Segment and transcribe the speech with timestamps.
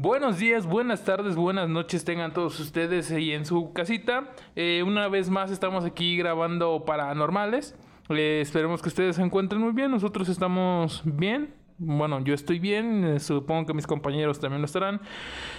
[0.00, 4.28] Buenos días, buenas tardes, buenas noches tengan todos ustedes ahí en su casita.
[4.54, 7.74] Eh, una vez más estamos aquí grabando paranormales.
[8.08, 9.90] Eh, esperemos que ustedes se encuentren muy bien.
[9.90, 11.52] Nosotros estamos bien.
[11.80, 13.04] Bueno, yo estoy bien.
[13.04, 15.00] eh, supongo que mis compañeros también lo estarán.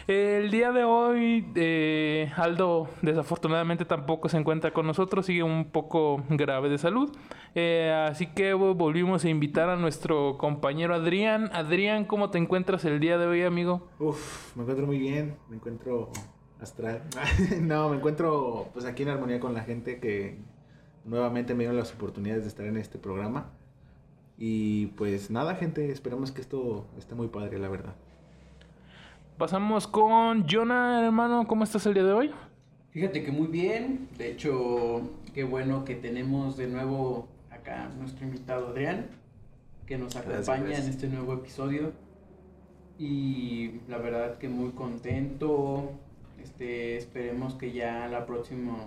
[0.05, 5.25] El día de hoy, eh, Aldo desafortunadamente tampoco se encuentra con nosotros.
[5.27, 7.15] Sigue un poco grave de salud.
[7.55, 11.49] Eh, así que vol- volvimos a invitar a nuestro compañero Adrián.
[11.53, 13.87] Adrián, ¿cómo te encuentras el día de hoy, amigo?
[13.99, 16.11] Uf, me encuentro muy bien, me encuentro
[16.59, 17.01] astral.
[17.61, 20.37] no, me encuentro pues aquí en armonía con la gente que
[21.05, 23.53] nuevamente me dieron las oportunidades de estar en este programa.
[24.41, 27.93] Y pues nada, gente, esperemos que esto esté muy padre, la verdad.
[29.37, 31.45] Pasamos con Jonah, hermano.
[31.45, 32.31] ¿Cómo estás el día de hoy?
[32.91, 35.01] Fíjate que muy bien, de hecho,
[35.33, 39.07] qué bueno que tenemos de nuevo acá nuestro invitado Adrián,
[39.85, 40.85] que nos acompaña gracias.
[40.85, 41.91] en este nuevo episodio.
[42.97, 45.91] Y la verdad que muy contento,
[46.41, 48.77] este, esperemos que ya la próxima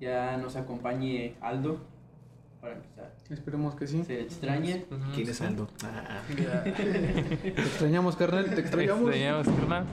[0.00, 1.80] ya nos acompañe Aldo,
[2.66, 3.14] para empezar.
[3.30, 4.02] Esperemos que sí.
[4.04, 4.78] Se extraña.
[5.14, 5.68] ¿Quién es Aldo?
[5.84, 9.02] Ah, Te extrañamos, carnal, te extrañamos.
[9.10, 9.84] Extrañamos, carnal.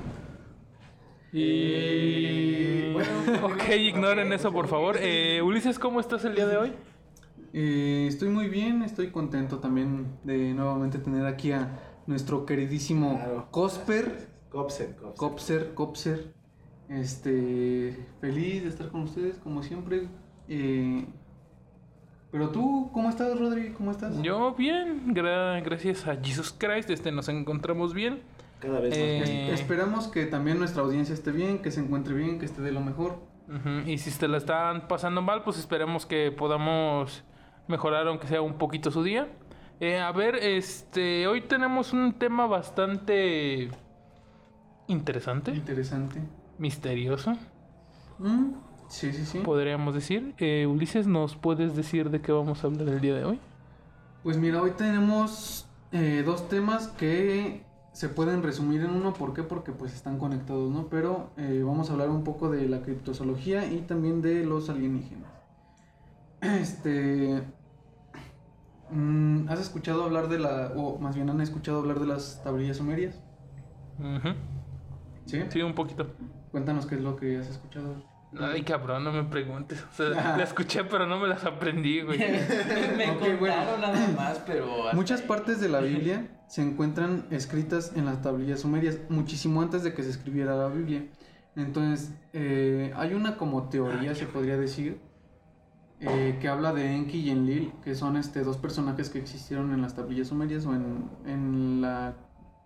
[1.31, 3.09] Y Eh, bueno,
[3.41, 3.55] bueno.
[3.55, 4.97] ok, ignoren eso por favor.
[4.99, 6.73] Eh, Ulises, ¿cómo estás el día de hoy?
[7.53, 13.47] Eh, estoy muy bien, estoy contento también de nuevamente tener aquí a nuestro queridísimo Claro.
[13.51, 15.15] Cosper, Copser, Copser.
[15.17, 16.33] Copser, Copser.
[16.89, 20.07] Este, feliz de estar con ustedes como siempre.
[20.47, 21.05] Eh,
[22.33, 23.69] pero tú, ¿cómo estás, Rodri?
[23.71, 24.21] ¿Cómo estás?
[24.21, 28.21] Yo bien, gra- gracias a Jesus Christ, este nos encontramos bien.
[28.59, 28.97] Cada vez más.
[28.97, 29.53] Eh, bonito.
[29.53, 32.81] Esperamos que también nuestra audiencia esté bien, que se encuentre bien, que esté de lo
[32.81, 33.17] mejor.
[33.85, 37.23] Y si te la están pasando mal, pues esperemos que podamos
[37.67, 39.27] mejorar aunque sea un poquito su día.
[39.79, 43.69] Eh, a ver, este, hoy tenemos un tema bastante
[44.87, 46.19] interesante, Interesante.
[46.57, 47.33] misterioso,
[48.19, 48.53] Mm,
[48.93, 49.39] Sí, sí, sí.
[49.39, 50.35] podríamos decir.
[50.37, 53.39] Eh, Ulises, ¿nos puedes decir de qué vamos a hablar el día de hoy?
[54.21, 59.13] Pues mira, hoy tenemos eh, dos temas que se pueden resumir en uno.
[59.13, 59.41] ¿Por qué?
[59.41, 60.89] Porque pues están conectados, ¿no?
[60.89, 65.31] Pero eh, vamos a hablar un poco de la criptozoología y también de los alienígenas.
[66.41, 67.41] Este...
[68.91, 70.73] mm, ¿Has escuchado hablar de la...
[70.75, 73.23] o más bien han escuchado hablar de las tablillas sumerias?
[73.99, 74.29] Ujú,
[75.25, 75.39] ¿Sí?
[75.49, 76.07] Sí, un poquito.
[76.51, 78.12] Cuéntanos qué es lo que has escuchado.
[78.39, 79.83] Ay, cabrón, no me preguntes.
[79.91, 82.17] O sea, la escuché, pero no me las aprendí, güey.
[82.97, 83.77] Me Ok, contaron bueno.
[83.79, 84.93] nada más, pero...
[84.93, 85.27] Muchas ahí.
[85.27, 90.03] partes de la Biblia se encuentran escritas en las tablillas sumerias, muchísimo antes de que
[90.03, 91.05] se escribiera la Biblia.
[91.55, 94.99] Entonces, eh, hay una como teoría, se podría decir,
[95.99, 99.81] eh, que habla de Enki y Enlil, que son este, dos personajes que existieron en
[99.81, 102.15] las tablillas sumerias o en, en la,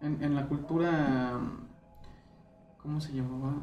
[0.02, 1.40] en, en la cultura...
[2.82, 3.56] ¿Cómo se llamaba?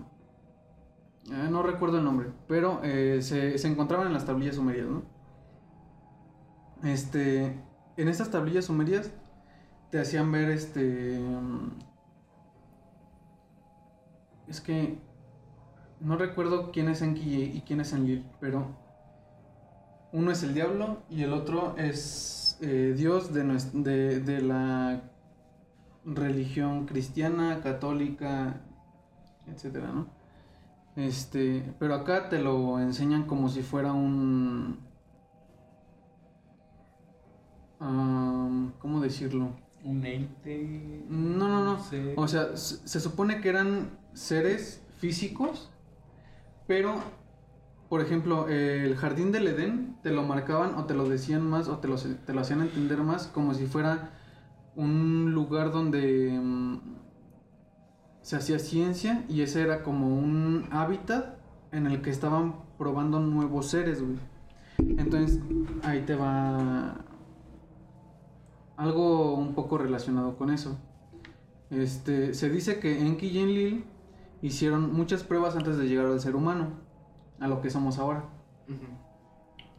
[1.30, 5.02] Eh, no recuerdo el nombre, pero eh, se, se encontraban en las tablillas sumerias, ¿no?
[6.82, 7.46] Este,
[7.96, 9.10] en estas tablillas sumerias
[9.90, 11.70] te hacían ver este mm,
[14.48, 14.98] es que
[16.00, 18.76] no recuerdo quién es Enki y quién es Enlil, pero
[20.12, 23.42] uno es el diablo y el otro es eh, Dios de,
[23.72, 25.02] de, de la
[26.04, 28.60] religión cristiana, católica,
[29.46, 30.13] etcétera, ¿no?
[30.96, 34.78] Este, pero acá te lo enseñan como si fuera un
[38.84, 39.56] ¿Cómo decirlo?
[39.82, 41.04] Un ente...
[41.08, 41.78] No, no, no.
[42.16, 45.70] O sea, se, se supone que eran seres físicos,
[46.66, 46.96] pero,
[47.88, 51.78] por ejemplo, el jardín del Edén te lo marcaban o te lo decían más o
[51.78, 54.10] te lo, te lo hacían entender más como si fuera
[54.76, 56.78] un lugar donde mm,
[58.24, 61.36] se hacía ciencia y ese era como un hábitat
[61.72, 64.16] en el que estaban probando nuevos seres, güey.
[64.98, 65.40] Entonces,
[65.82, 67.04] ahí te va
[68.78, 70.78] algo un poco relacionado con eso.
[71.68, 73.84] Este, se dice que Enki y Enlil
[74.40, 76.68] hicieron muchas pruebas antes de llegar al ser humano,
[77.40, 78.24] a lo que somos ahora.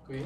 [0.04, 0.18] Ok.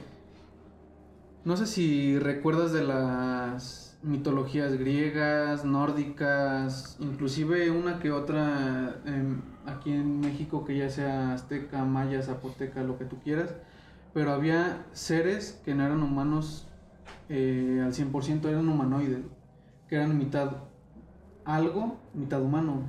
[1.46, 9.92] No sé si recuerdas de las mitologías griegas, nórdicas, inclusive una que otra em, aquí
[9.92, 13.54] en México que ya sea azteca, maya, zapoteca, lo que tú quieras,
[14.14, 16.68] pero había seres que no eran humanos
[17.28, 19.26] eh, al 100%, eran humanoides,
[19.88, 20.52] que eran mitad
[21.46, 22.84] algo, mitad humano.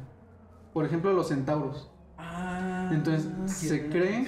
[0.72, 1.90] Por ejemplo, los centauros.
[2.16, 4.26] Ah, Entonces, se cree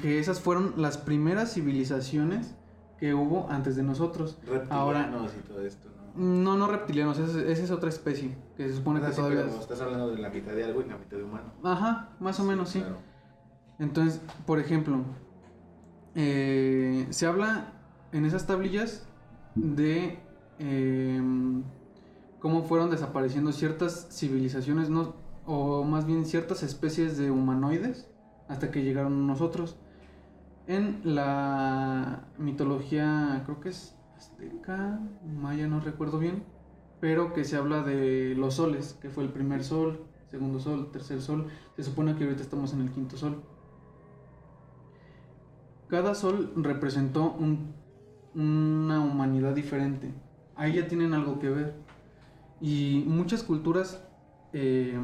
[0.00, 2.54] que esas fueron las primeras civilizaciones
[2.98, 4.38] que hubo antes de nosotros.
[4.70, 6.01] Ahora, y todo esto, ¿no?
[6.14, 8.36] No, no reptilianos, esa, es- otra especie.
[8.56, 9.40] Que se supone que Así, todavía.
[9.44, 11.52] pero es- estás hablando de la mitad de algo y la mitad de humano.
[11.62, 12.80] Ajá, más o menos sí.
[12.80, 12.96] Claro.
[13.78, 14.98] Entonces, por ejemplo,
[16.14, 17.72] eh, se habla
[18.12, 19.06] en esas tablillas
[19.54, 20.18] de
[20.58, 21.64] em,
[22.38, 25.14] cómo fueron desapareciendo ciertas civilizaciones, no,
[25.46, 28.08] o más bien ciertas especies de humanoides,
[28.48, 29.76] hasta que llegaron nosotros.
[30.68, 36.44] En la mitología, creo que es azteca, maya, no recuerdo bien,
[37.00, 41.20] pero que se habla de los soles, que fue el primer sol, segundo sol, tercer
[41.20, 41.48] sol.
[41.76, 43.42] Se supone que ahorita estamos en el quinto sol.
[45.88, 47.74] Cada sol representó un-
[48.34, 50.14] una humanidad diferente.
[50.54, 51.74] Ahí ya tienen algo que ver.
[52.60, 54.02] Y muchas culturas
[54.54, 54.98] eh,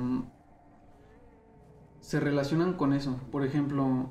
[2.00, 3.18] se relacionan con eso.
[3.32, 4.10] Por ejemplo,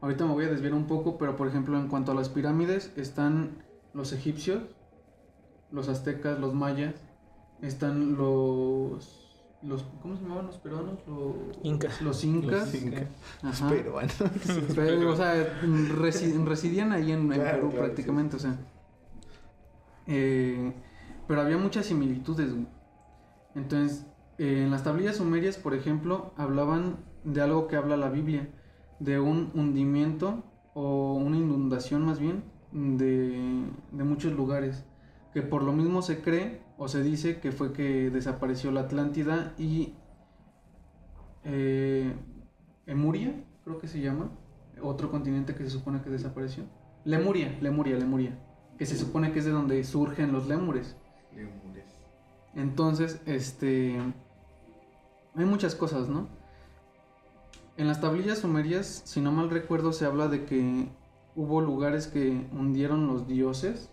[0.00, 2.92] ahorita me voy a desviar un poco, pero por ejemplo en cuanto a las pirámides
[2.96, 3.64] están
[3.96, 4.62] los egipcios,
[5.72, 6.94] los aztecas, los mayas,
[7.62, 9.42] están los...
[9.62, 10.98] los ¿Cómo se llamaban los peruanos?
[11.08, 12.02] Los Incas.
[12.02, 12.72] Los incas.
[12.72, 13.06] Los incas.
[13.42, 13.68] Ajá.
[13.70, 14.12] Peruano.
[14.76, 18.58] Pero, o sea, resi- residían ahí en, Perú claro, prácticamente, o sea.
[20.06, 20.72] Eh,
[21.26, 22.52] pero había muchas similitudes.
[23.54, 24.06] Entonces,
[24.38, 28.48] eh, en las tablillas sumerias, por ejemplo, hablaban de algo que habla la Biblia,
[29.00, 30.44] de un hundimiento
[30.74, 34.84] o una inundación más bien de, de muchos lugares,
[35.32, 39.54] que por lo mismo se cree o se dice que fue que desapareció la Atlántida
[39.58, 39.94] y
[41.44, 42.12] eh,
[42.86, 43.32] Emuria,
[43.64, 44.30] creo que se llama,
[44.82, 46.64] otro continente que se supone que desapareció.
[47.04, 48.38] Lemuria, Lemuria, Lemuria,
[48.78, 50.96] que se supone que es de donde surgen los lémures.
[51.34, 51.84] Lemures.
[52.54, 54.00] Entonces, este.
[55.34, 56.28] Hay muchas cosas, ¿no?
[57.76, 60.88] En las tablillas sumerias, si no mal recuerdo, se habla de que
[61.36, 63.90] hubo lugares que hundieron los dioses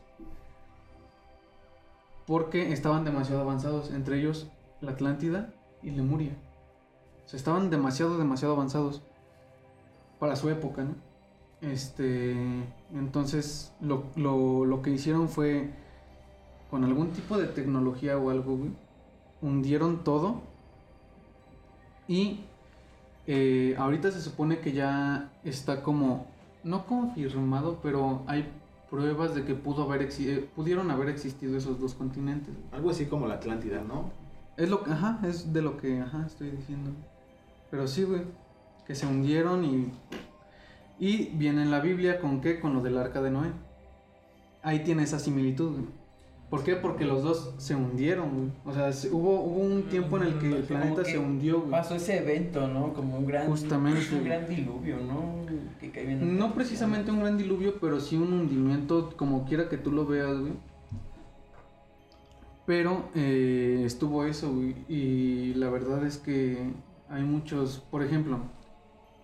[2.26, 4.48] porque estaban demasiado avanzados, entre ellos
[4.82, 6.32] la Atlántida y Lemuria.
[7.32, 9.02] O estaban demasiado, demasiado avanzados
[10.20, 10.96] para su época, ¿no?
[11.62, 12.36] Este,
[12.94, 15.70] entonces lo, lo, lo que hicieron fue
[16.70, 18.58] con algún tipo de tecnología o algo,
[19.42, 20.42] hundieron todo.
[22.08, 22.42] Y
[23.28, 26.26] eh, ahorita se supone que ya está como,
[26.64, 28.50] no confirmado, pero hay
[28.90, 32.54] pruebas de que pudo haber eh, pudieron haber existido esos dos continentes.
[32.72, 34.12] Algo así como la Atlántida, ¿no?
[34.56, 36.92] Es lo que, ajá, es de lo que, ajá, estoy diciendo.
[37.72, 38.22] Pero sí, güey,
[38.86, 39.92] que se hundieron y...
[41.00, 43.52] Y viene en la Biblia con qué, con lo del arca de Noé.
[44.62, 46.03] Ahí tiene esa similitud, güey.
[46.54, 46.76] ¿Por qué?
[46.76, 48.52] Porque los dos se hundieron, güey.
[48.64, 51.72] O sea, se- hubo, hubo un tiempo en el que el planeta se hundió, güey.
[51.72, 52.94] Pasó ese evento, ¿no?
[52.94, 53.48] Como un gran.
[53.48, 54.16] Justamente.
[54.16, 55.48] Un gran diluvio, ¿no?
[55.82, 56.16] Que.
[56.22, 60.38] No precisamente un gran diluvio, pero sí un hundimiento, como quiera que tú lo veas,
[60.40, 60.54] güey.
[62.68, 64.76] Pero eh, estuvo eso, güey.
[64.88, 66.70] Y la verdad es que
[67.10, 67.80] hay muchos.
[67.90, 68.38] Por ejemplo,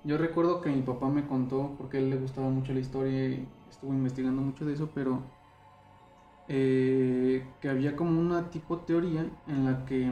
[0.03, 3.27] yo recuerdo que mi papá me contó, porque a él le gustaba mucho la historia
[3.29, 5.21] y estuvo investigando mucho de eso, pero.
[6.50, 10.12] Eh, que había como una tipo teoría en la que.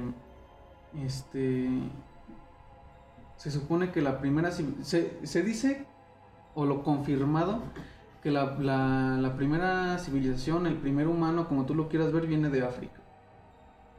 [1.06, 1.69] Este.
[3.38, 4.51] Se supone que la primera.
[4.51, 5.86] Se, se dice
[6.56, 7.62] o lo confirmado
[8.24, 12.50] que la, la- la primera civilización, el primer humano, como tú lo quieras ver, viene
[12.50, 13.00] de África.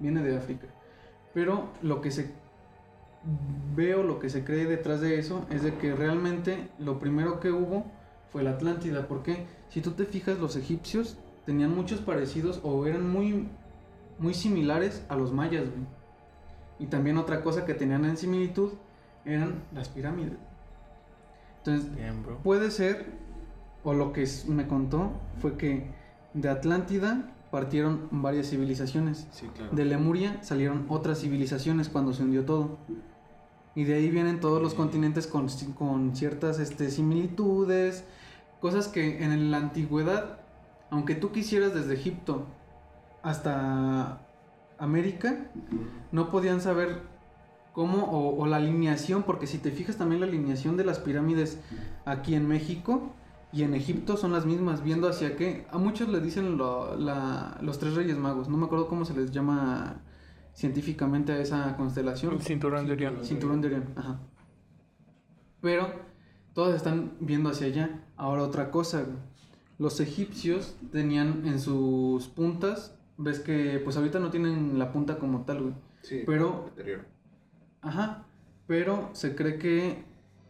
[0.01, 0.67] Viene de África.
[1.35, 2.33] Pero lo que se
[3.77, 7.51] veo, lo que se cree detrás de eso, es de que realmente lo primero que
[7.53, 7.85] hubo
[8.33, 9.07] fue la Atlántida.
[9.07, 11.17] Porque si tú te fijas, los egipcios
[11.49, 13.49] tenían muchos parecidos o eran muy,
[14.19, 15.65] muy similares a los mayas.
[15.71, 15.87] güey.
[16.79, 18.73] Y también otra cosa que tenían en similitud
[19.25, 20.35] eran las pirámides.
[21.57, 22.37] Entonces, Bien, bro.
[22.43, 23.07] Puede ser,
[23.83, 25.87] o lo que me contó, fue que
[26.35, 29.27] de Atlántida partieron varias civilizaciones.
[29.31, 29.75] Sí, claro.
[29.75, 32.77] De Lemuria salieron otras civilizaciones cuando se hundió todo.
[33.75, 35.47] Y de ahí vienen todos los continentes con,
[35.79, 38.05] con ciertas este, similitudes,
[38.61, 40.41] cosas que en la antigüedad,
[40.91, 42.47] aunque tú quisieras desde Egipto
[43.23, 44.21] hasta
[44.79, 45.51] América,
[46.13, 47.03] no podían saber
[47.73, 51.61] cómo o, o la alineación, porque si te fijas también la alineación de las pirámides
[52.05, 53.13] aquí en México
[53.53, 55.67] y en Egipto son las mismas, viendo hacia qué.
[55.71, 59.15] A muchos le dicen lo- la- los tres reyes magos, no me acuerdo cómo se
[59.15, 60.01] les llama
[60.55, 62.35] científicamente a esa constelación.
[62.35, 63.25] El cinturón de Orión.
[63.25, 64.19] Cinturón de Orión, ajá.
[65.61, 65.89] Pero
[66.53, 68.05] todos están viendo hacia allá.
[68.17, 69.17] Ahora otra cosa, güey.
[69.79, 75.45] Los egipcios tenían en sus puntas, ves que pues ahorita no tienen la punta como
[75.45, 75.75] tal, güey.
[76.03, 77.05] Sí, pero- Anterior.
[77.81, 78.27] Ajá,
[78.67, 80.05] pero se cree que,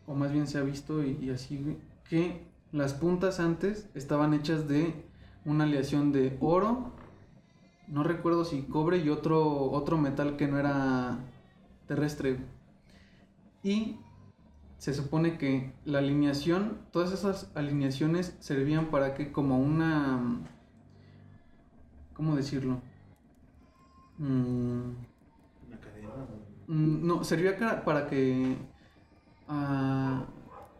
[0.06, 1.76] o más bien se ha visto y, y así, güey,
[2.08, 4.94] que las puntas antes estaban hechas de
[5.44, 6.92] una aleación de oro
[7.88, 11.18] no recuerdo si cobre y otro, otro metal que no era
[11.86, 12.36] terrestre.
[13.62, 13.96] Y
[14.78, 20.40] se supone que la alineación, todas esas alineaciones servían para que como una...
[22.14, 22.80] ¿Cómo decirlo?
[24.18, 24.90] Mm,
[25.66, 26.08] Una cadena.
[26.66, 28.56] mm, no, servía para que...
[29.48, 30.26] ah,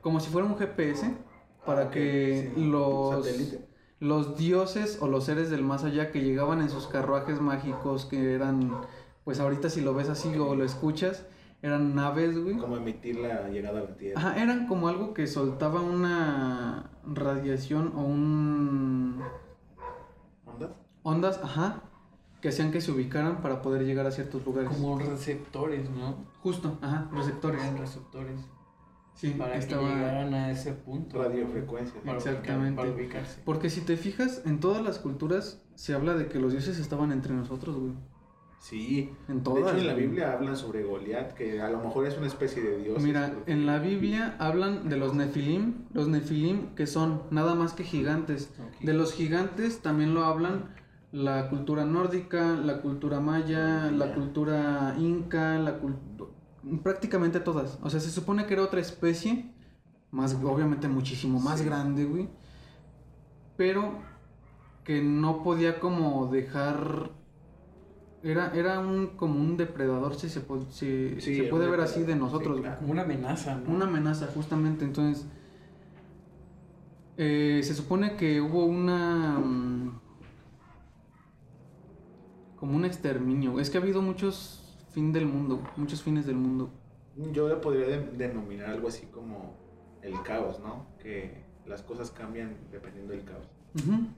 [0.01, 1.17] como si fuera un GPS,
[1.65, 3.27] para Ah, que sí, los...
[3.27, 3.69] satélite.
[4.01, 8.35] los dioses o los seres del más allá que llegaban en sus carruajes mágicos que
[8.35, 8.73] eran,
[9.25, 11.27] pues ahorita si lo ves así o lo escuchas,
[11.63, 12.57] eran naves, güey.
[12.57, 14.21] Como emitir la llegada a la Tierra.
[14.21, 19.23] Ajá, eran como algo que soltaba una radiación o un...
[20.47, 20.71] ¿Ondas?
[21.03, 21.83] ondas, ajá,
[22.41, 24.71] que hacían que se ubicaran para poder llegar a ciertos lugares.
[24.71, 26.27] Como receptores, ¿no?
[26.43, 27.63] Justo, ajá, receptores.
[27.63, 28.41] Eran receptores.
[29.15, 29.83] Sí, Para estaba...
[29.89, 31.19] que llegaran a ese punto.
[31.19, 32.77] Para ubicar- Exactamente.
[32.81, 33.41] para ubicarse.
[33.45, 37.11] Porque si te fijas, en todas las culturas se habla de que los dioses estaban
[37.11, 37.93] entre nosotros, güey.
[38.61, 39.11] Sí.
[39.29, 39.73] En De todas.
[39.73, 39.95] hecho, en la.
[39.95, 43.03] Biblia hablan sobre Goliat, que a lo mejor es una especie de dios.
[43.03, 47.85] Mira, en la Biblia hablan de los Nefilim, los Nefilim que son nada más que
[47.85, 48.51] gigantes.
[48.83, 50.75] De los gigantes también lo hablan
[51.13, 56.31] la cultura nórdica, la cultura maya, la cultura inca, la cultura...
[56.83, 57.79] prácticamente todas.
[57.83, 59.51] O sea, se supone que era otra especie,
[60.11, 61.65] más obviamente muchísimo más Sí.
[61.65, 62.29] grande, güey.
[63.57, 63.93] Pero
[64.85, 67.11] que no podía como dejar
[68.23, 72.03] era, era un como un depredador si se, po- si- Sí, se puede ver así
[72.03, 72.61] de sí, nosotros.
[72.61, 72.79] claro.
[72.81, 73.71] Como una amenaza, ¿no?
[73.75, 74.85] Una amenaza, justamente.
[74.85, 75.27] Entonces,
[77.17, 79.39] eh, se supone que hubo una.
[79.39, 80.01] mm,
[82.57, 83.61] como un exterminio.
[83.61, 86.71] Es que ha habido muchos fin del mundo, muchos fines del mundo.
[87.33, 89.55] Yo le podría de- denominar algo así como
[90.03, 90.87] el caos, ¿no?
[91.01, 93.47] Que las cosas cambian dependiendo del caos.
[93.77, 94.09] Ujú.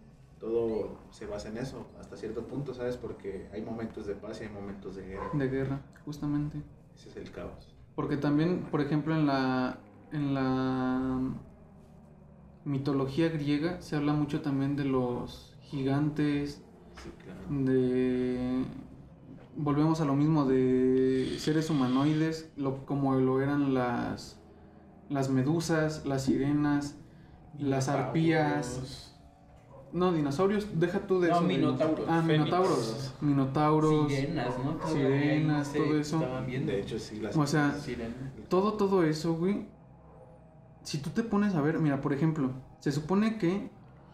[0.41, 2.97] Todo se basa en eso, hasta cierto punto, ¿sabes?
[2.97, 5.31] Porque hay momentos de paz y hay momentos de guerra.
[5.35, 6.63] De guerra, justamente.
[6.97, 7.75] Ese es el caos.
[7.95, 9.79] Porque también, por ejemplo, en la.
[10.13, 11.21] En la
[12.65, 16.63] mitología griega se habla mucho también de los gigantes,
[17.03, 17.65] Sí, claro.
[17.65, 18.65] de
[19.57, 24.39] volvemos a lo mismo de seres humanoides lo, como lo eran las
[25.09, 26.97] las medusas las sirenas
[27.59, 29.10] las arpías
[29.93, 32.39] no dinosaurios deja tú de No, eso de minotauros, ah fénix.
[32.39, 34.89] minotauros minotauros Sirenas, ¿no?
[34.89, 36.23] Sirenas, todo eso.
[36.47, 36.73] viendo.
[36.73, 38.15] De hecho, sí, las O sea, Sirenas.
[38.49, 39.67] todo todo eso güey
[40.83, 43.71] si tú te pones a ver mira por ejemplo se supone que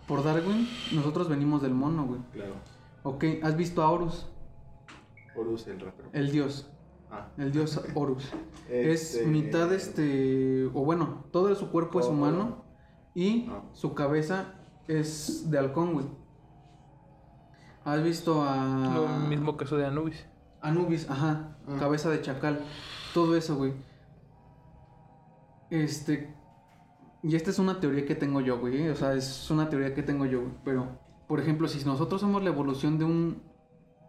[0.09, 2.55] por Darwin nosotros venimos del mono güey Claro.
[3.05, 4.27] ok has visto a Horus
[5.37, 6.09] Horus, el rapero.
[6.13, 6.71] el dios
[7.11, 8.25] Ah, el dios Horus
[8.69, 12.65] Es este, mitad este, o bueno, todo su cuerpo es Oh, humano
[13.15, 13.63] y Ah.
[13.73, 14.55] su cabeza
[14.89, 16.07] es de halcón, güey.
[17.85, 20.27] ¿Has visto a Lo mismo caso de Anubis.
[20.61, 21.77] Anubis, ajá, Ah.
[21.79, 22.61] cabeza de chacal,
[23.15, 23.73] todo eso, güey.
[25.71, 26.35] Este
[27.23, 28.91] y esta es una teoría que tengo yo, güey, ¿eh?
[28.91, 30.87] o sea, es una teoría que tengo yo, güey, pero
[31.27, 33.43] por ejemplo, si nosotros somos la evolución de un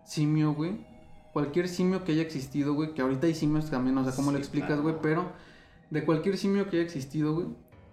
[0.06, 0.86] simio, güey,
[1.34, 4.38] cualquier simio que haya existido, güey, que ahorita hay simios también, o sea, ¿cómo lo
[4.38, 4.84] explicas, claro.
[4.84, 4.96] güey?
[5.02, 5.32] Pero
[5.90, 7.48] de cualquier simio que haya existido, güey,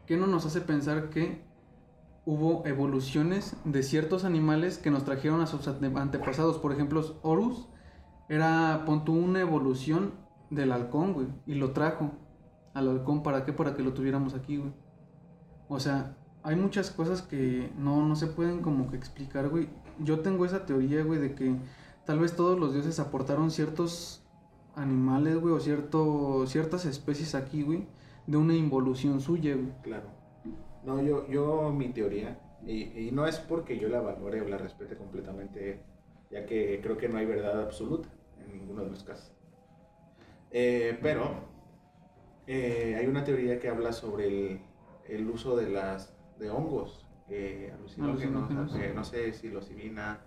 [0.07, 1.43] ¿qué no nos hace pensar que
[2.27, 6.59] hubo evoluciones de ciertos animales que nos trajeron a sus ante- antepasados?
[6.59, 7.69] Por ejemplo, Horus
[8.29, 10.13] era, pon una evolución
[10.51, 12.13] del halcón, güey, y lo trajo
[12.73, 13.53] al halcón, ¿para qué?
[13.53, 14.73] Para que lo tuviéramos aquí, güey.
[15.69, 19.69] O sea, hay muchas cosas que no, no se pueden como que explicar, güey.
[19.99, 21.57] Yo tengo esa teoría, güey, de que
[22.05, 24.23] tal vez todos los dioses aportaron ciertos
[24.75, 27.87] animales, güey, o cierto, ciertas especies aquí, güey,
[28.27, 29.73] de una involución suya, güey.
[29.83, 30.09] Claro.
[30.85, 34.59] No, yo, yo mi teoría, y, y no es porque yo la valore o la
[34.59, 35.81] respete completamente,
[36.31, 38.09] ya que creo que no hay verdad absoluta
[38.45, 39.33] en ninguno de los casos.
[40.51, 41.31] Eh, pero
[42.47, 44.61] eh, hay una teoría que habla sobre el,
[45.09, 48.95] el uso de las de hongos, eh, alucinógenos, Alucinógenos.
[48.95, 50.21] no sé, psilocibina,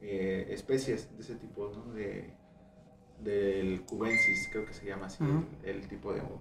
[0.00, 1.92] eh, especies de ese tipo, ¿no?
[1.92, 2.32] De,
[3.20, 5.24] del cubensis, creo que se llama así
[5.64, 6.40] el, el tipo de hongo.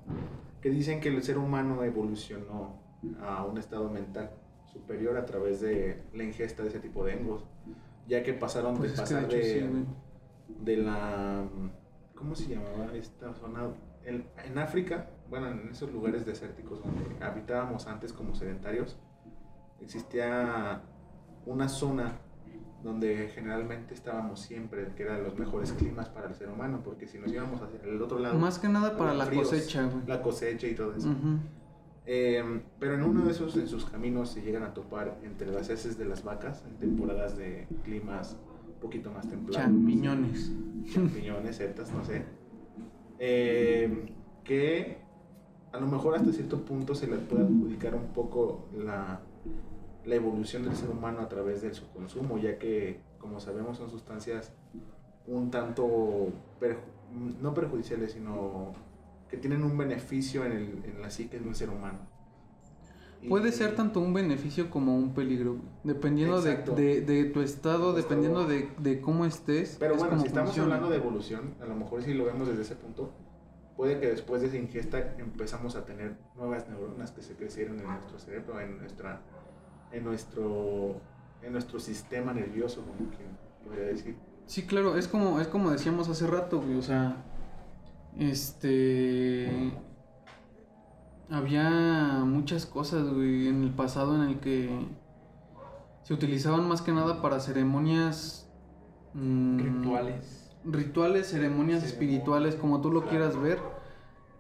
[0.62, 2.80] Que dicen que el ser humano evolucionó
[3.22, 4.32] a un estado mental
[4.66, 7.46] superior a través de la ingesta de ese tipo de hongos,
[8.08, 9.86] ya que pasaron Pues de pasar hecho de, sí, güey.
[10.64, 11.44] de la
[12.16, 13.68] ¿cómo se llamaba esta zona?
[14.04, 18.98] El- en África, bueno, en esos lugares desérticos donde habitábamos antes como sedentarios,
[19.82, 20.82] existía
[21.46, 22.20] una zona
[22.84, 27.18] donde generalmente estábamos siempre, que eran los mejores climas para el ser humano, porque si
[27.18, 30.06] nos íbamos hacia el otro lado, Más que nada para la fríos, cosecha, güey.
[30.08, 31.10] la cosecha y todo eso.
[31.10, 31.40] Ujú.
[32.10, 35.70] Eh, pero en uno de esos, en sus caminos, se llegan a topar entre las
[35.70, 39.66] heces de las vacas en temporadas de climas un poquito más templado.
[39.66, 40.52] Champiñones.
[40.94, 42.24] Champiñones, setas, no sé.
[43.20, 44.14] Eh,
[44.46, 45.00] que
[45.74, 49.20] a lo mejor hasta cierto punto se le puede adjudicar un poco la,
[50.06, 53.90] la evolución del ser humano a través de su consumo, ya que, como sabemos, son
[53.90, 54.54] sustancias
[55.26, 56.30] un tanto,
[56.62, 58.72] perju- no perjudiciales, sino
[59.30, 62.00] que tienen un beneficio en, el, en la psique de un ser humano.
[63.22, 67.92] Y- Puede ser tanto un beneficio como un peligro, dependiendo de, de, de tu estado,
[67.92, 68.60] Tu dependiendo estado.
[68.84, 69.78] de, de cómo estés.
[69.80, 70.76] Pero es bueno, como si estamos funciona.
[70.76, 73.12] hablando de evolución, a lo mejor si lo vemos desde ese punto,
[73.76, 77.88] puede que después de esa ingesta empezamos a tener nuevas neuronas que se crecieron en
[77.88, 79.22] nuestro cerebro, en nuestra,
[79.92, 81.02] en nuestro,
[81.42, 83.30] en nuestro sistema nervioso, como quien
[83.66, 84.16] podría decir.
[84.46, 87.18] Sí, claro, es como, es como decíamos hace rato, güey, o sea,
[88.20, 89.74] este...
[91.30, 94.88] Había muchas cosas, güey, en el pasado en el que
[96.04, 98.50] se utilizaban más que nada para ceremonias...
[99.14, 100.56] mm, Rituales.
[100.64, 103.10] Rituales, ceremonias espirituales, como tú lo claro.
[103.10, 103.60] quieras ver,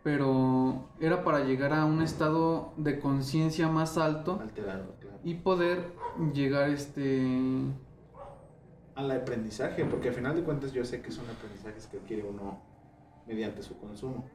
[0.04, 5.20] pero era para llegar a un estado de conciencia más alto Alterado, claro.
[5.24, 5.92] y poder
[6.34, 7.28] llegar, este...
[8.96, 12.62] Al aprendizaje, porque al final de cuentas yo sé que son aprendizajes que adquiere uno
[13.28, 14.30] mediante su consumo.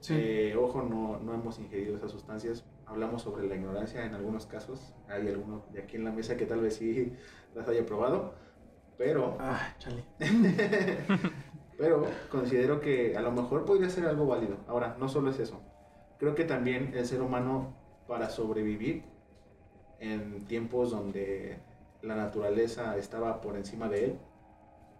[0.00, 0.14] Sí.
[0.16, 2.64] Eh, ojo, no, no hemos ingerido esas sustancias.
[2.86, 4.94] Hablamos sobre la ignorancia en algunos casos.
[5.08, 7.12] Hay alguno de aquí en la mesa que tal vez sí
[7.54, 8.34] las haya probado.
[8.96, 10.04] Pero, Ah, chale.
[11.78, 14.56] pero considero que a lo mejor podría ser algo válido.
[14.66, 15.60] Ahora, no solo es eso.
[16.18, 17.76] Creo que también el ser humano,
[18.08, 19.04] para sobrevivir
[20.00, 21.58] en tiempos donde
[22.02, 24.18] la naturaleza estaba por encima de él,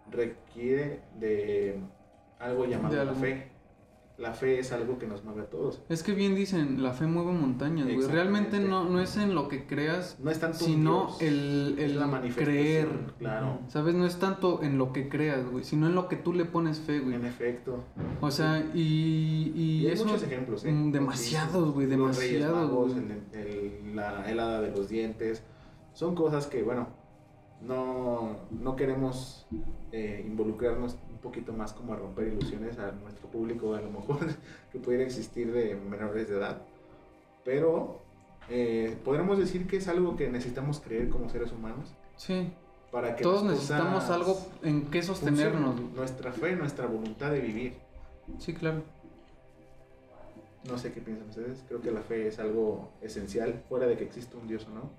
[0.09, 1.79] requiere de
[2.39, 3.51] algo llamado la fe.
[4.17, 5.81] La fe es algo que nos mueve a todos.
[5.87, 8.05] Es que bien dicen, la fe mueve montañas, güey.
[8.05, 11.85] Realmente no, no es en lo que creas, No es tanto sino Dios, el, es
[11.91, 12.89] el la creer.
[13.17, 13.95] Claro, ¿Sabes?
[13.95, 16.79] No es tanto en lo que creas, güey, sino en lo que tú le pones
[16.81, 17.15] fe, güey.
[17.15, 17.85] en efecto.
[18.19, 20.03] O sea, y, y Y hay eso...
[20.03, 20.71] muchos ejemplos, ¿eh?
[20.73, 25.45] mm, demasiados, güey, Los Reyes demasiados, el, el- la helada de los dientes.
[25.93, 26.89] Son cosas que, bueno,
[27.61, 29.47] no, no queremos
[29.93, 34.19] eh, involucrarnos poquito más como a romper ilusiones a nuestro público, a lo mejor
[34.71, 36.61] que pudiera existir de menores de edad.
[37.45, 37.99] Pero
[38.49, 42.51] eh, podremos decir que es algo que necesitamos creer como seres humanos Sí,
[42.91, 45.95] para que todos necesitamos algo en que sostenernos, funcionen.
[45.95, 47.73] Nuestra fe, nuestra voluntad de vivir.
[48.39, 48.83] Sí, claro.
[50.67, 51.63] No sé qué piensan ustedes.
[51.69, 54.89] Creo que la fe es algo esencial, fuera de que exista un Dios o no.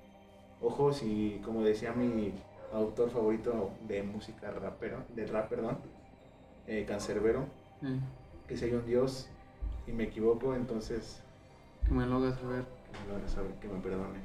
[0.62, 2.32] Ojo, si, como decía mi
[2.72, 5.76] autor favorito de música rapero, de rap, perdón,
[6.70, 7.46] eh, Cancerbero,
[7.80, 8.00] Sí,
[8.46, 9.28] que si hay un Dios
[9.86, 11.20] y me equivoco, entonces
[11.84, 12.64] que me lo saber.
[12.64, 14.20] que me lo haga saber, que me perdone.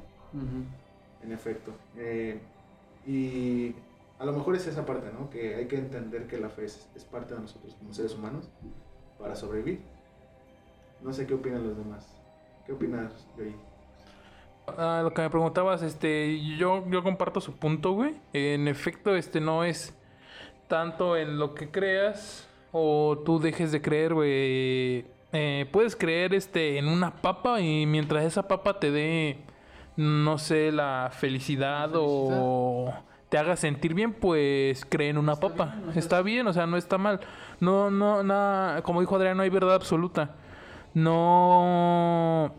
[1.24, 1.72] En efecto.
[1.98, 2.40] Eh,
[3.08, 3.74] y
[4.20, 5.30] a lo mejor es esa parte, ¿no?
[5.30, 8.50] Que hay que entender que la fe es, es parte de nosotros como seres humanos
[9.18, 9.82] para sobrevivir.
[11.02, 12.06] No sé qué opinan los demás.
[12.66, 13.56] ¿Qué opinas, Yoyi?
[14.68, 18.16] Ah, lo que me preguntabas, este, yo, yo comparto su punto, güey.
[18.34, 19.96] En efecto, este no es
[20.68, 25.06] tanto en lo que creas o tú dejes de creer, güey.
[25.32, 29.40] Eh, puedes creer este en una papa y mientras esa papa te dé,
[29.98, 32.94] no sé, la felicidad, o
[33.30, 35.76] te haga sentir bien, pues cree en una Está papa.
[35.78, 37.20] bien, está bien, o sea, no está mal.
[37.60, 40.36] No, no, nada, como dijo Adrián, no hay verdad absoluta.
[40.94, 42.52] No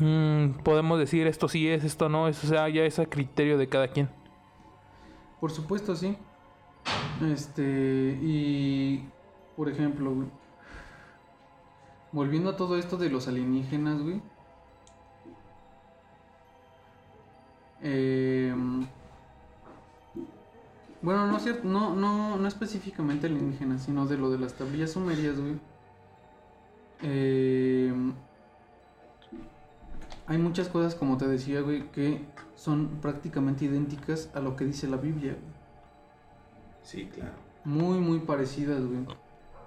[0.00, 3.58] mm, podemos decir esto sí es, esto no es, o sea, ya es a criterio
[3.58, 4.08] de cada quien.
[5.40, 6.16] Por supuesto, sí.
[7.32, 9.08] Este, y
[9.56, 10.28] por ejemplo, güey,
[12.12, 14.20] volviendo a todo esto de los alienígenas, güey.
[17.82, 18.86] em,
[21.02, 24.92] bueno, no es cierto, no, no, no específicamente alienígenas, sino de lo de las tablillas
[24.92, 25.60] sumerias, güey.
[27.02, 28.12] Em,
[30.26, 34.86] hay muchas cosas, como te decía, güey, que son prácticamente idénticas a lo que dice
[34.86, 35.61] la Biblia, güey.
[36.82, 37.32] Sí, claro.
[37.64, 39.06] Muy, muy parecidas, güey.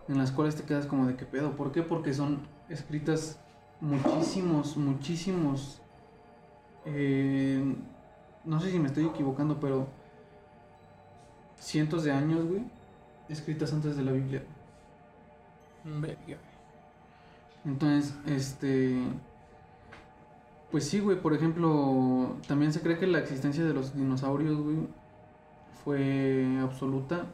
[0.08, 1.56] En las cuales te quedas como de qué pedo.
[1.56, 1.82] ¿Por qué?
[1.82, 3.40] Porque son escritas
[3.82, 5.82] muchísimos, muchísimos.
[6.86, 7.76] eh,
[8.46, 9.88] no sé si me estoy equivocando, pero.
[11.60, 12.64] Cientos de años, güey.
[13.30, 14.44] Escritas antes de la Biblia.
[17.66, 19.02] Entonces, este.
[20.72, 24.78] Pues sí, güey, por ejemplo, también se cree que la existencia de los dinosaurios, güey,
[25.86, 27.28] fue absoluta,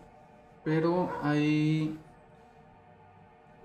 [0.65, 1.97] pero hay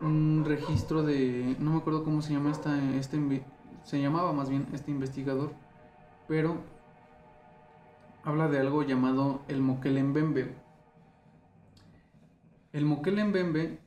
[0.00, 3.44] un registro de, no me acuerdo cómo se llama esta, este,
[3.82, 5.50] se llamaba más bien este investigador,
[6.28, 6.58] pero
[8.22, 10.54] habla de algo llamado el Mokelembembe.
[12.72, 13.80] El moquelembembe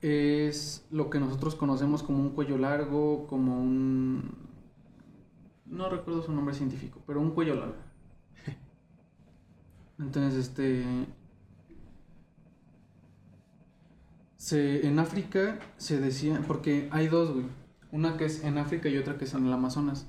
[0.00, 4.48] es lo que nosotros conocemos como un cuello largo, como un...
[5.66, 7.91] No recuerdo su nombre científico, pero un cuello largo.
[9.98, 10.84] Entonces, este...
[14.36, 17.46] Se, en África se decía, porque hay dos, güey.
[17.92, 20.06] Una que es en África y otra que es en el Amazonas.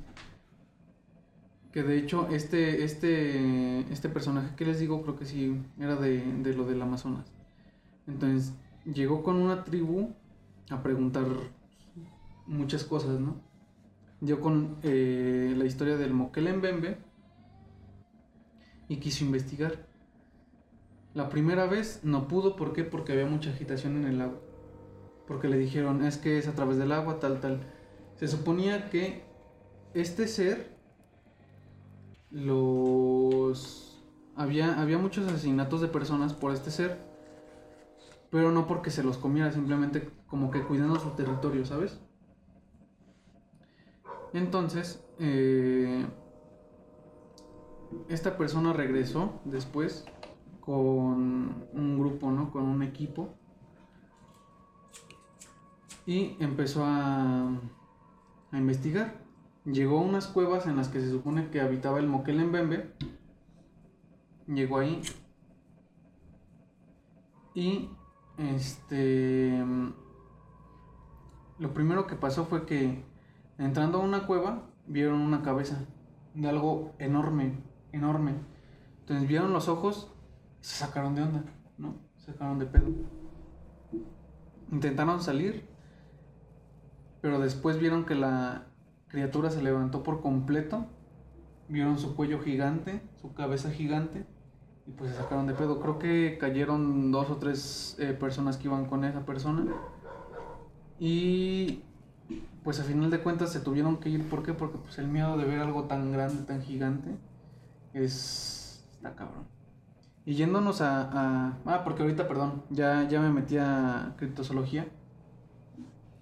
[1.72, 6.24] Que de hecho, este, este, este personaje que les digo, creo que sí, era de,
[6.42, 7.26] de lo del Amazonas.
[8.08, 8.54] Entonces,
[8.86, 10.14] llegó con una tribu
[10.70, 11.26] a preguntar
[12.48, 13.36] muchas cosas, ¿no?
[14.22, 16.98] Dio con eh, la historia del Mokelembembe
[18.88, 19.86] y quiso investigar.
[21.14, 22.84] La primera vez no pudo, ¿por qué?
[22.84, 24.40] Porque había mucha agitación en el agua.
[25.28, 27.62] Porque le dijeron, es que es a través del agua, tal, tal.
[28.16, 29.24] Se suponía que
[29.94, 30.76] este ser,
[32.32, 34.04] los...
[34.36, 36.98] Había, había muchos asesinatos de personas por este ser,
[38.32, 42.00] pero no porque se los comiera, simplemente como que cuidando su territorio, ¿sabes?
[44.34, 46.04] Entonces, eh,
[48.10, 50.06] esta persona regresó después
[50.60, 52.52] con un grupo, ¿no?
[52.52, 53.36] Con un equipo.
[56.06, 57.60] Y empezó a,
[58.52, 59.22] investigar.
[59.66, 62.94] Llegó a unas cuevas en las que se supone que habitaba el Mokelembembe.
[64.48, 65.02] Llegó ahí.
[67.56, 67.90] Y
[68.38, 69.64] este
[71.60, 73.04] lo primero que pasó fue que
[73.58, 75.86] entrando a una cueva vieron una cabeza
[76.34, 77.60] de algo enorme,
[77.94, 78.34] enorme.
[79.00, 80.14] Entonces vieron los ojos
[80.64, 81.44] se sacaron de onda,
[81.78, 81.96] ¿no?
[82.16, 82.88] Se sacaron de pedo.
[84.72, 85.68] Intentaron salir,
[87.20, 88.64] pero después vieron que la
[89.10, 90.86] criatura se levantó por completo.
[91.68, 94.26] Vieron su cuello gigante, su cabeza gigante,
[94.88, 95.82] y pues se sacaron de pedo.
[95.82, 99.66] Creo que cayeron dos o tres eh, personas que iban con esa persona.
[100.98, 101.84] Y
[102.64, 104.30] pues a final de cuentas se tuvieron que ir.
[104.30, 104.54] ¿Por qué?
[104.54, 107.18] Porque pues el miedo de ver algo tan grande, tan gigante,
[107.94, 108.86] es...
[108.94, 109.48] está cabrón.
[110.26, 111.02] Y yéndonos a...
[111.12, 114.88] a- ah, porque ahorita, perdón, ya, ya me metí a criptozoología.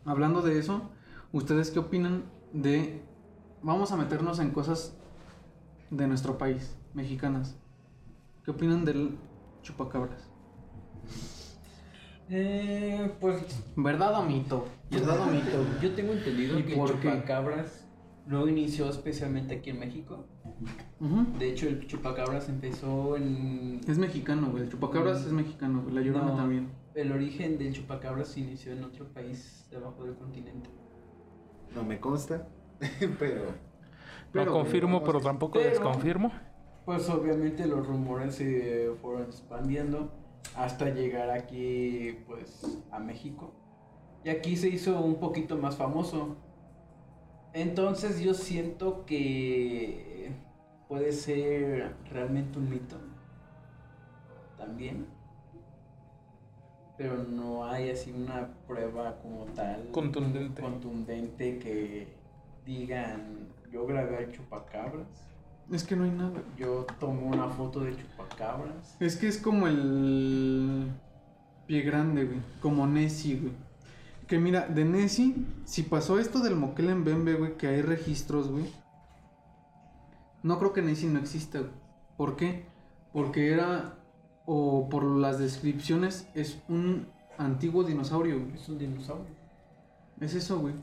[0.06, 0.90] Hablando de eso,
[1.32, 3.04] ¿ustedes qué opinan de...
[3.62, 4.98] Vamos a meternos en cosas
[5.92, 7.56] de nuestro país, mexicanas.
[8.44, 9.18] ¿Qué opinan del
[9.62, 10.30] chupacabras?
[12.30, 13.44] Eh, pues
[13.76, 14.66] ¿Verdad o mito?
[14.90, 15.66] ¿Verdad o mito?
[15.82, 16.94] yo tengo entendido ¿Y que el qué?
[16.94, 17.86] chupacabras
[18.26, 20.26] no inició especialmente aquí en México.
[21.40, 23.82] De hecho, el chupacabras empezó en...
[23.88, 24.64] Es mexicano, güey.
[24.64, 25.28] El chupacabras Mm.
[25.28, 25.96] es mexicano, güey.
[25.96, 26.36] La llorona No.
[26.36, 26.70] también.
[26.94, 30.70] El origen del chupacabras se inició en otro país debajo del continente.
[31.74, 32.48] No me consta,
[33.20, 33.46] pero...
[34.34, 36.32] no confirmo, pero tampoco pero- desconfirmo.
[36.86, 40.12] Pues obviamente los rumores se fueron expandiendo
[40.56, 43.54] hasta llegar aquí, pues, a México.
[44.26, 46.36] Y aquí se hizo un poquito más famoso.
[47.54, 50.11] Entonces yo siento que
[50.92, 52.98] puede ser realmente un mito.
[54.58, 55.06] También.
[56.98, 59.88] Pero no hay así una prueba como tal.
[59.92, 60.62] Contundente.
[60.62, 62.10] Contundente que
[62.66, 65.08] digan, yo grabé al chupacabras.
[65.72, 66.44] Es que no hay nada.
[66.58, 68.98] Yo tomo una foto de chupacabras.
[69.00, 70.90] Es que es como el
[71.68, 72.40] pie grande, güey.
[72.62, 73.54] Como Nessie, güey.
[74.28, 78.81] Que mira, de Nessie, si pasó esto del Mokelembembe, güey, que hay registros, güey.
[80.44, 81.62] No creo que Nessie no exista.
[82.18, 82.66] ¿Por qué?
[83.14, 83.98] Porque era,
[84.46, 88.54] o por las descripciones, es un antiguo dinosaurio, güey.
[88.54, 89.36] Es un dinosaurio.
[90.20, 90.74] Es eso, güey.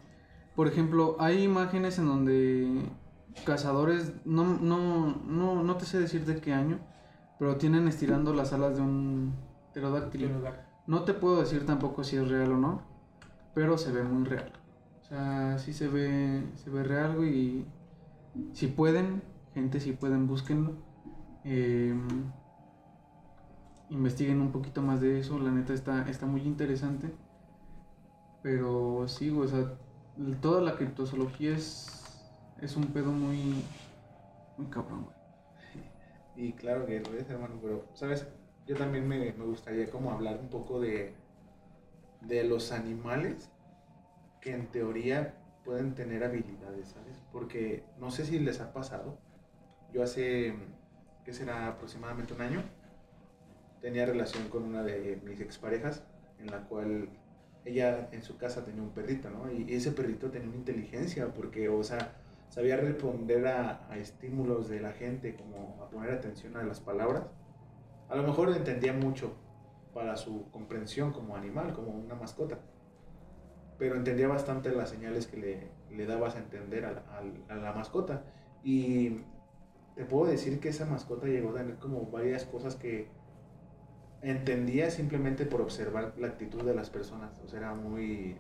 [0.55, 2.83] Por ejemplo, hay imágenes en donde
[3.45, 6.79] cazadores, no, no, no, no te sé decir de qué año,
[7.39, 9.35] pero tienen estirando las alas de un
[9.71, 10.29] pterodáctilo.
[10.87, 12.83] No te puedo decir tampoco si es real o no,
[13.55, 14.53] pero se ve muy real.
[15.03, 17.67] O sea, sí se ve, se ve real, güey, y
[18.53, 19.23] si pueden,
[19.55, 20.73] gente, si pueden, búsquenlo.
[21.45, 21.95] Eh,
[23.91, 27.11] investiguen un poquito más de eso, la neta está, está muy interesante.
[28.43, 29.77] Pero sí, o sea,
[30.41, 32.31] toda la criptozoología es,
[32.61, 33.65] es un pedo muy,
[34.57, 35.09] muy cabrón.
[36.37, 38.27] Y claro que lo es, hermano, pero, ¿sabes?
[38.67, 41.15] Yo también me, me gustaría como hablar un poco de,
[42.21, 43.51] de los animales
[44.41, 45.35] que en teoría
[45.65, 47.23] pueden tener habilidades, ¿sabes?
[47.33, 49.19] Porque no sé si les ha pasado.
[49.93, 50.55] Yo hace,
[51.25, 51.69] ¿qué será?
[51.69, 52.63] Aproximadamente un año,
[53.81, 56.05] tenía relación con una de mis exparejas,
[56.39, 57.09] en la cual
[57.65, 59.51] ella en su casa tenía un perrito, ¿no?
[59.51, 62.17] Y ese perrito tenía una inteligencia, porque, o sea,
[62.49, 67.25] sabía responder a, a estímulos de la gente, como a poner atención a las palabras.
[68.09, 69.35] A lo mejor entendía mucho,
[69.93, 72.59] para su comprensión como animal, como una mascota.
[73.79, 77.03] Pero entendía bastante las señales que le, le dabas a entender a la,
[77.49, 78.23] a la mascota.
[78.63, 79.23] Y
[79.99, 83.13] te puedo decir que esa mascota llegó a tener como varias cosas que
[84.23, 87.39] entendía simplemente por observar la actitud de las personas.
[87.41, 88.37] O sea, era muy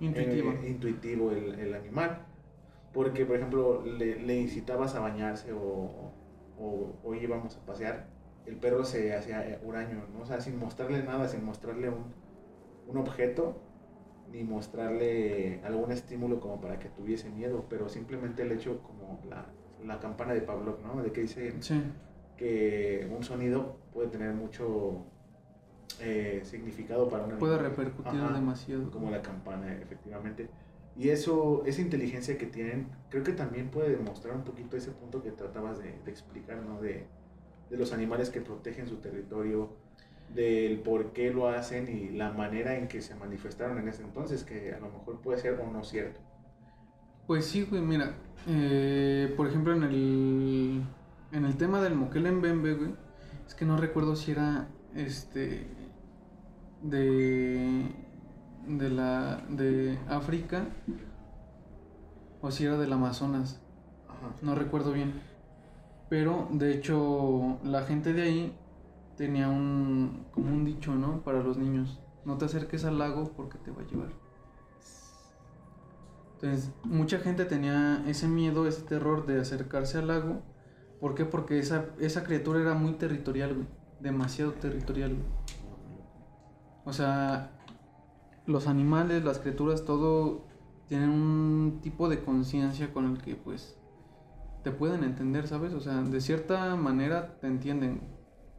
[0.00, 0.52] Intuitivo.
[0.60, 2.26] eh, intuitivo el, el animal.
[2.92, 6.14] Porque, por ejemplo, le, le incitabas a bañarse o,
[6.58, 8.10] o, o íbamos a pasear,
[8.46, 10.22] el perro se hacía huraño, ¿no?
[10.22, 12.14] O sea, sin mostrarle nada, sin mostrarle un,
[12.86, 13.62] un objeto,
[14.26, 19.54] ni mostrarle algún estímulo como para que tuviese miedo, pero simplemente el hecho como la,
[19.84, 21.02] la campana de Pavlov, ¿no?
[21.02, 21.82] De que dice Sí.
[22.36, 25.04] que un sonido puede tener mucho
[26.00, 28.90] eh, significado para un Puede repercutir Ajá, demasiado.
[28.90, 30.48] Como la campana, efectivamente.
[30.96, 35.22] Y eso, esa inteligencia que tienen, creo que también puede demostrar un poquito ese punto
[35.22, 36.80] que tratabas de, de explicar, ¿no?
[36.80, 37.06] De,
[37.70, 39.70] de los animales que protegen su territorio,
[40.34, 44.44] del por qué lo hacen y la manera en que se manifestaron en ese entonces,
[44.44, 46.20] que a lo mejor puede ser o no cierto.
[47.26, 48.14] Pues sí, güey, mira.
[48.46, 50.82] eh, por ejemplo, en el.
[51.32, 52.94] En el tema del Moquel en Bembe, güey.
[53.46, 54.68] Es que no recuerdo si era.
[54.94, 55.66] Este.
[56.82, 57.94] De.
[58.66, 59.36] De la.
[59.48, 60.66] De África.
[62.40, 63.60] O si era del Amazonas.
[64.08, 64.34] Ajá.
[64.42, 65.20] No recuerdo bien.
[66.10, 68.58] Pero, de hecho, la gente de ahí
[69.16, 70.26] tenía un.
[70.32, 71.22] Como un dicho, ¿no?
[71.22, 72.00] Para los niños.
[72.24, 74.21] No te acerques al lago porque te va a llevar.
[76.42, 80.42] Entonces, mucha gente tenía ese miedo, ese terror de acercarse al lago.
[80.98, 81.24] ¿Por qué?
[81.24, 83.66] Porque esa, esa criatura era muy territorial, güey.
[84.00, 85.28] Demasiado territorial, güey.
[86.84, 87.52] O sea,
[88.46, 90.48] los animales, las criaturas, todo
[90.88, 93.78] tienen un tipo de conciencia con el que, pues,
[94.64, 95.72] te pueden entender, ¿sabes?
[95.74, 98.00] O sea, de cierta manera te entienden.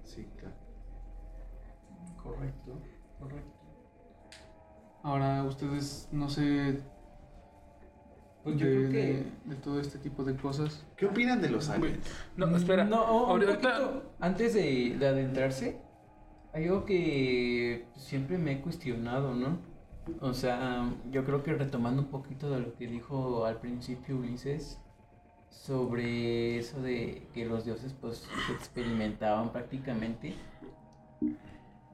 [0.03, 0.55] Sí, claro.
[2.23, 2.81] Correcto,
[3.19, 3.51] correcto.
[5.03, 6.81] Ahora, ustedes, no sé,
[8.43, 8.97] Pues yo de, creo que...
[8.97, 10.86] de- de todo este tipo de cosas.
[10.97, 11.99] ¿Qué opinan de los aliens?
[12.36, 12.84] No, espera.
[12.84, 15.77] No, un ahorita- poquito antes de, de adentrarse,
[16.53, 19.58] hay algo que siempre me he cuestionado, ¿no?
[20.19, 24.77] O sea, yo creo que retomando un poquito de lo que dijo al principio Ulises
[25.49, 30.34] sobre eso de que los dioses pues experimentaban prácticamente,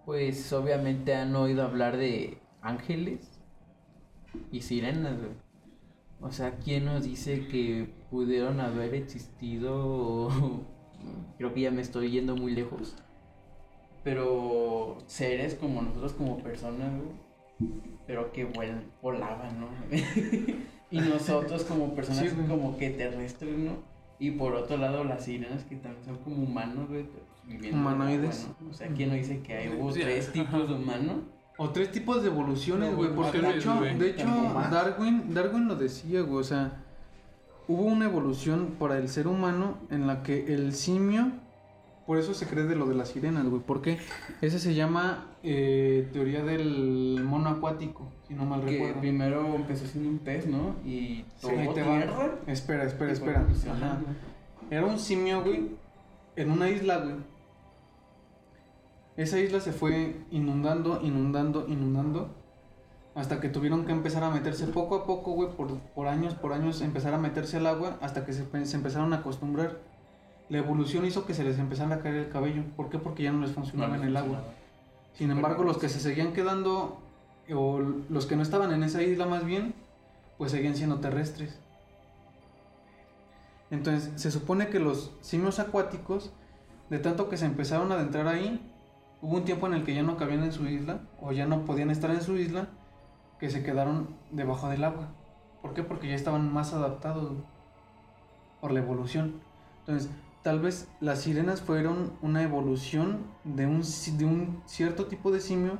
[0.05, 3.39] pues obviamente han oído hablar de ángeles
[4.51, 5.31] y sirenas, güey.
[6.21, 10.29] O sea, ¿quién nos dice que pudieron haber existido?
[11.37, 12.95] Creo que ya me estoy yendo muy lejos.
[14.03, 16.91] Pero seres como nosotros como personas,
[18.07, 19.67] pero que vuel- volaban, ¿no?
[20.91, 23.73] y nosotros como personas Sí, como que terrestres, ¿no?
[24.17, 27.23] Y por otro lado las sirenas que también son como humanos, güey, pero,
[27.59, 28.49] pues, Humanoides.
[28.61, 28.69] ¿no?
[28.69, 31.23] O sea, ¿quién nos dice que hay hubo Sí, tres tipos de humanos?
[31.61, 34.25] O tres tipos de evoluciones, güey, porque de hecho, de hecho.
[34.71, 36.83] Darwin, Darwin lo decía, güey, o sea,
[37.67, 41.31] hubo una evolución para el ser humano en la que el simio,
[42.07, 43.99] por eso se cree de lo de las sirenas, güey, porque
[44.41, 48.99] ese se llama eh, teoría del mono acuático, si no mal Que recuerdo.
[49.01, 50.75] primero empezó siendo un pez, ¿no?
[50.85, 51.99] Y Sí, ahí te va.
[52.47, 53.45] Espera, espera, espera.
[53.69, 53.99] Ajá.
[54.71, 55.71] Era un simio, güey,
[56.37, 57.15] en una isla, güey.
[59.19, 62.33] Esa isla se fue inundando, inundando, inundando.
[63.15, 66.53] Hasta que tuvieron que empezar a meterse poco a poco, güey, por, por años, por
[66.53, 69.79] años, empezar a meterse al agua hasta que se, pe- se empezaron a acostumbrar.
[70.47, 72.63] La evolución hizo que se les empezara a caer el cabello.
[72.77, 72.97] ¿Por qué?
[72.97, 74.41] Porque ya no les funcionaba No, en el agua.
[75.13, 77.01] Sin embargo, los que se seguían quedando,
[77.53, 77.79] o
[78.09, 79.73] los que no estaban en esa isla más bien,
[80.37, 81.59] pues seguían siendo terrestres.
[83.69, 86.31] Entonces, se supone que los simios acuáticos,
[86.89, 88.68] de tanto que se empezaron a adentrar ahí,
[89.21, 91.65] hubo un tiempo en el que ya no cabían en su isla, o ya no
[91.65, 92.67] podían estar en su isla,
[93.39, 95.07] que se quedaron debajo del agua.
[95.61, 95.83] ¿Por qué?
[95.83, 97.33] Porque ya estaban más adaptados
[98.61, 99.35] por la evolución.
[99.81, 100.09] Entonces,
[100.43, 103.81] tal vez las sirenas fueron una evolución de un,
[104.17, 105.79] de un cierto tipo de simio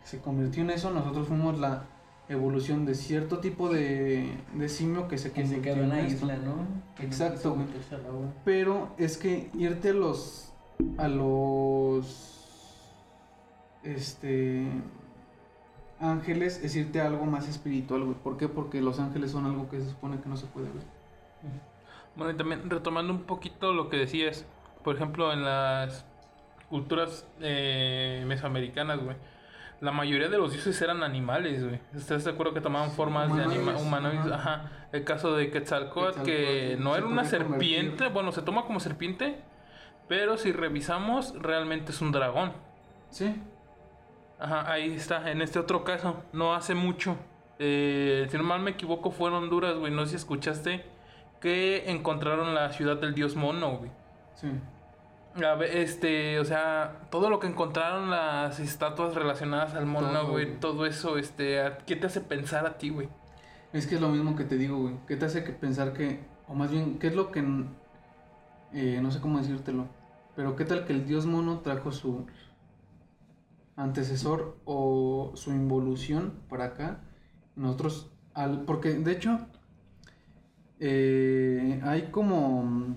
[0.00, 0.90] que se convirtió en eso.
[0.90, 1.84] Nosotros fuimos la
[2.28, 6.00] evolución de cierto tipo de, de simio que se Que se convirtió quedó en la
[6.00, 6.24] esto.
[6.24, 6.54] isla, ¿no?
[7.02, 7.66] Exacto, güey.
[8.44, 10.52] Pero es que irte a los.
[10.98, 12.35] a los.
[13.86, 14.66] Este.
[15.98, 18.16] Ángeles es irte a algo más espiritual, güey.
[18.16, 18.48] ¿Por qué?
[18.48, 20.82] Porque los ángeles son algo que se supone que no se puede ver.
[22.16, 24.44] Bueno, y también retomando un poquito lo que decías,
[24.84, 26.04] por ejemplo, en las
[26.68, 29.16] culturas eh, mesoamericanas, güey,
[29.80, 31.80] la mayoría de los dioses eran animales, güey.
[31.94, 34.70] ¿Estás de acuerdo que tomaban formas de anima- Humanoides, ajá.
[34.92, 37.48] El caso de Quetzalcóatl, que no era una convertir.
[37.48, 39.38] serpiente, bueno, se toma como serpiente,
[40.08, 42.52] pero si revisamos, realmente es un dragón.
[43.10, 43.34] Sí.
[44.38, 47.16] Ajá, ahí está, en este otro caso, no hace mucho.
[47.58, 49.92] Eh, si no mal me equivoco, fue en Honduras, güey.
[49.92, 50.84] No sé si escuchaste
[51.40, 53.90] que encontraron la ciudad del dios mono, güey.
[54.34, 54.48] Sí.
[55.42, 60.30] A ver, este, o sea, todo lo que encontraron, las estatuas relacionadas al mono, Todo,
[60.32, 60.60] güey, güey.
[60.60, 63.08] todo eso, este, ¿a- ¿qué te hace pensar a ti, güey?
[63.72, 64.94] Es que es lo mismo que te digo, güey.
[65.06, 67.40] ¿Qué te hace que pensar que, o más bien, qué es lo que,
[68.72, 69.86] eh, no sé cómo decírtelo,
[70.34, 72.26] pero qué tal que el dios mono trajo su
[73.76, 77.00] antecesor o su involución para acá?
[77.56, 79.38] Nosotros, al, porque de hecho,
[80.80, 82.96] eh, hay como,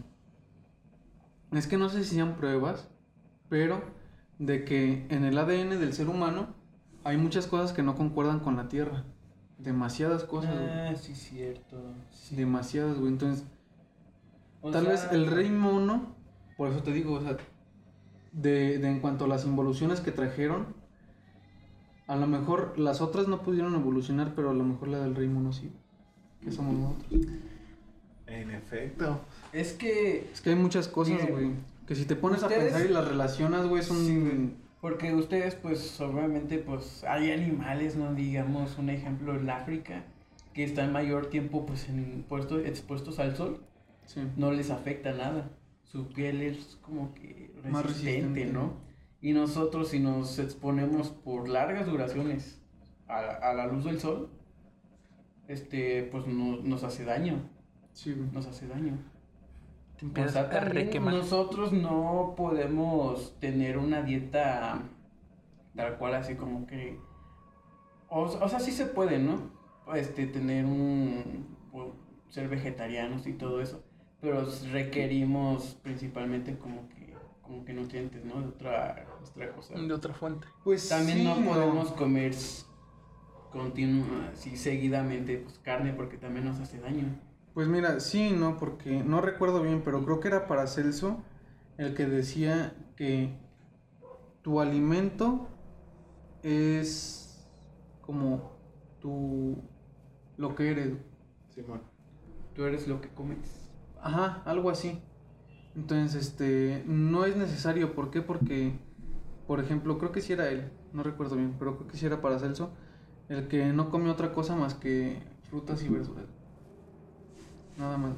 [1.52, 2.90] es que no sé si sean pruebas,
[3.50, 3.82] pero
[4.38, 6.56] de que en el ADN del ser humano
[7.04, 9.04] hay muchas cosas que no concuerdan con la Tierra.
[9.58, 10.56] Demasiadas cosas.
[10.58, 11.78] Ah, sí, cierto.
[12.12, 12.36] sí.
[12.36, 13.12] Demasiadas, güey.
[13.12, 13.46] Entonces,
[14.62, 16.16] O tal sea, vez el rey mono,
[16.58, 17.38] por eso te digo, o sea,
[18.32, 20.68] de, de en cuanto a las involuciones que trajeron,
[22.08, 25.28] a lo mejor las otras no pudieron evolucionar, pero a lo mejor la del rey
[25.28, 25.72] mono sí,
[26.42, 27.28] que somos nosotros.
[28.28, 29.20] En efecto.
[29.54, 31.52] Es que Es que hay muchas cosas, güey,
[31.88, 33.98] que si te pones a pensar y las relacionas, güey, son...
[33.98, 34.54] Sí.
[34.82, 38.14] Porque ustedes, pues, obviamente, pues, hay animales, ¿no?
[38.14, 40.04] Digamos, un ejemplo en África,
[40.54, 43.60] que están mayor tiempo, pues, en puesto, expuestos al sol,
[44.06, 44.22] Sí.
[44.38, 45.50] no les afecta nada.
[45.92, 48.46] Su piel es como que Más resistente.
[48.46, 48.74] ¿no?
[49.22, 52.62] Y nosotros, si nos exponemos por largas duraciones
[53.08, 54.30] a, la- a la luz del sol,
[55.48, 57.42] este, pues, no- nos hace daño,
[57.94, 58.30] Sí, güey.
[58.32, 58.98] nos hace daño.
[59.98, 64.84] Te O sea, a también nosotros no podemos tener una dieta
[65.76, 66.98] tal cual así como que...
[68.10, 69.52] O, o sea, sí se puede, ¿no?
[69.96, 71.48] Este, tener un...
[72.30, 73.84] ser vegetarianos y todo eso.
[74.22, 78.42] Pero requerimos principalmente como que, como que nutrientes, ¿no?
[78.42, 79.76] De otra, otra cosa.
[79.76, 80.48] De otra fuente.
[80.64, 82.34] Pues También sí, no podemos comer
[83.52, 87.20] continua, así seguidamente, pues carne porque también nos hace daño.
[87.54, 91.24] Pues mira, sí, no, porque no recuerdo bien, pero creo que era para Celso
[91.78, 93.34] el que decía que
[94.42, 95.48] tu alimento
[96.44, 97.48] es
[98.02, 98.52] como
[99.00, 99.58] tu
[100.38, 100.94] lo que eres.
[101.50, 101.82] Simón.
[102.54, 103.69] Tú eres lo que comes.
[104.02, 105.00] Ajá, algo así.
[105.76, 107.94] Entonces, este, no es necesario.
[107.94, 108.22] ¿Por qué?
[108.22, 108.74] Porque,
[109.48, 112.22] por ejemplo, creo que sí era él, no recuerdo bien, pero creo que sí era
[112.22, 112.72] para Celso,
[113.30, 116.26] el que no come otra cosa más que frutas y verduras.
[117.78, 118.14] Nada más.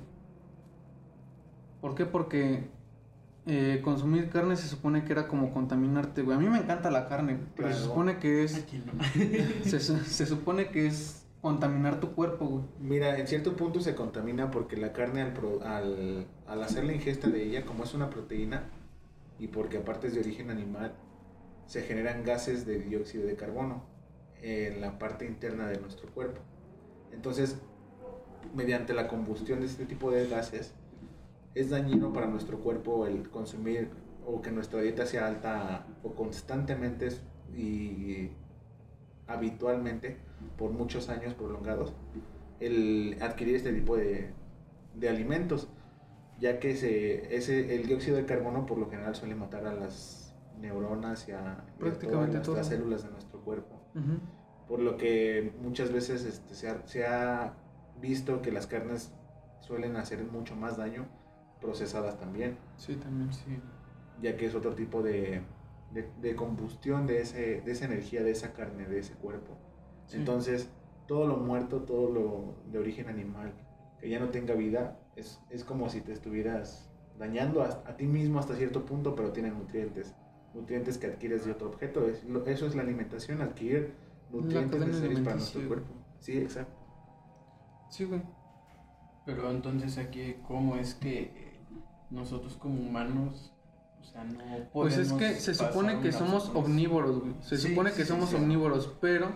[1.81, 2.05] ¿Por qué?
[2.05, 2.69] Porque
[3.45, 6.37] eh, consumir carne se supone que era como contaminarte, güey.
[6.37, 9.03] A mí me encanta la carne, pero se supone que es, no.
[9.63, 12.63] se, se supone que es contaminar tu cuerpo, güey.
[12.79, 16.93] Mira, en cierto punto se contamina porque la carne al, pro- al, al hacer la
[16.93, 18.69] ingesta de ella, como es una proteína,
[19.39, 20.93] y porque aparte es de origen animal,
[21.65, 23.83] se generan gases de dióxido de carbono
[24.41, 26.41] en la parte interna de nuestro cuerpo.
[27.11, 27.57] Entonces,
[28.53, 30.73] mediante la combustión de este tipo de gases,
[31.53, 33.89] es dañino para nuestro cuerpo el consumir
[34.25, 37.09] o que nuestra dieta sea alta o constantemente
[37.55, 38.29] y
[39.27, 40.17] habitualmente
[40.57, 41.93] por muchos años prolongados
[42.59, 44.33] el adquirir este tipo de,
[44.95, 45.69] de alimentos
[46.39, 50.35] ya que se, ese, el dióxido de carbono por lo general suele matar a las
[50.59, 53.75] neuronas y a, y a Prácticamente todas las, células de nuestro cuerpo.
[54.67, 57.53] Por lo que muchas veces este, se, ha, se ha
[57.99, 59.13] visto que las carnes
[59.59, 61.07] suelen hacer mucho más daño
[61.59, 63.59] procesadas también, Sí, también, sí.
[64.21, 65.43] ya que es otro tipo de,
[65.93, 69.57] de, de combustión de, ese, de esa energía, de esa carne, de ese cuerpo.
[70.07, 70.17] Sí.
[70.17, 70.69] Entonces,
[71.07, 73.53] todo lo muerto, todo lo de origen animal,
[73.99, 78.07] que ya no tenga vida, es, es como si te estuvieras dañando a, a ti
[78.07, 80.15] mismo hasta cierto punto, pero tiene nutrientes.
[80.53, 82.07] Nutrientes que adquieres de otro objeto.
[82.07, 83.93] Es, lo- eso es la alimentación, adquirir
[84.31, 85.93] nutrientes necesarios para nuestro cuerpo.
[86.19, 86.77] Sí, exacto.
[87.89, 88.21] Sí, güey.
[89.25, 91.59] Pero entonces aquí, ¿cómo es que
[92.09, 93.50] nosotros como humanos,
[94.01, 94.39] o sea, no
[94.73, 97.33] Pues es que se supone que somos omnívoros, güey.
[97.41, 98.35] Se Sí, supone que sí, somos sí.
[98.35, 99.27] omnívoros, pero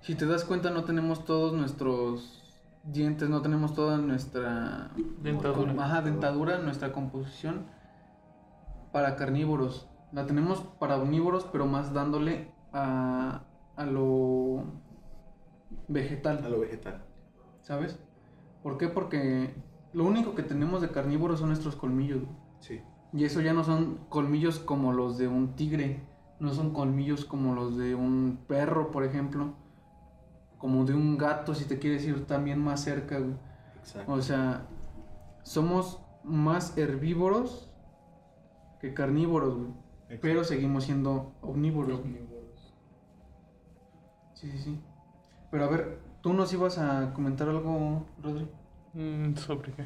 [0.00, 2.40] si te das cuenta no tenemos todos nuestros
[2.84, 4.90] dientes, no tenemos toda nuestra
[5.22, 5.74] Dentadura.
[5.78, 7.66] Ajá, dentadura, nuestra composición
[8.92, 9.88] para carnívoros.
[10.12, 13.42] La tenemos para omnívoros, pero más dándole a,
[13.76, 14.64] a lo
[15.88, 16.44] vegetal.
[16.44, 17.02] A lo vegetal.
[17.60, 17.98] ¿Sabes?
[18.62, 18.88] ¿Por qué?
[18.88, 19.54] Porque
[19.92, 22.20] lo único que tenemos de carnívoros son nuestros colmillos.
[22.22, 22.36] güey.
[22.60, 22.80] Sí.
[23.14, 26.02] Y eso ya no son colmillos como los de un tigre,
[26.40, 29.54] no son colmillos como los de un perro, por ejemplo,
[30.58, 33.20] como de un gato, si te quieres ir también más cerca.
[33.20, 33.36] güey.
[33.78, 34.12] Exacto.
[34.12, 34.66] O sea,
[35.44, 37.70] somos más herbívoros
[38.80, 40.20] que carnívoros, güey.
[40.20, 42.00] pero seguimos siendo omnívoros.
[42.00, 42.74] Omnívoros.
[44.32, 44.80] Sí, sí, sí.
[45.52, 48.48] Pero a ver, ¿tú nos ibas a comentar algo, Rodri?
[48.92, 49.84] Mm, ¿Sobre qué?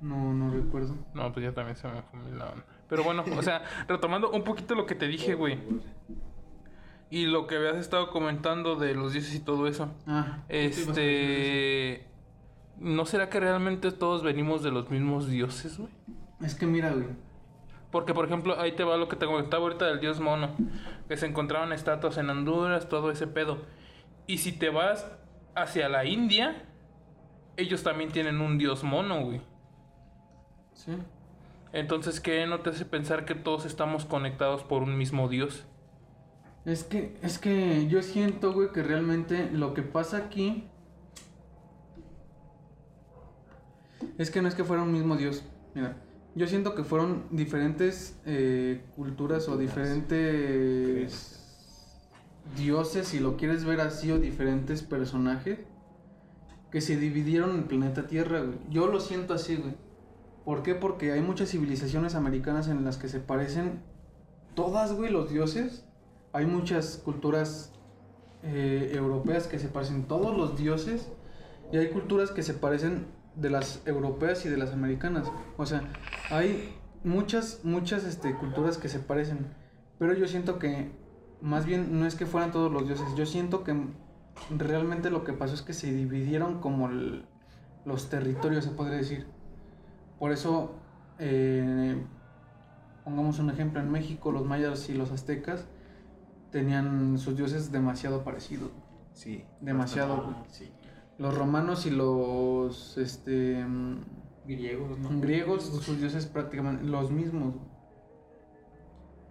[0.00, 0.96] No, no recuerdo.
[1.14, 2.64] No, pues ya también se me fue la onda.
[2.88, 5.58] Pero bueno, o sea, retomando un poquito lo que te dije, güey.
[7.10, 9.90] Y lo que habías estado comentando de los dioses y todo eso.
[10.06, 12.06] Ah, Este.
[12.78, 15.90] ¿No será que realmente todos venimos de los mismos dioses, güey?
[16.42, 17.06] es que mira, güey.
[17.90, 20.50] Porque, por ejemplo, ahí te va lo que te comentaba ahorita del dios mono.
[21.08, 23.58] Que se encontraban estatuas en Honduras, todo ese pedo.
[24.26, 25.10] Y si te vas
[25.56, 26.62] hacia la India,
[27.56, 29.40] ellos también tienen un dios mono, güey.
[30.78, 30.92] Sí.
[31.72, 35.64] Entonces, ¿qué no te hace pensar que todos estamos conectados por un mismo dios?
[36.64, 40.68] Es que, es que yo siento, güey, que realmente lo que pasa aquí
[44.18, 45.42] es que no es que fuera un mismo dios.
[45.74, 45.96] Mira,
[46.36, 51.44] yo siento que fueron diferentes eh, culturas o diferentes
[52.56, 55.58] dioses, si lo quieres ver así, o diferentes personajes
[56.70, 58.58] que se dividieron en el planeta Tierra, güey.
[58.70, 59.87] Yo lo siento así, güey.
[60.48, 60.74] ¿Por qué?
[60.74, 63.82] Porque hay muchas civilizaciones americanas en las que se parecen
[64.54, 65.84] todas, güey, los dioses.
[66.32, 67.74] Hay muchas culturas
[68.42, 71.12] eh, europeas que se parecen todos los dioses.
[71.70, 75.30] Y hay culturas que se parecen de las europeas y de las americanas.
[75.58, 75.82] O sea,
[76.30, 76.74] hay
[77.04, 79.48] muchas, muchas este, culturas que se parecen.
[79.98, 80.90] Pero yo siento que
[81.42, 83.06] más bien no es que fueran todos los dioses.
[83.18, 83.78] Yo siento que
[84.48, 89.37] realmente lo que pasó es que se dividieron como los territorios, se podría decir.
[90.18, 90.74] Por eso,
[91.18, 91.96] eh,
[93.04, 95.66] pongamos un ejemplo, en México los mayas y los aztecas
[96.50, 98.70] tenían sus dioses demasiado parecidos.
[99.12, 99.44] Sí.
[99.60, 100.48] Demasiado, bastante.
[100.50, 100.72] Sí.
[101.18, 103.64] Los romanos y los este,
[104.48, 105.20] Griegos, ¿no?
[105.20, 107.54] griegos, sus dioses prácticamente los mismos.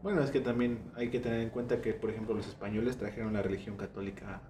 [0.04, 3.34] Bueno, es que también hay que tener en cuenta que, por ejemplo, los españoles trajeron
[3.34, 4.44] la religión católica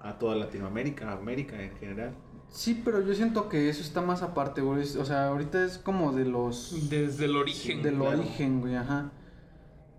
[0.00, 2.14] a toda Latinoamérica, a América en general.
[2.50, 4.80] Sí, pero yo siento que eso está más aparte, güey.
[4.80, 6.88] O sea, ahorita es como de los...
[6.90, 7.82] Desde el origen.
[7.82, 8.18] del claro.
[8.18, 9.12] origen, güey, ajá.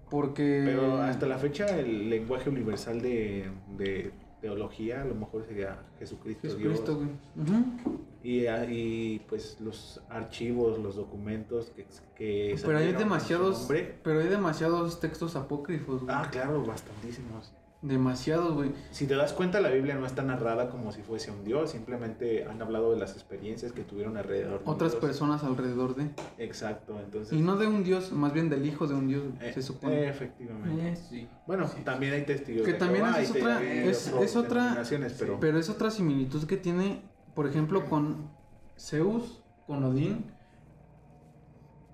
[0.10, 0.64] Porque...
[0.66, 6.48] Pero hasta la fecha el lenguaje universal de, de teología a lo mejor sería Jesucristo,
[6.48, 7.10] Jesucristo, Dios.
[7.46, 8.00] güey.
[8.24, 11.86] Y, ah, y pues los archivos, los documentos que...
[12.16, 13.60] que Pero hay demasiados...
[13.60, 14.00] nombre.
[14.04, 16.16] Pero hay demasiados textos apócrifos, güey.
[16.16, 17.54] Ah, claro, bastantísimos.
[17.82, 18.72] Demasiados, güey.
[18.92, 22.44] Si te das cuenta, la Biblia no está narrada como si fuese un dios, simplemente
[22.44, 24.60] han hablado de las experiencias que tuvieron alrededor.
[24.66, 25.02] de Otras dios.
[25.02, 26.10] personas alrededor de...
[26.40, 27.32] Exacto, entonces...
[27.32, 30.10] Y no de un dios, más bien del hijo de un dios, Eh, se supone.
[30.10, 30.90] Efectivamente.
[30.90, 31.30] Eh, sí.
[31.48, 31.82] Bueno, Sí.
[31.86, 32.66] también hay testigos.
[32.66, 34.84] Que de también Jehová es otra- hay es- es otra-
[35.18, 35.40] pero...
[35.40, 37.02] Pero es otra similitud que tiene,
[37.34, 38.30] por ejemplo, con
[38.78, 40.26] Zeus, con Odín.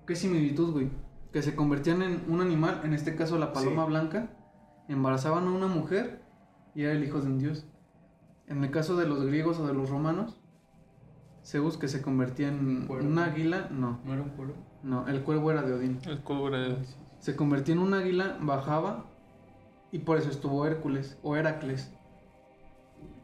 [0.04, 0.88] ¿Qué similitud, güey?
[1.32, 3.90] Que se convertían en un animal, en este caso la paloma Sí.
[3.90, 4.30] blanca,
[4.88, 6.20] embarazaban a una mujer
[6.74, 7.66] y era el hijo de un dios.
[8.46, 10.40] En el caso de los griegos o de los romanos,
[11.44, 13.08] Zeus que se convertía en Cuervo.
[13.08, 14.54] un águila, no, ¿No era un pueblo?
[14.82, 15.98] no, el cuervo era de Odín.
[16.06, 16.76] El cubre.
[17.18, 19.04] Se convertía en un águila, bajaba
[19.90, 21.92] y por eso estuvo Hércules o Heracles.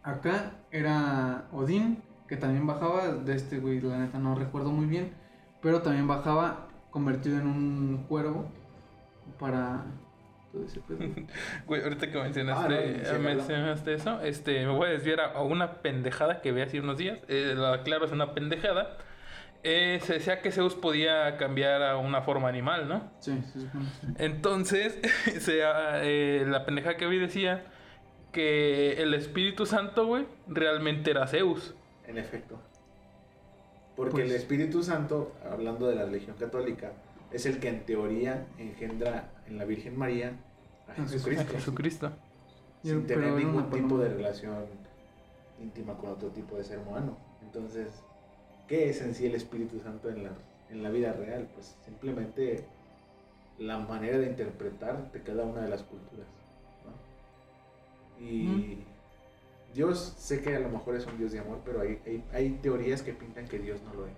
[0.02, 5.12] Acá era Odín, que también bajaba, de este güey, la neta no recuerdo muy bien,
[5.60, 8.46] pero también bajaba convertido en un cuervo
[9.38, 9.84] para
[10.52, 10.98] todo ese pedo.
[11.66, 15.20] Güey, ahorita que Ah, mencionaste, no, eh, sí, mencionaste eso, este, me voy a desviar
[15.20, 17.18] a, a una pendejada que vi hace unos días.
[17.28, 18.98] Eh, lo aclaro, es una pendejada.
[19.64, 23.10] Eh, se decía que Zeus podía cambiar a una forma animal, ¿no?
[23.20, 23.86] Sí, se supone.
[24.18, 24.98] Entonces,
[25.40, 27.64] se, eh, la pendeja que vi decía
[28.32, 31.74] que el Espíritu Santo, güey, realmente era Zeus.
[32.08, 32.60] En efecto.
[33.94, 36.92] Porque Pues- el Espíritu Santo, hablando de la religión católica,
[37.30, 40.32] es el que en teoría engendra en la Virgen María
[40.88, 42.10] a A Jesucristo.
[42.82, 44.64] Sin tener ningún tipo de relación
[45.60, 47.16] íntima con otro tipo de ser humano.
[47.42, 47.88] Entonces,
[48.66, 50.30] ¿qué es en sí el Espíritu Santo en la,
[50.70, 51.48] en la vida real?
[51.54, 52.64] Pues simplemente
[53.58, 56.26] la manera de interpretar de cada una de las culturas.
[56.84, 58.26] ¿no?
[58.26, 58.78] Y
[59.74, 62.50] Dios, sé que a lo mejor es un Dios de amor, pero hay, hay, hay
[62.62, 64.14] teorías que pintan que Dios no lo es.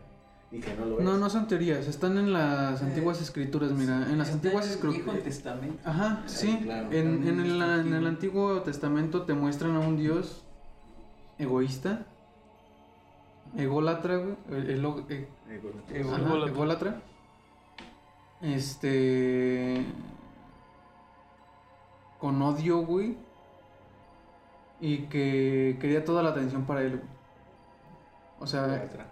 [0.53, 1.05] Y que no lo es.
[1.05, 4.65] No, no son teorías, están en las Eh, antiguas escrituras, mira, en las Está antiguas
[4.67, 5.05] en el escrituras.
[5.15, 5.89] Viejo Testamento.
[5.89, 6.61] Ajá, sí.
[6.63, 6.93] claro.
[6.93, 8.07] En, en, el, en el destructivo.
[8.09, 10.45] Antiguo Testamento te muestran a un Dios
[11.39, 12.07] egoísta,
[13.57, 15.07] ególatra, Eh, bueno,
[15.91, 16.51] Ego- ajá, Ególatra.
[16.53, 17.03] ególatra.
[18.43, 19.85] Este.
[22.19, 23.17] Con odio, güey.
[24.81, 27.09] Y que quería toda la atención para él, güey.
[28.41, 29.07] O sea, Ególatra,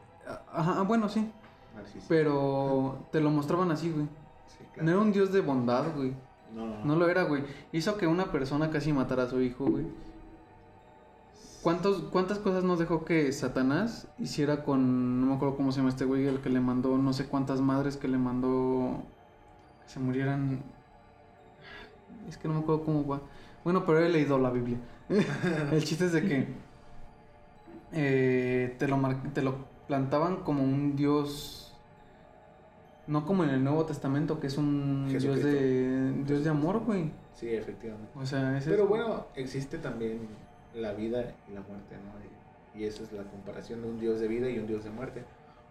[0.53, 1.31] ajá, bueno, sí.
[1.75, 2.07] narcisista.
[2.09, 4.07] Pero te lo mostraban así, güey.
[4.47, 6.15] Sí, No era un Dios de bondad, güey.
[6.55, 7.45] No, No lo era, güey.
[7.73, 9.87] Hizo que una persona casi matara a su hijo, güey.
[11.63, 15.21] ¿Cuántos, ¿Cuántas cosas nos dejó que Satanás hiciera con...
[15.21, 17.61] No me acuerdo cómo se llama este güey, el que le mandó no sé cuántas
[17.61, 19.03] madres que le mandó...
[19.85, 20.61] Que se murieran...
[22.29, 23.21] Es que no me acuerdo cómo va.
[23.63, 24.79] Bueno, pero he leído la Biblia.
[25.73, 26.49] el chiste es de que...
[27.93, 29.55] eh, te, lo mar- te lo
[29.87, 31.59] plantaban como un dios...
[33.07, 37.11] No como en el Nuevo Testamento, que es un dios de, dios de amor, güey.
[37.35, 38.09] Sí, efectivamente.
[38.15, 40.21] O sea, ese Pero es- bueno, existe también
[40.75, 42.79] la vida y la muerte, ¿no?
[42.79, 44.91] Y, y esa es la comparación de un Dios de vida y un Dios de
[44.91, 45.25] muerte.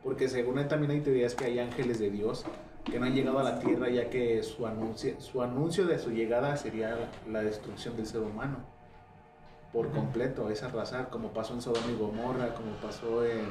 [0.03, 2.43] Porque según él también hay teorías que hay ángeles de Dios
[2.84, 6.09] que no han llegado a la tierra ya que su anuncio, su anuncio de su
[6.12, 8.57] llegada sería la, la destrucción del ser humano.
[9.72, 13.45] Por completo, es arrasar, como pasó en Sodoma y Gomorra, como pasó en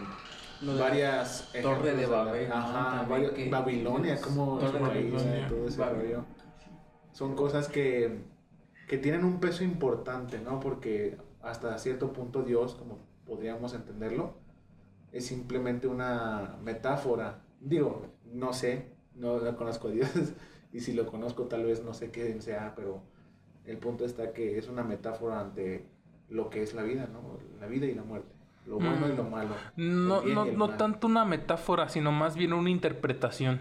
[0.63, 1.51] Lo de varias...
[1.63, 2.53] Torre de la- Babel.
[2.53, 5.49] Ajá, que- Babilonia, como Torre de Babilonia.
[5.49, 5.81] todo ese
[7.13, 8.21] son cosas que,
[8.89, 10.61] que tienen un peso importante, ¿no?
[10.61, 14.35] Porque hasta cierto punto Dios, como podríamos entenderlo,
[15.13, 17.43] es simplemente una metáfora.
[17.61, 20.11] Digo, no sé, no, no conozco a Dios,
[20.73, 23.03] y si lo conozco tal vez no sé qué sea, pero
[23.65, 25.85] el punto está que es una metáfora ante
[26.29, 27.39] lo que es la vida, ¿no?
[27.59, 28.33] La vida y la muerte,
[28.71, 29.55] lo bueno y lo malo.
[29.77, 30.77] No, no, no mal.
[30.79, 33.61] tanto una metáfora, sino más bien una interpretación.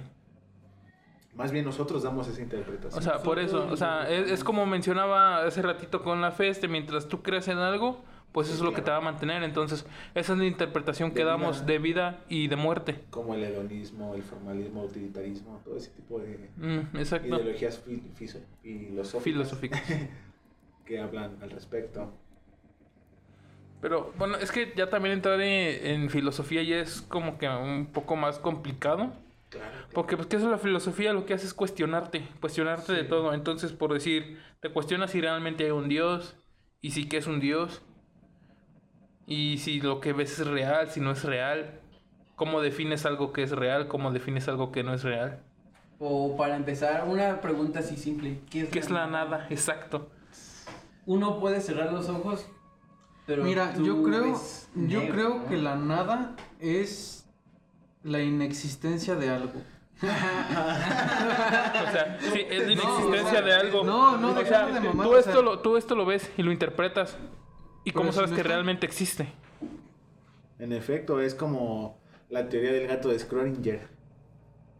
[1.35, 2.99] Más bien nosotros damos esa interpretación.
[2.99, 6.49] O sea, por eso, o sea, es, es como mencionaba hace ratito con la fe,
[6.49, 8.03] este, mientras tú crees en algo,
[8.33, 9.41] pues eso es lo que te va a mantener.
[9.43, 9.85] Entonces,
[10.15, 13.03] esa es la interpretación que damos de vida y de muerte.
[13.09, 19.23] como el hedonismo, el formalismo, el utilitarismo, todo ese tipo de Mm, ideologías fil- filosóficas
[19.23, 19.81] Filosóficas.
[20.85, 22.11] que hablan al respecto.
[23.81, 27.87] Pero bueno, es que ya también entrar en, en filosofía ya es como que un
[27.87, 29.11] poco más complicado.
[29.49, 29.71] Claro.
[29.93, 31.13] Porque pues, ¿qué es la filosofía?
[31.13, 33.33] Lo que hace es cuestionarte, cuestionarte de todo.
[33.33, 36.35] Entonces, por decir, te cuestionas si realmente hay un Dios,
[36.81, 37.81] y si que es un Dios,
[39.25, 41.79] y si lo que ves es real, si no es real,
[42.35, 45.39] cómo defines algo que es real, cómo defines algo que no es real.
[45.99, 48.39] O para empezar, una pregunta así simple.
[48.49, 49.47] ¿Qué es, ¿Qué es la nada?
[49.49, 50.09] Exacto.
[51.05, 52.49] Uno puede cerrar los ojos,
[53.29, 54.41] pero Mira, yo creo,
[54.75, 55.45] yo negro, creo ¿no?
[55.47, 57.27] que la nada es
[58.03, 59.53] la inexistencia de algo.
[60.01, 63.83] O sea, sí, es la inexistencia de algo.
[63.83, 66.29] no, no, o sea, de mamar, tú, o esto sea- lo, tú esto lo ves
[66.37, 67.17] y lo interpretas.
[67.83, 69.27] ¿Y cómo si sabes no que está- realmente existe?
[70.57, 71.99] En efecto, es como
[72.29, 73.81] la teoría del gato de Schrödinger,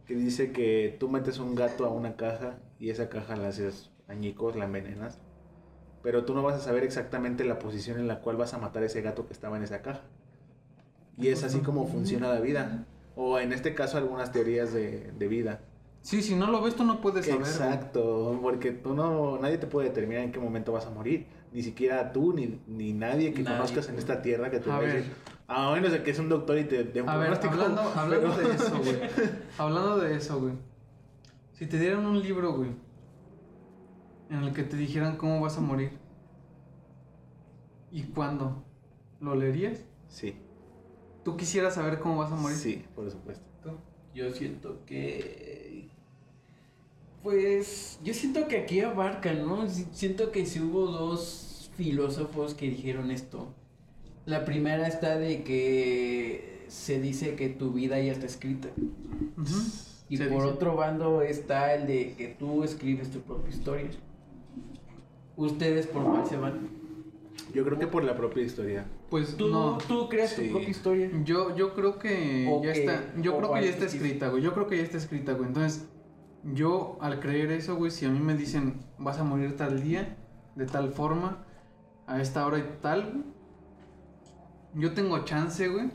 [0.06, 3.90] que dice que tú metes un gato a una caja y esa caja la haces
[4.08, 5.20] añicos, la envenenas,
[6.02, 8.82] pero tú no vas a saber exactamente la posición en la cual vas a matar
[8.82, 10.02] a ese gato que estaba en esa caja.
[11.18, 12.86] Y es así como funciona la vida.
[13.16, 15.60] O en este caso algunas teorías de, de vida.
[16.00, 17.42] Sí, si no lo ves tú no puedes saber.
[17.42, 21.26] Exacto, porque tú no, nadie te puede determinar en qué momento vas a morir.
[21.52, 23.56] Ni siquiera tú, ni, ni nadie que Nadie.
[23.58, 25.04] conozcas en esta tierra que te A va a ver.
[25.74, 28.34] menos de que es un doctor y te dé un A ver, pronóstico, hablando, hablando
[28.36, 28.96] pero- de eso, güey.
[29.58, 30.54] Hablando de eso, güey.
[31.52, 32.70] Si te dieran un libro, güey,
[34.30, 35.90] en el que te dijeran cómo vas a morir
[37.92, 38.64] y cuándo,
[39.20, 39.84] ¿lo leerías?
[40.08, 40.34] Sí,
[41.24, 42.56] ¿Tú quisieras saber cómo vas a morir?
[42.56, 43.44] sí, por supuesto.
[43.62, 43.70] ¿Tú?
[44.14, 45.88] Yo siento que.
[47.22, 48.00] Pues.
[48.02, 49.68] Yo siento que aquí abarca, ¿no?
[49.68, 53.48] Si- Siento que si hubo dos filósofos que dijeron esto.
[54.24, 58.68] La primera está de que se dice que tu vida ya está escrita.
[60.08, 60.54] Y Se por dice.
[60.54, 63.90] otro bando está el de que tú escribes tu propia historia.
[65.36, 66.68] ¿Ustedes por cuál se van?
[67.54, 68.86] Yo creo que por la propia historia.
[69.08, 69.78] Pues ¿Tú, no.
[69.88, 70.46] tú creas Sí.
[70.46, 71.10] tu propia historia?
[71.24, 73.14] Yo, yo creo que O ya que- está.
[73.20, 74.42] Yo o creo que ya está escrita, güey.
[74.42, 75.48] Yo creo que ya está escrita, güey.
[75.48, 75.88] Entonces,
[76.44, 80.16] yo al creer eso, güey, si a mí me dicen vas a morir tal día,
[80.54, 81.44] de tal forma,
[82.06, 83.24] a esta hora y tal, güey,
[84.74, 85.90] yo tengo chance, güey,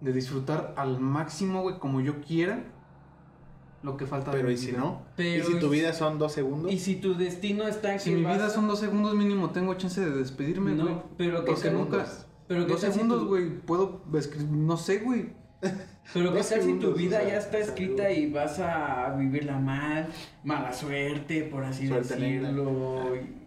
[0.00, 2.64] de disfrutar al máximo, güey, como yo quiera,
[3.82, 4.78] lo que falta de Pero mi ¿y si vida.
[4.78, 5.02] no?
[5.16, 6.72] Pero ¿Y si tu vida son dos segundos?
[6.72, 9.50] Y si tu destino está en Si que mi vas vida son dos segundos mínimo,
[9.50, 10.96] tengo chance de despedirme, No, güey.
[11.16, 12.06] pero que Porque nunca.
[12.46, 13.48] Pero dos tal si segundos, tu- güey.
[13.60, 14.48] Puedo escribir.
[14.50, 15.30] No sé, güey.
[16.12, 18.30] Pero qué Dos tal si tu segundos, vida o sea, ya está es escrita y
[18.32, 20.08] vas a vivirla mal,
[20.42, 23.14] mala suerte, por así Suerte decirlo.
[23.14, 23.39] Y,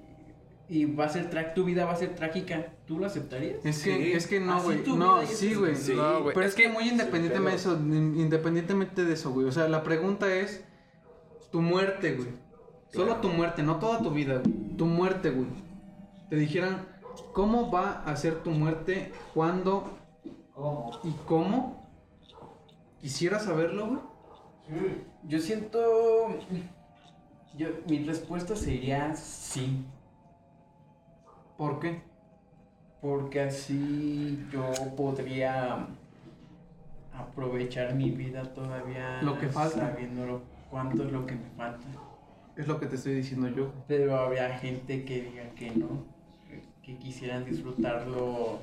[0.69, 2.73] y va a ser tra- tu vida va a ser trágica.
[2.85, 3.63] ¿Tú lo aceptarías?
[3.65, 4.11] Es que, Sí.
[4.13, 4.83] es que no, güey.
[4.95, 5.73] No, sí, güey.
[5.95, 6.25] No.
[6.25, 9.47] Pero Es es que que- muy independientemente, de eso, in- independientemente de eso, güey.
[9.47, 10.63] O sea, la pregunta es
[11.51, 12.29] tu muerte, güey.
[12.91, 14.75] Solo tu muerte, no toda tu vida, güey.
[14.77, 15.47] Tu muerte, güey.
[16.29, 16.87] Te dijeran,
[17.33, 19.11] ¿cómo va a ser tu muerte?
[19.33, 19.97] ¿Cuándo?
[21.03, 21.87] ¿Y cómo?
[23.01, 23.99] Quisiera saberlo, güey.
[25.27, 25.79] Yo siento.
[27.57, 29.85] Yo, mi respuesta sería sí.
[31.63, 32.01] ¿Por qué?
[33.01, 35.87] Porque así yo podría
[37.13, 39.21] aprovechar mi vida todavía.
[39.21, 39.91] Lo que falta.
[39.91, 41.85] Sabiendo lo- cuánto es lo que me falta.
[42.57, 43.71] Es lo que te estoy diciendo yo.
[43.87, 46.03] Pero habría gente que diga que no.
[46.81, 48.59] Que quisieran disfrutarlo.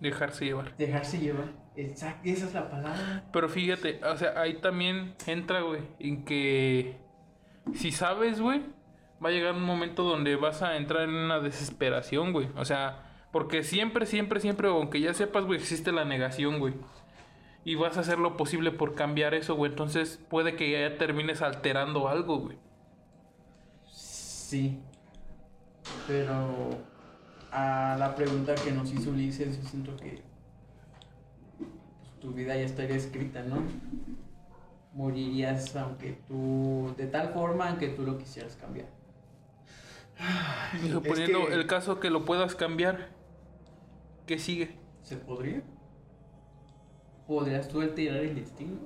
[0.00, 0.74] Dejarse llevar.
[0.78, 1.48] Dejarse llevar.
[1.76, 3.24] Exacto, esa es la palabra.
[3.30, 6.96] Pero fíjate, o sea, ahí también entra, güey, en que
[7.74, 8.62] si sabes, güey,
[9.22, 12.48] va a llegar un momento donde vas a entrar en una desesperación, güey.
[12.56, 13.02] O sea,
[13.32, 16.74] porque siempre, siempre, siempre, aunque ya sepas, güey, existe la negación, güey.
[17.64, 19.70] Y vas a hacer lo posible por cambiar eso, güey.
[19.70, 22.58] Entonces puede que ya termines alterando algo, güey.
[23.86, 24.80] Sí.
[26.06, 26.70] Pero
[27.52, 30.22] a la pregunta que nos hizo Ulises, yo siento que
[31.58, 31.70] pues,
[32.20, 33.62] tu vida ya estaría escrita, ¿no?
[34.94, 38.99] Morirías aunque tú, de tal forma aunque tú lo quisieras cambiar.
[40.84, 43.08] Y suponiendo que- el caso que lo puedas cambiar,
[44.26, 44.76] ¿qué sigue?
[45.02, 45.62] ¿Se podría?
[47.26, 48.76] ¿Podrías tú alterar el destino?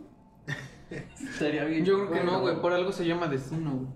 [0.90, 1.84] Estaría bien.
[1.84, 2.60] Yo creo que no, güey.
[2.60, 3.86] Por algo se llama destino, güey.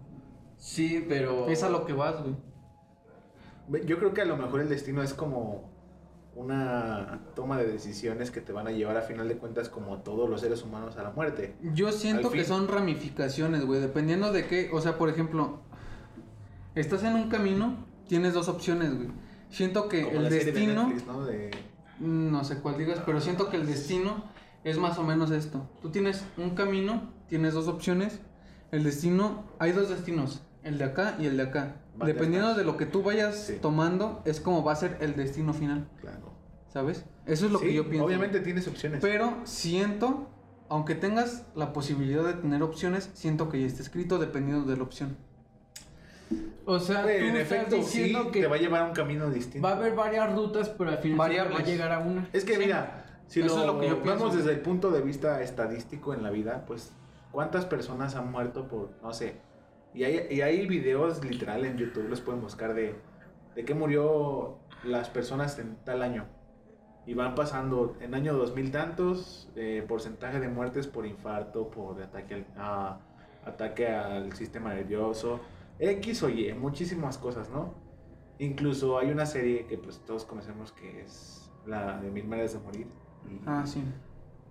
[0.57, 1.49] Sí, pero...
[1.49, 3.85] Es a lo que vas, güey.
[3.87, 5.71] Yo creo que a lo mejor el destino es como
[6.35, 10.29] una toma de decisiones que te van a llevar a final de cuentas como todos
[10.31, 11.57] los seres humanos a la muerte.
[11.75, 15.61] Yo siento que son ramificaciones, güey, dependiendo de qué, o sea, por ejemplo,
[16.81, 19.09] estás en un camino, tienes dos opciones, güey.
[19.51, 21.25] Siento que Como el la serie de destino, Netflix, ¿no?
[21.25, 21.51] De-
[22.01, 24.25] no sé cuál digas, pero siento que el destino
[24.65, 25.69] es más o menos esto.
[25.83, 28.21] Tú tienes un camino, tienes dos opciones.
[28.71, 31.77] El destino, hay dos destinos, el de acá y el de acá.
[32.05, 33.57] Dependiendo de lo que tú vayas Sí.
[33.61, 36.33] tomando, es como va a ser el destino final, claro.
[36.73, 37.05] ¿sabes?
[37.27, 38.05] Eso es lo que Sí, yo pienso.
[38.05, 39.01] Obviamente tienes opciones.
[39.01, 40.29] Pero siento,
[40.69, 44.83] aunque tengas la posibilidad de tener opciones, siento que ya está escrito dependiendo de la
[44.85, 45.17] opción.
[46.65, 48.93] O sea, tú en estás efecto, sí, diciendo que te va a llevar a un
[48.93, 49.67] camino distinto.
[49.67, 52.29] va a haber varias rutas, pero al final va a llegar a una.
[52.33, 52.59] Es que Sí.
[52.59, 54.25] mira, si Eso lo, es lo que yo pienso.
[54.25, 56.93] vemos desde el punto de vista estadístico en la vida, pues
[57.33, 59.37] cuántas personas han muerto por, no sé,
[59.95, 62.95] y hay, y hay videos literal en YouTube, los pueden buscar de,
[63.55, 66.27] de qué murió las personas en tal año.
[67.07, 72.35] Y van pasando en año 2000 tantos, eh, porcentaje de muertes por infarto, por ataque
[72.35, 72.99] al, a-
[73.47, 75.41] ataque al sistema nervioso,
[75.79, 77.75] X o Y, muchísimas cosas, ¿no?
[78.39, 82.61] Incluso hay una serie que pues todos conocemos que es la de Mil Maneras de
[82.61, 82.87] Morir.
[83.31, 83.83] y Ah, sí.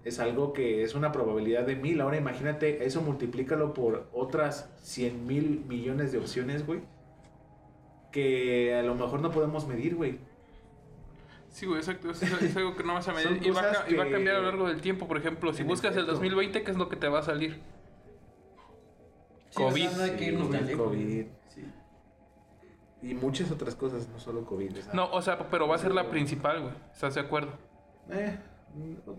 [0.03, 1.99] Es algo que es una probabilidad de mil.
[1.99, 6.81] Ahora imagínate, eso multiplícalo por otras 100 mil millones de opciones, güey.
[8.11, 10.19] Que a lo mejor no podemos medir, güey.
[11.49, 12.11] Sí, güey, exacto.
[12.11, 13.45] Es, es algo que no vas a medir.
[13.45, 15.07] Y va, a, y va cambiar a lo largo del tiempo.
[15.07, 16.13] Por ejemplo, si En buscas el efecto.
[16.13, 17.59] 2020, ¿qué es lo que te va a salir?
[19.65, 19.89] COVID.
[19.97, 20.87] no hay que irnos tan Sí, lejos.
[20.87, 21.25] COVID.
[21.49, 21.71] Sí.
[23.01, 24.77] Y muchas otras cosas, no solo COVID.
[24.77, 26.73] o sea, No, o sea, pero va a ser la principal, güey.
[26.93, 27.51] ¿Estás de acuerdo?
[28.09, 28.37] Eh,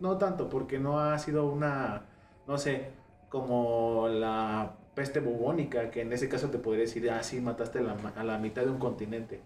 [0.01, 2.05] no tanto, porque no ha sido una,
[2.47, 2.91] no sé,
[3.29, 7.97] como la peste bubónica, que en ese caso te podría decir, ah, sí, mataste la
[8.17, 9.43] a la mitad de un continente.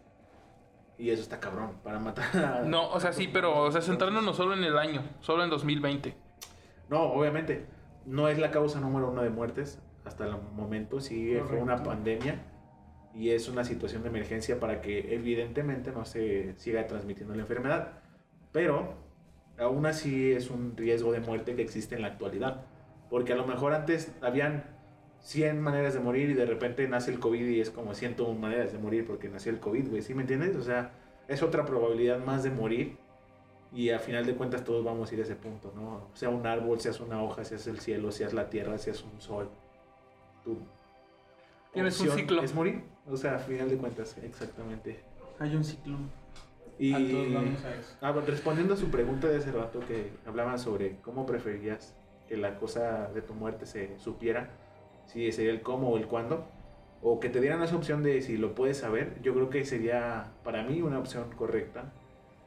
[0.99, 2.63] Y eso está cabrón, para matar a...
[2.67, 6.15] No, o sea, sí, pero, o sea, centrándonos solo en el año, solo en 2020.
[6.89, 7.67] No, obviamente,
[8.07, 11.91] no es la causa número uno de muertes hasta el momento, sí fue una Correcto.
[11.91, 12.43] pandemia
[13.15, 18.01] y es una situación de emergencia para que evidentemente no se siga transmitiendo la enfermedad.
[18.53, 18.95] Pero
[19.59, 22.65] aún así es un riesgo de muerte que existe en la actualidad.
[23.11, 24.65] Porque a lo mejor antes habían
[25.21, 28.73] 100 maneras de morir y de repente nace el COVID y es como 101 maneras
[28.73, 30.03] de morir porque nació el COVID, güey.
[30.03, 30.57] ¿Sí me entiendes?
[30.57, 30.93] O sea,
[31.29, 32.97] es otra probabilidad más de morir
[33.73, 36.09] y a final de cuentas todos vamos a ir a ese punto, ¿no?
[36.15, 39.51] Sea un árbol, seas una hoja, seas el cielo, seas la tierra, seas un sol.
[40.45, 40.59] Tu
[41.73, 42.43] Tienes un ciclo.
[42.43, 42.83] Es morir.
[43.11, 45.01] O sea, a final de cuentas, exactamente.
[45.39, 45.97] Hay un ciclo.
[46.79, 47.97] Y A todos vamos a eso.
[48.01, 51.95] ah, bueno, respondiendo a su pregunta de hace rato que hablaban sobre cómo preferías
[52.29, 54.51] que la cosa de tu muerte se supiera,
[55.07, 56.45] si sería el cómo o el cuándo,
[57.03, 60.33] o que te dieran esa opción de si lo puedes saber, yo creo que sería
[60.45, 61.93] para mí una opción correcta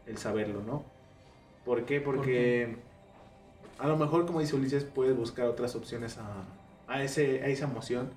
[0.05, 0.83] el saberlo, ¿no?
[1.65, 1.99] ¿Por qué?
[1.99, 2.77] Porque
[3.79, 6.43] a lo mejor, como dice Ulises, puedes buscar otras opciones a,
[6.87, 8.11] a, ese, a esa emoción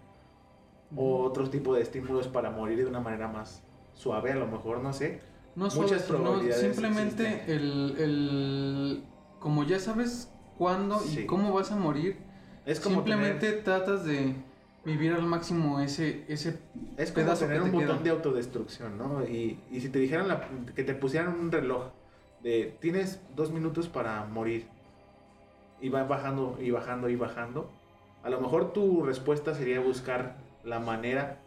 [0.96, 3.62] o otro tipo de estímulos para morir de una manera más
[3.94, 5.20] suave, a lo mejor, no sé.
[5.54, 7.56] No Muchas solo, probabilidades simplemente existen.
[7.56, 9.04] el, el...
[9.40, 11.20] Como ya sabes cuándo Sí.
[11.20, 12.16] y cómo vas a morir,
[12.64, 14.34] Es como simplemente tener, tratas de
[14.84, 16.60] vivir al máximo ese, ese
[16.96, 18.04] es como pedazo tener que un te botón queda.
[18.04, 19.24] de autodestrucción, ¿no?
[19.26, 21.88] Y, y si te dijeran la- que te pusieran un reloj
[22.42, 24.66] de tienes dos minutos para morir
[25.80, 27.70] y va bajando y bajando y bajando,
[28.22, 31.38] A lo mejor tu respuesta sería buscar la manera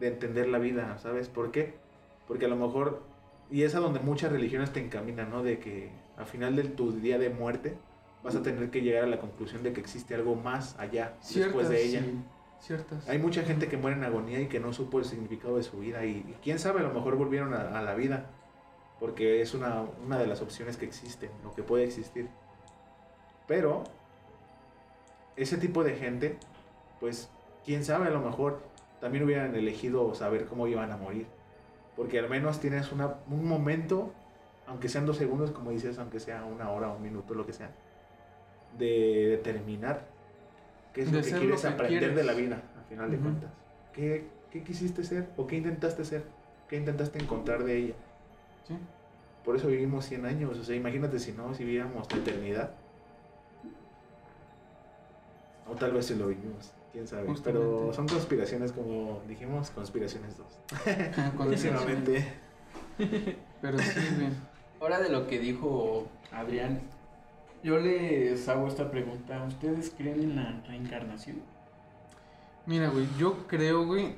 [0.00, 1.28] de entender la vida, ¿sabes?
[1.28, 1.74] ¿Por qué?
[2.28, 3.02] Porque a lo mejor,
[3.50, 5.42] y es a donde muchas religiones te encaminan, ¿no?
[5.42, 7.76] De que al final de tu día de muerte
[8.22, 11.68] vas a tener que llegar a la conclusión de que existe algo más allá después
[11.68, 12.00] de ella.
[12.00, 12.24] sí,
[12.60, 13.08] ciertas.
[13.08, 15.78] Hay mucha gente que muere en agonía y que no supo el significado de su
[15.78, 18.30] vida y, y quién sabe, a lo mejor volvieron a, a la vida
[18.98, 22.28] porque es una, una de las opciones que existen o que puede existir.
[23.46, 23.84] Pero
[25.36, 26.38] ese tipo de gente,
[27.00, 27.30] pues
[27.64, 28.60] quién sabe, a lo mejor
[29.00, 31.26] también hubieran elegido saber cómo iban a morir.
[31.96, 34.12] Porque al menos tienes una, un momento,
[34.66, 37.70] aunque sean dos segundos, como dices, aunque sea una hora, un minuto, lo que sea,
[38.78, 40.06] de determinar
[40.92, 43.16] qué es De lo que quieres lo que aprender de la vida, al final de
[43.18, 43.50] cuentas.
[43.92, 45.28] ¿Qué, ¿Qué quisiste ser?
[45.36, 46.24] ¿O qué intentaste ser?
[46.68, 47.94] ¿Qué intentaste encontrar de ella?
[48.66, 48.74] Sí.
[49.44, 50.58] Por eso vivimos 100 años.
[50.58, 52.74] O sea, imagínate si no, si viviéramos la eternidad.
[55.68, 56.72] O tal vez si lo vivimos.
[56.92, 57.26] Quién sabe.
[57.44, 60.46] Pero son conspiraciones, como dijimos, conspiraciones 2.
[61.36, 62.26] Cuando- Próximamente.
[63.60, 64.28] Pero sí, güey.
[64.80, 66.80] Ahora de lo que dijo Adrián,
[67.62, 69.42] yo les hago esta pregunta.
[69.42, 71.42] ¿Ustedes creen en la reencarnación?
[72.66, 74.14] Mira, güey, yo creo, güey.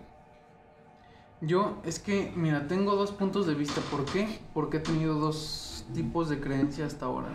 [1.41, 3.81] Yo, es que, mira, tengo dos puntos de vista.
[3.91, 4.41] ¿Por qué?
[4.55, 7.29] Porque he tenido dos tipos de creencia hasta ahora.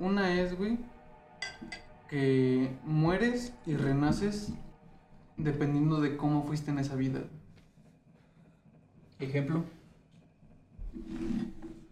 [0.00, 0.78] Una es, güey,
[2.12, 4.52] que mueres y renaces
[5.38, 7.20] dependiendo de cómo fuiste en esa vida.
[9.18, 9.64] Ejemplo.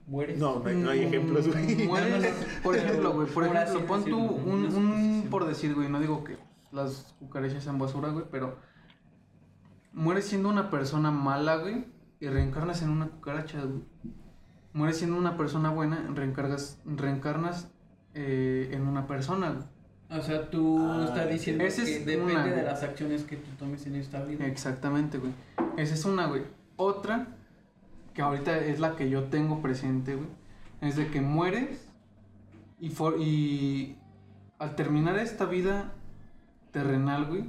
[0.06, 0.38] ¿Mueres?
[0.38, 1.86] No, no hay, no hay Mm, ejemplos, güey.
[1.88, 6.22] mueres- por ejemplo, güey, por ejemplo, pon tú un, un por decir, güey, no digo
[6.22, 6.36] que
[6.70, 8.58] las cucarachas sean basura, güey, pero
[9.94, 11.86] mueres siendo una persona mala, güey,
[12.20, 13.84] y reencarnas en una cucaracha, güey.
[14.74, 17.72] Mueres siendo una persona buena, reencargas, reencarnas
[18.12, 19.64] eh, en una persona, güey.
[20.10, 23.36] O sea, tú Ah, estás diciendo esa que es depende una, de las acciones que
[23.36, 24.44] tú tomes en esta vida.
[24.46, 25.32] Exactamente, güey.
[25.76, 26.42] Esa es una, güey.
[26.76, 27.28] Otra,
[28.12, 30.26] que ahorita es la que yo tengo presente, güey,
[30.80, 31.88] es de que mueres
[32.80, 33.96] y, for- y
[34.58, 35.92] al terminar esta vida
[36.72, 37.44] terrenal, güey,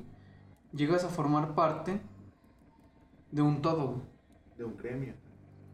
[0.74, 2.00] llegas a formar parte
[3.32, 4.02] de un todo, güey.
[4.58, 5.14] De un gremio.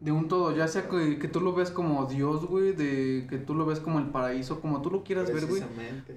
[0.00, 3.38] De un todo, ya sea que, que tú lo ves como Dios, güey, de que
[3.38, 5.62] tú lo ves como el paraíso, como tú lo quieras ver, güey.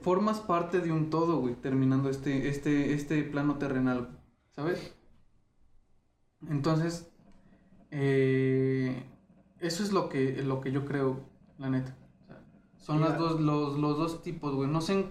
[0.01, 4.19] Formas parte de un todo, güey, terminando este, este, este plano terrenal,
[4.51, 4.95] ¿sabes?
[6.47, 7.11] Entonces,
[7.89, 9.03] eh,
[9.59, 11.19] eso es lo que, lo que yo creo,
[11.57, 11.95] la neta.
[12.23, 12.41] O sea,
[12.77, 14.69] son las dos, los, los dos tipos, güey.
[14.69, 15.07] No sé,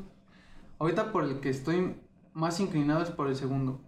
[0.78, 1.96] ahorita por el que estoy
[2.34, 3.80] más inclinado es por el segundo,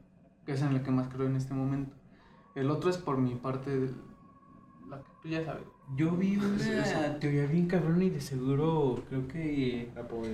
[0.44, 1.94] que es en el que más creo en este momento.
[2.54, 3.90] El otro es por mi parte, de
[4.96, 5.64] la que tú ya sabes.
[5.96, 10.24] Yo vi una teoría bien cabrón y de seguro creo que puedo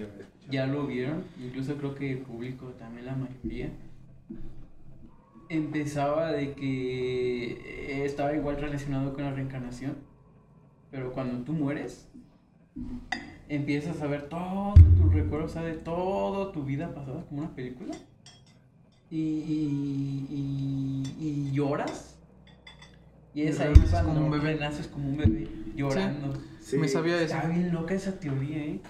[0.50, 3.70] ya lo vieron, incluso creo que el público también la mayoría.
[5.50, 9.96] Empezaba de que eh, estaba igual relacionado con la reencarnación,
[10.90, 12.06] pero cuando tú mueres,
[13.48, 17.54] empiezas a ver todo tu recuerdo, o sea, de toda tu vida pasada como una
[17.54, 17.94] película.
[19.11, 22.17] Y, y, y- y lloras.
[23.34, 24.54] Y es ahí cuando como un bebé.
[24.54, 26.32] renaces como un bebé, llorando.
[26.60, 26.76] Sí.
[26.78, 27.34] Me sabía eso.
[27.36, 28.80] Está bien loca esa teoría, ¿eh?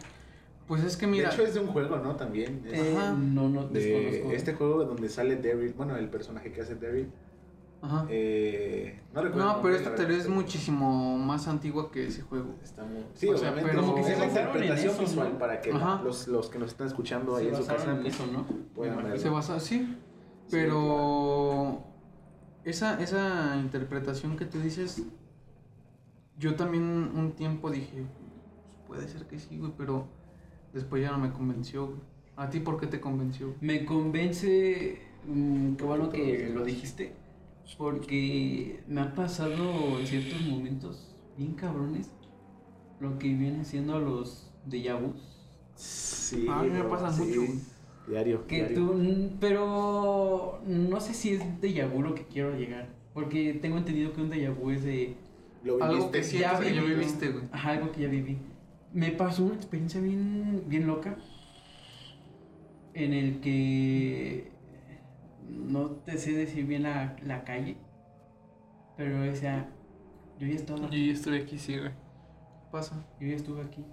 [0.67, 2.15] Pues es que De mira, hecho, es de un juego, ¿no?
[2.17, 2.63] También.
[2.67, 3.13] Es Eh, Ajá.
[3.13, 4.33] no, no, de desconozco.
[4.33, 5.73] este juego donde sale Daryl.
[5.75, 7.09] Bueno, el personaje que hace Daryl.
[7.81, 8.07] ajá.
[8.11, 9.47] Eh, no recuerdo.
[9.47, 12.55] No, pero esta teoría es muchísimo más antigua que ese juego.
[12.63, 13.03] Está muy...
[13.15, 13.71] Sí, O sea, obviamente.
[13.71, 15.39] pero- es Como que se la interpretación eso, visual ¿no?
[15.39, 18.27] para que los, los que nos están escuchando ahí Se en su casa en eso,
[18.33, 18.47] ¿no?
[18.75, 19.19] puedan.
[19.19, 19.97] Se basa, sí,
[20.51, 21.83] pero
[22.71, 25.03] esa, esa interpretación que tú dices,
[26.39, 28.05] yo también un tiempo dije,
[28.87, 30.07] pues puede ser que sí, güey, pero
[30.73, 31.99] después ya no me convenció, güey.
[32.37, 33.55] ¿A ti por qué te convenció?
[33.61, 37.13] Me convence, mm, qué bueno que lo dijiste,
[37.77, 42.11] porque me ha pasado en ciertos momentos bien cabrones
[43.01, 45.21] lo que viene siendo los déjà vus.
[45.75, 47.23] Sí, Ah, a mí me pasa sí.
[47.23, 47.59] mucho, güey.
[48.09, 48.47] Diario.
[48.47, 48.75] Que diario.
[48.77, 53.77] tú, mm, pero no sé si es déjà vu lo que quiero llegar, porque tengo
[53.79, 55.15] entendido que un déjà vu es de
[55.65, 56.37] Lo Algo viviste.
[56.37, 56.81] que ya viví.
[56.95, 57.45] viviste, güey.
[57.53, 58.39] Ajá, algo que ya viví.
[58.93, 61.17] Me pasó una experiencia bien, bien loca
[62.95, 64.51] en el que
[65.49, 67.77] no te sé decir bien la, la calle,
[68.97, 69.69] pero o sea,
[70.39, 71.91] yo ya estaba, Yo ya estoy aquí, sí, güey.
[72.71, 73.05] Pasa.
[73.21, 73.85] yo ya estuve aquí.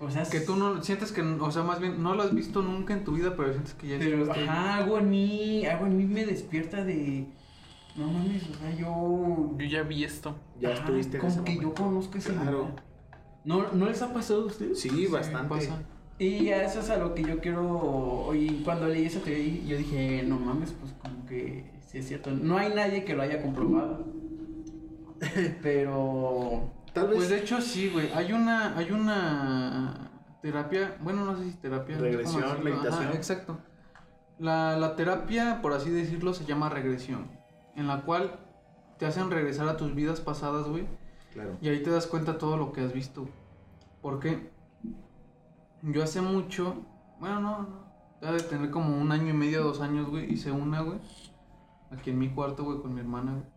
[0.00, 2.62] O sea, Que tú no sientes que, o sea, más bien no lo has visto
[2.62, 5.96] nunca en tu vida, pero sientes que ya pero ajá, algo en mí, algo en
[5.96, 7.26] mí me despierta de,
[7.96, 10.34] no mames, o sea, yo, Yo ya vi esto.
[10.60, 12.58] Ya ajá, estuviste en como ese que yo conozco ese Claro.
[12.58, 12.82] lugar.
[13.44, 14.80] ¿No, ¿No les ha pasado a ustedes?
[14.80, 15.48] Sí, Sí, bastante.
[15.48, 15.82] pasa.
[16.18, 18.30] Y a eso es a lo que yo quiero.
[18.34, 22.30] Y cuando leí esa teoría, yo dije, no mames, pues como que sí es cierto.
[22.30, 24.04] No hay nadie que lo haya comprobado.
[25.62, 26.70] Pero.
[26.94, 28.10] Tal vez Pues de hecho sí, güey.
[28.12, 31.98] Hay una, hay una terapia, bueno, no sé si terapia.
[31.98, 33.08] Regresión, meditación.
[33.08, 33.58] Ajá, exacto.
[34.38, 37.30] La, la terapia, por así decirlo, se llama regresión,
[37.74, 38.38] en la cual
[38.98, 40.86] te hacen regresar a tus vidas pasadas, güey.
[41.32, 41.56] Claro.
[41.60, 43.28] Y ahí te das cuenta todo lo que has visto.
[44.00, 44.50] ¿Por qué?
[45.82, 46.76] Yo hace mucho,
[47.18, 47.84] bueno, no, no,
[48.20, 51.00] debe de tener como un año y medio, dos años, güey, hice una, güey.
[51.90, 53.53] Aquí en mi cuarto, güey, con mi hermana, güey.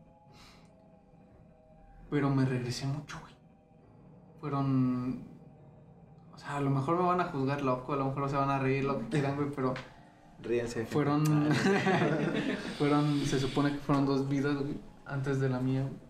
[2.09, 3.33] Pero me regresé mucho, güey.
[4.39, 5.23] Fueron...
[6.33, 8.49] O sea, a lo mejor me van a juzgar loco, a lo mejor se van
[8.49, 9.73] a reír, lo que quieran, güey, pero
[10.41, 10.85] Ríense.
[10.85, 11.25] fueron...
[12.77, 16.07] fueron, se supone que fueron dos vidas, güey, antes de la mía, güey.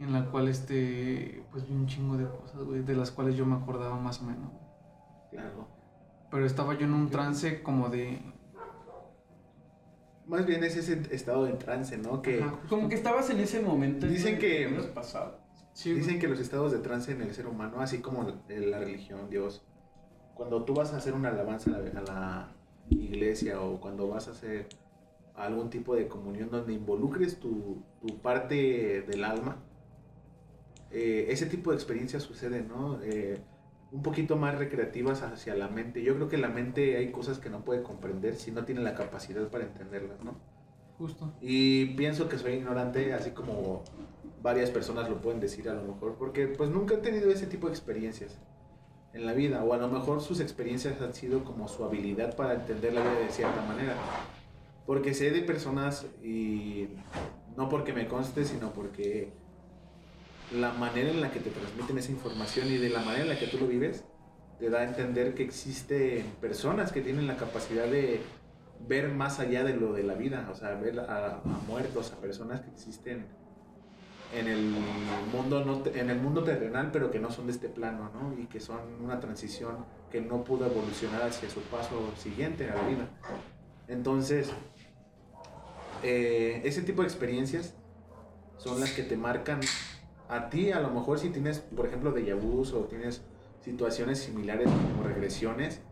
[0.00, 3.46] En la cual, este, pues vi un chingo de cosas, güey, de las cuales yo
[3.46, 4.50] me acordaba más o menos.
[5.30, 5.68] Claro.
[6.30, 8.31] Pero estaba yo en un trance como de...
[10.26, 12.22] Más bien es ese estado de trance, ¿no?
[12.22, 14.06] Que Ajá, Como que estabas en ese momento.
[14.06, 14.68] en Dicen que-
[15.72, 18.78] sí, dicen que los estados de trance en el ser humano, así como en la
[18.78, 19.62] religión, Dios,
[20.34, 22.52] cuando tú vas a hacer una alabanza a la, a la
[22.90, 24.68] iglesia o cuando vas a hacer
[25.34, 29.56] algún tipo de comunión donde involucres tu, tu parte del alma,
[30.90, 33.00] eh, ese tipo de experiencias suceden, ¿no?
[33.02, 33.40] Eh,
[33.92, 36.02] un poquito más recreativas hacia la mente.
[36.02, 38.94] Yo creo que la mente hay cosas que no puede comprender si no tiene la
[38.94, 40.34] capacidad para entenderlas, ¿no?
[40.98, 41.32] Justo.
[41.42, 43.82] Y pienso que soy ignorante, así como
[44.42, 47.66] varias personas lo pueden decir a lo mejor, porque pues nunca han tenido ese tipo
[47.66, 48.38] de experiencias
[49.12, 52.54] en la vida, o a lo mejor sus experiencias han sido como su habilidad para
[52.54, 53.94] entender la vida de cierta manera.
[54.86, 56.88] Porque sé de personas, y
[57.56, 59.32] no porque me conste, sino porque
[60.54, 63.38] la manera en la que te transmiten esa información y de la manera en la
[63.38, 64.04] que tú lo vives,
[64.58, 68.20] te da a entender que existen personas que tienen la capacidad de
[68.86, 72.20] ver más allá de lo de la vida, o sea, ver a, a muertos, a
[72.20, 73.26] personas que existen
[74.34, 74.74] en el
[75.30, 78.38] mundo no en el mundo terrenal, pero que no son de este plano, ¿no?
[78.40, 82.88] Y que son una transición que no pudo evolucionar hacia su paso siguiente a la
[82.88, 83.08] vida.
[83.88, 84.50] Entonces,
[86.02, 87.74] eh, ese tipo de experiencias
[88.56, 89.60] son las que te marcan
[90.32, 93.22] a ti, a lo mejor si tienes, por ejemplo, de vus o tienes
[93.60, 95.82] situaciones similares como regresiones,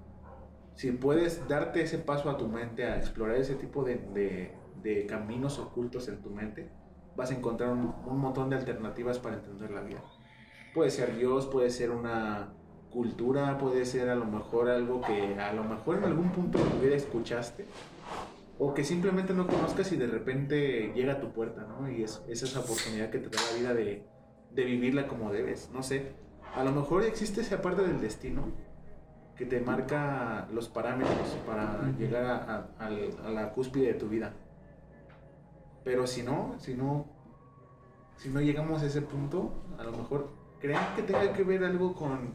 [0.74, 3.96] si puedes darte ese paso a tu mente a explorar ese tipo de,
[4.82, 6.70] de- caminos ocultos en tu mente,
[7.16, 10.02] vas a encontrar un, un montón de alternativas para entender la vida.
[10.72, 12.54] Puede ser Dios, puede ser una
[12.90, 16.88] cultura, puede ser a lo mejor algo que a lo mejor en algún punto de
[16.88, 17.66] tu escuchaste
[18.58, 21.90] o que simplemente no conozcas y de repente llega a tu puerta, ¿no?
[21.90, 24.06] Y es, es esa oportunidad que te da la vida de,
[24.52, 26.12] de vivirla como debes, no sé.
[26.54, 28.48] A lo mejor existe esa parte del destino
[29.36, 32.90] que te marca los parámetros para llegar a, a-
[33.30, 34.32] la cúspide de tu vida.
[35.84, 37.06] Pero si no, si no,
[38.16, 40.30] si no llegamos a ese punto, a lo mejor
[40.60, 42.34] crean que tenga que ver algo con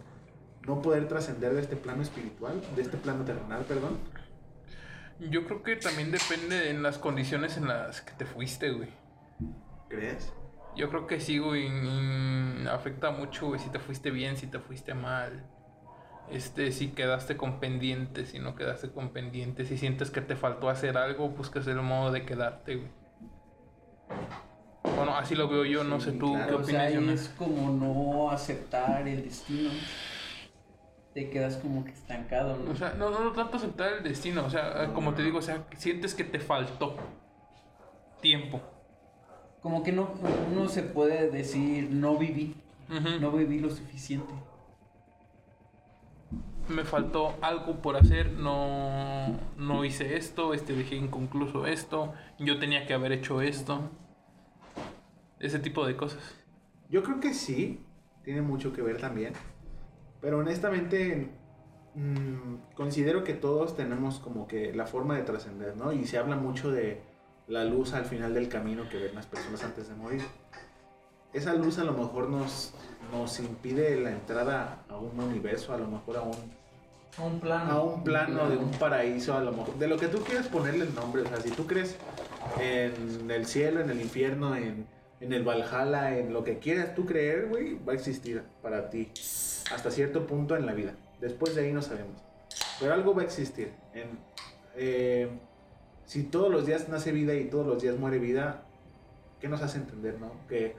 [0.65, 3.99] no poder trascender de este plano espiritual, de este plano terrenal, perdón.
[5.19, 8.89] Yo creo que también depende en las condiciones en las que te fuiste, güey.
[9.89, 10.33] ¿Crees?
[10.75, 11.69] Yo creo que sí, güey.
[12.69, 15.45] Afecta mucho, güey, si te fuiste bien, si te fuiste mal.
[16.29, 20.69] Este, si quedaste con pendientes, si no quedaste con pendientes, si sientes que te faltó
[20.69, 22.91] hacer algo, buscas el modo de quedarte, güey.
[24.95, 26.93] Bueno, así lo veo yo, no Sí, sé tú claro, qué O sea, opinas, ahí
[26.95, 27.21] Jonas?
[27.21, 29.69] es como no aceptar el destino.
[31.13, 32.71] Te quedas como que estancado, ¿no?
[32.71, 35.41] O sea, no, no, no tanto aceptar el destino, o sea, como te digo, o
[35.41, 36.97] sea, sientes que te faltó
[38.21, 38.61] tiempo.
[39.65, 40.11] Como que no,
[40.51, 42.53] uno se puede decir, no viví,
[43.19, 44.31] no viví lo suficiente.
[46.69, 52.85] me faltó algo por hacer, no, no hice esto, este dejé inconcluso esto, yo tenía
[52.85, 53.89] que haber hecho esto.
[55.39, 56.21] Ese tipo de cosas.
[56.91, 57.83] Yo creo que sí,
[58.23, 59.33] tiene mucho que ver también.
[60.21, 61.31] Pero honestamente,
[61.95, 65.91] mm, considero que todos tenemos como que la forma de trascender, ¿no?
[65.91, 67.14] Y se habla mucho de
[67.47, 70.21] la luz al final del camino que ven las personas antes de morir.
[71.33, 72.73] Esa luz a lo mejor nos,
[73.11, 76.35] nos impide la entrada a un universo, a lo mejor a un,
[77.21, 77.71] Un plano.
[77.71, 80.85] a un plano de un paraíso, a lo mejor, de lo que tú quieras ponerle
[80.85, 81.97] el nombre, o sea, si tú crees
[82.59, 84.87] en el cielo, en el infierno, en,
[85.19, 89.11] en el Valhalla, en lo que quieras tú creer, güey, va a existir para ti
[89.71, 90.93] hasta cierto punto en la vida.
[91.19, 92.21] Después de ahí no sabemos.
[92.79, 93.73] Pero algo va a existir.
[93.93, 94.19] En,
[94.75, 95.29] eh,
[96.05, 98.61] si todos los días nace vida y todos los días muere vida,
[99.39, 100.31] ¿qué nos hace entender, no?
[100.47, 100.75] Que,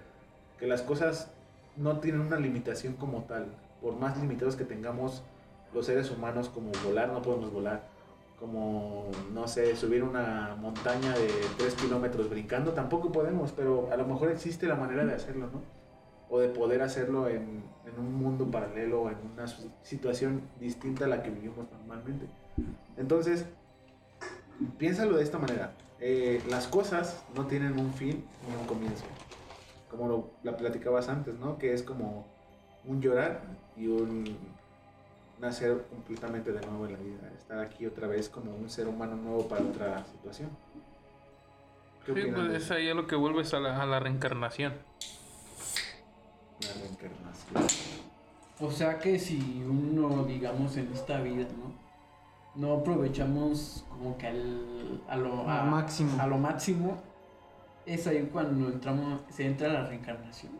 [0.58, 1.30] que las cosas
[1.76, 3.46] no tienen una limitación como tal.
[3.80, 5.22] Por más limitados que tengamos
[5.74, 7.88] los seres humanos como volar, no podemos volar.
[8.38, 14.06] Como, no sé, subir una montaña de 3 kilómetros brincando, tampoco podemos, pero a lo
[14.06, 15.62] mejor existe la manera de hacerlo, ¿no?
[16.28, 19.46] O de poder hacerlo en, en un mundo paralelo, en una
[19.82, 22.26] situación distinta a la que vivimos normalmente.
[22.98, 23.46] Entonces,
[24.78, 25.72] piénsalo de esta manera.
[26.00, 29.04] Eh, las cosas no tienen un fin ni un comienzo.
[29.90, 31.58] Como lo la platicabas antes, ¿no?
[31.58, 32.26] Que es como
[32.84, 33.42] un llorar
[33.76, 34.36] y un
[35.40, 37.32] nacer completamente de nuevo en la vida.
[37.36, 40.50] Estar aquí otra vez como un ser humano nuevo para otra situación.
[42.04, 44.74] ¿Qué Sí, pues de es ahí a lo que vuelves a la, a la reencarnación.
[46.60, 47.96] la reencarnación?
[48.60, 51.85] O sea que si uno, digamos, en esta vida, ¿no?
[52.56, 56.20] No aprovechamos como que al, a, lo, a, máximo.
[56.20, 56.96] a lo máximo,
[57.84, 60.52] es ahí cuando entramos, se entra la reencarnación.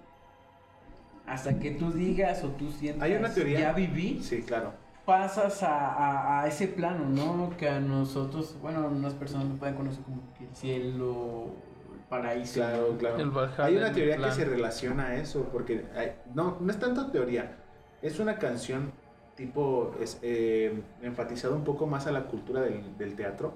[1.26, 4.72] Hasta que tú digas o tú sientas, Hay una teoría- ya viví, Sí, claro.
[5.04, 7.56] pasas a, a- a ese plano, ¿no?
[7.56, 11.46] Que a nosotros, bueno, unas personas lo pueden conocer como que el cielo,
[11.94, 12.54] el paraíso.
[12.60, 13.16] Claro, claro.
[13.16, 13.32] El
[13.64, 17.56] Hay una teoría que se relaciona a eso, porque hay- no, no es tanto teoría,
[18.02, 18.92] es una canción
[19.36, 23.52] tipo es, eh, enfatizada un poco más a la cultura del, teatro,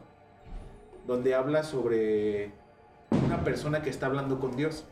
[1.06, 2.52] donde habla sobre
[3.26, 4.84] una persona que está hablando con Dios.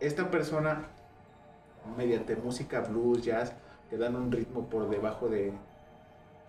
[0.00, 0.88] Esta persona,
[1.96, 3.54] mediante música blues, jazz,
[3.88, 5.52] que dan un ritmo por debajo de,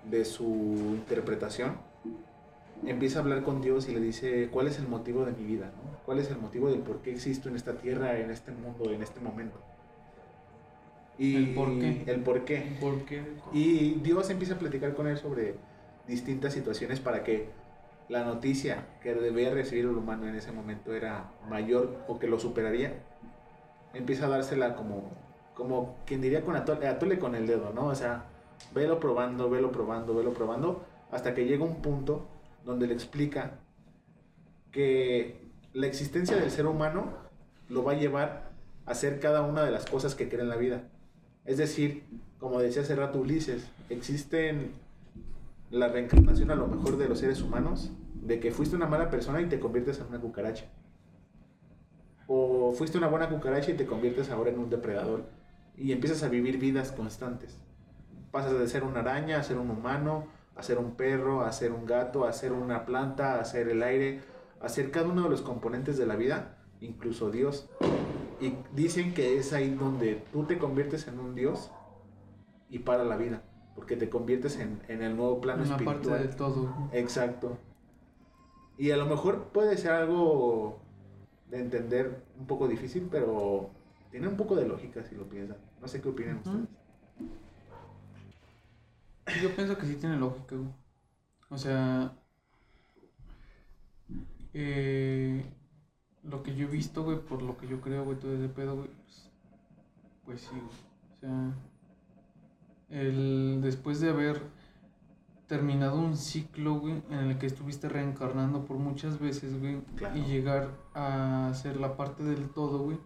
[0.10, 1.78] de su interpretación,
[2.86, 5.68] empieza a hablar con Dios y le dice, ¿cuál es el motivo de mi vida?
[5.68, 6.00] no?
[6.06, 9.04] ¿Cuál es el motivo del por qué existo en esta tierra, en este mundo, en
[9.04, 9.60] este momento?
[11.18, 12.04] Y El por qué.
[12.08, 13.22] El por qué.
[13.54, 15.56] Y Dios empieza a platicar con él sobre
[16.08, 17.50] distintas situaciones para que
[18.10, 22.40] la noticia que debía recibir el humano en ese momento era mayor o que lo
[22.40, 22.94] superaría,
[23.94, 25.12] empieza a dársela como,
[25.54, 27.88] como quien diría con atole, atole con el dedo, ¿no?
[27.88, 28.26] O sea,
[28.74, 32.28] velo probando, velo probando, velo probando, hasta que llega un punto
[32.66, 33.60] donde le explica
[34.72, 35.42] que
[35.74, 37.14] la existencia del ser humano
[37.70, 38.52] lo va a llevar
[38.86, 40.84] a hacer cada una de las cosas que quiere en la vida.
[41.46, 42.04] Es decir,
[42.40, 44.72] como decía hace rato Ulises, existen
[45.72, 49.42] la reencarnación a lo mejor de los seres humanos, de que fuiste una mala persona
[49.42, 50.66] y te conviertes en una cucaracha.
[52.28, 55.26] O fuiste una buena cucaracha y te conviertes ahora en un depredador.
[55.76, 57.58] Y empiezas a vivir vidas constantes.
[58.32, 61.72] Pasas de ser una araña a ser un humano, a ser un perro, a ser
[61.72, 64.22] un gato, a ser una planta, a ser el aire,
[64.62, 67.70] a ser cada uno de los componentes de la vida, incluso Dios.
[68.44, 71.72] Y dicen que es ahí donde tú te conviertes en un Dios
[72.70, 73.42] y para la vida,
[73.76, 76.28] porque te conviertes en, en el nuevo plano Una parte espiritual.
[76.28, 76.90] de todo.
[76.92, 77.58] Exacto.
[78.78, 80.80] Y a lo mejor puede ser algo
[81.50, 83.70] de entender un poco difícil, pero
[84.12, 85.58] tiene un poco de lógica si lo piensan.
[85.80, 86.68] No sé qué opinan ustedes.
[89.42, 90.70] Yo pienso que sí tiene lógica, güey.
[91.50, 92.14] O sea,
[94.54, 95.46] eh,
[96.24, 98.76] lo que yo he visto, güey, por lo que yo creo, güey, todo ese pedo,
[98.76, 99.30] güey, pues,
[100.26, 100.64] pues sí, güey.
[100.66, 101.54] O sea,
[102.90, 104.42] el, después de haber
[105.48, 110.18] terminado un ciclo, güey, en el que estuviste reencarnando por muchas veces, güey, Claro.
[110.18, 112.98] y llegar a ser la parte del todo, güey,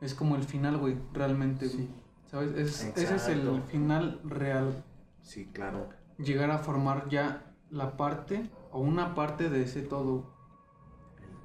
[0.00, 1.78] es como el final, güey, realmente, güey.
[1.86, 1.90] Sí.
[2.26, 2.52] ¿Sabes?
[2.56, 4.84] Es- ese es el final real.
[5.22, 5.88] Sí, claro.
[6.18, 10.30] Llegar a formar ya la parte o una parte de ese todo.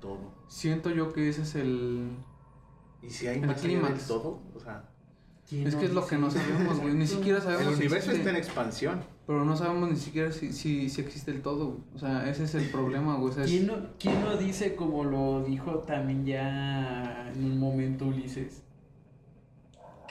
[0.04, 0.32] El todo.
[0.48, 2.10] Siento yo que ese es el...
[3.02, 4.90] Y si hay El más allá del todo, o sea,
[5.48, 6.94] ¿quién Es no que es lo que no sabemos, güey.
[6.94, 9.04] Ni siquiera el sabemos si universo existe, está en expansión.
[9.28, 11.80] Pero no sabemos ni siquiera si, si, si existe el todo, güey.
[11.96, 13.32] O sea, ese es el problema, güey.
[13.32, 17.60] O sea, es- ¿Quién no, quién no dice como lo dijo también ya en un
[17.60, 18.63] momento Ulises?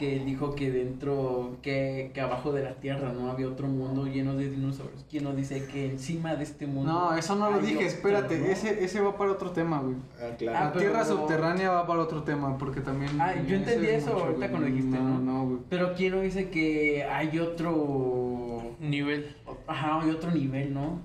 [0.03, 4.05] Que él dijo que dentro, que, que abajo de la tierra no había otro mundo
[4.07, 5.05] lleno de dinosaurios.
[5.09, 6.91] ¿Quién no dice que encima de este mundo?
[6.93, 7.77] No, eso no lo dije.
[7.77, 8.47] otro, Espérate, ¿no?
[8.47, 9.95] ese, ese va para otro tema, güey.
[10.21, 10.59] Ah, Ah, claro.
[10.67, 13.13] La pero- tierra subterránea va para otro tema, porque también...
[13.21, 15.19] Ah, yo entendí eso ahorita cuando dijiste, ¿no?
[15.21, 15.59] No, güey.
[15.69, 18.75] Pero ¿quién no dice que hay otro...
[18.81, 19.37] Nivel.
[19.69, 20.99] Ajá, hay otro nivel, ¿no?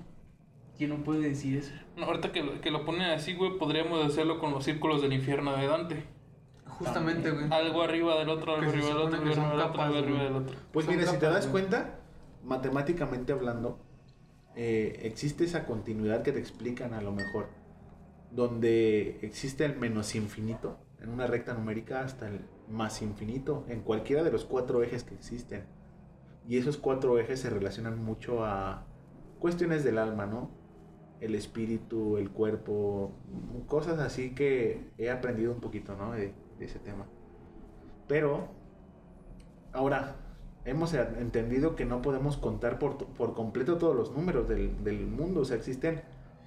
[0.76, 1.72] ¿Quién no puede decir eso?
[1.96, 5.12] No, ahorita que lo, que lo ponen así, güey, podríamos hacerlo con los círculos del
[5.12, 6.02] infierno de Dante.
[6.78, 7.46] Justamente, güey.
[7.50, 10.34] Algo arriba del otro, algo arriba del otro, algo arriba del otro, algo arriba del
[10.36, 10.56] otro.
[10.72, 11.98] Pues mira, si te das cuenta,
[12.44, 13.78] matemáticamente hablando,
[14.54, 17.48] eh, existe esa continuidad que te explican a lo mejor,
[18.30, 24.22] donde existe el menos infinito en una recta numérica hasta el más infinito en cualquiera
[24.22, 25.64] de los cuatro ejes que existen.
[26.46, 28.86] Y esos cuatro ejes se relacionan mucho a
[29.38, 30.50] cuestiones del alma, ¿no?
[31.20, 33.12] El espíritu, el cuerpo,
[33.66, 36.14] cosas así que he aprendido un poquito, ¿no?
[36.58, 37.06] De ese tema.
[38.06, 38.48] Pero,
[39.72, 40.16] ahora,
[40.64, 45.40] hemos entendido que no podemos contar por, por completo todos los números del, del mundo.
[45.40, 46.02] O sea, existen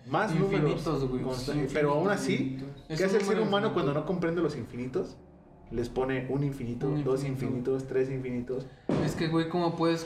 [0.08, 1.46] más Infinitos, números.
[1.48, 2.58] güey, sí, pero aún así,
[2.88, 3.74] ¿qué hace el ser humano infinito.
[3.74, 5.18] cuando no comprende los infinitos?
[5.70, 7.46] Les pone un infinito, Un dos infinito.
[7.46, 8.68] infinitos, tres infinitos.
[9.06, 10.06] Es que, güey, ¿cómo puedes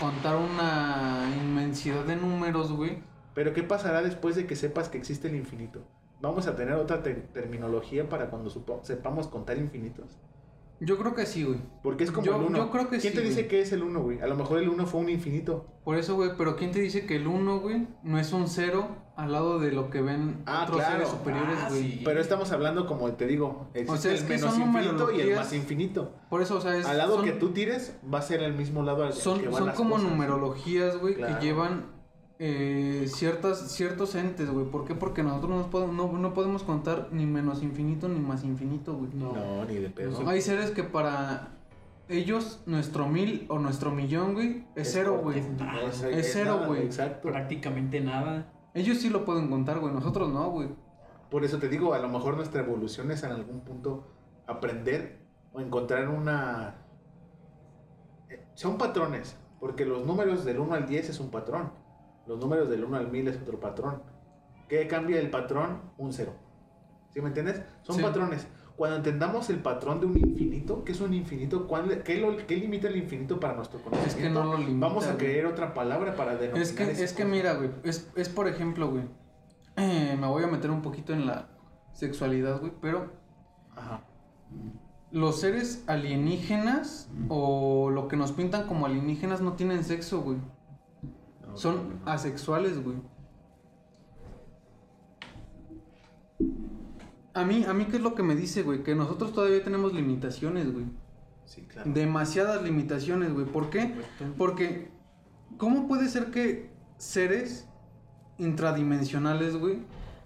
[0.00, 3.02] contar una inmensidad de números, güey?
[3.34, 5.80] Pero ¿qué pasará después de que sepas que existe el infinito?
[6.22, 8.48] ¿Vamos a tener otra te- terminología para cuando
[8.82, 10.06] sepamos contar infinitos?
[10.80, 11.60] Yo creo que sí, güey.
[11.82, 12.58] Porque es como Yo- el 1.
[12.58, 13.48] yo creo que ¿Quién sí, te dice güey.
[13.48, 14.20] que es el 1, güey?
[14.20, 15.66] A lo mejor el 1 fue un infinito.
[15.84, 18.88] Por eso, güey, pero ¿quién te dice que el 1, güey, no es un cero
[19.14, 20.92] al lado de lo que ven Ah, otros claro.
[20.94, 21.82] seres superiores, Ah, güey?
[21.82, 22.02] sí.
[22.04, 25.20] Pero estamos hablando, como te digo, existe O sea, es el que menos infinito y
[25.20, 26.14] el más infinito.
[26.28, 28.54] Por eso, o sea, es, Al lado son, que tú tires, va a ser el
[28.54, 30.10] mismo lado al son, que van son las como cosas.
[30.10, 31.38] numerologías, güey, Claro.
[31.38, 31.91] que llevan
[32.44, 34.66] eh, ciertas, ciertos entes, güey.
[34.66, 34.96] ¿Por qué?
[34.96, 39.10] Porque nosotros no podemos, no, no podemos contar ni menos infinito ni más infinito, güey.
[39.14, 40.28] No, ni de pedo.
[40.28, 41.50] Hay seres que para
[42.08, 45.24] ellos nuestro mil o nuestro millón, güey, es, Es cero, corto.
[45.26, 45.38] güey.
[45.88, 46.82] Es, Es cero, güey.
[46.82, 47.28] Exacto.
[47.28, 48.52] prácticamente nada.
[48.74, 49.94] Ellos sí lo pueden contar, güey.
[49.94, 50.68] Nosotros no, güey.
[51.30, 54.08] Por eso te digo, a lo mejor nuestra evolución es en algún punto
[54.48, 55.20] aprender
[55.52, 56.74] o encontrar una...
[58.30, 61.80] eh, Son patrones, porque los números del 1 al 10 es un patrón.
[62.32, 64.02] Los números del 1 al 1000 es otro patrón.
[64.66, 65.82] ¿Qué cambia el patrón?
[65.98, 66.32] Un cero.
[67.10, 67.60] ¿Sí me entiendes?
[67.82, 68.02] Son Sí.
[68.02, 68.46] patrones.
[68.74, 71.68] Cuando entendamos el patrón de un infinito, ¿qué es un infinito?
[71.68, 74.16] ¿Cuál- ¿Qué, lo- qué limita el infinito para nuestro conocimiento?
[74.18, 75.18] Es que no lo limita, Vamos a güey.
[75.18, 78.88] creer otra palabra para denominar Es que, es que mira, güey, es, es por ejemplo,
[78.90, 79.04] güey,
[79.76, 81.48] eh, me voy a meter un poquito en la
[81.92, 83.12] sexualidad, güey, pero
[83.76, 84.04] Ajá.
[85.10, 90.38] los seres alienígenas o lo que nos pintan como alienígenas no tienen sexo, güey.
[91.52, 92.96] No, Son no, asexuales, güey.
[97.34, 98.82] A mí, a mí, ¿qué es lo que me dice, güey?
[98.82, 100.86] Que nosotros todavía tenemos limitaciones, güey.
[101.44, 101.90] Sí, claro.
[101.92, 103.46] Demasiadas limitaciones, güey.
[103.46, 103.94] ¿Por qué?
[104.36, 104.90] Porque,
[105.56, 107.68] ¿cómo puede ser que seres
[108.38, 109.78] intradimensionales, güey,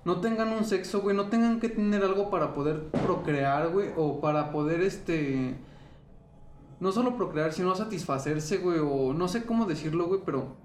[0.04, 4.20] no tengan un sexo, güey, no tengan que tener algo para poder procrear, güey, o
[4.20, 5.56] para poder, este,
[6.80, 10.56] no solo procrear, sino satisfacerse, güey, o no sé cómo decirlo, güey, pero,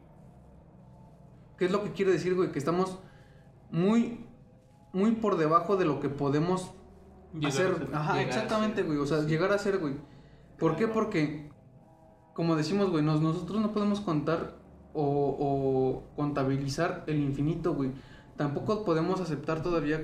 [1.61, 2.51] ¿qué es lo que quiere decir, güey?
[2.51, 2.97] Que estamos
[3.69, 4.25] muy,
[4.93, 6.71] muy por debajo de lo que podemos
[7.35, 7.77] Llegar hacer.
[7.77, 7.89] ser.
[7.95, 9.93] Ajá, exactamente, güey, o sea, llegar a ser, güey.
[10.57, 10.87] ¿Por qué?
[10.87, 11.51] Porque,
[12.33, 14.57] como decimos, güey, nos- nosotros no podemos contar
[14.95, 17.91] o, o contabilizar el infinito, güey.
[18.37, 20.01] Tampoco podemos aceptar todavía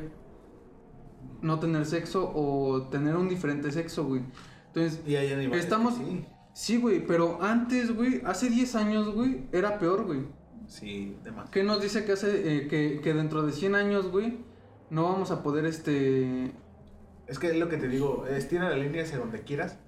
[1.42, 4.22] no tener sexo o tener un diferente sexo, güey.
[4.68, 6.24] Entonces, Y hay Estamos- sí.
[6.54, 10.37] sí, güey, pero antes, güey, hace 10 años, güey, era peor, güey.
[10.68, 11.50] Sí, demás.
[11.50, 14.40] ¿Qué nos dice que hace eh, que, que dentro de 100 años, güey,
[14.90, 16.52] no vamos a poder, este...
[17.28, 19.80] Es que es lo que te digo, estira la línea hacia donde quieras.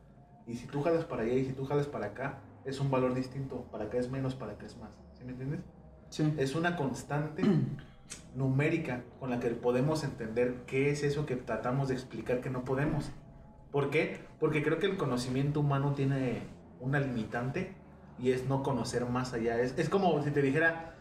[0.45, 3.13] Y si tú jalas para allá y si tú jalas para acá, es un valor
[3.13, 3.65] distinto.
[3.71, 4.91] Para acá es menos, para acá es más.
[5.13, 5.61] ¿Sí me entiendes?
[6.09, 6.33] Sí.
[6.37, 7.43] Es una constante
[8.35, 12.65] numérica con la que podemos entender qué es eso que tratamos de explicar que no
[12.65, 13.11] podemos.
[13.71, 14.19] ¿Por qué?
[14.39, 16.41] Porque creo que el conocimiento humano tiene
[16.79, 17.75] una limitante
[18.19, 19.59] y es no conocer más allá.
[19.59, 20.95] Es, es como si te dijera,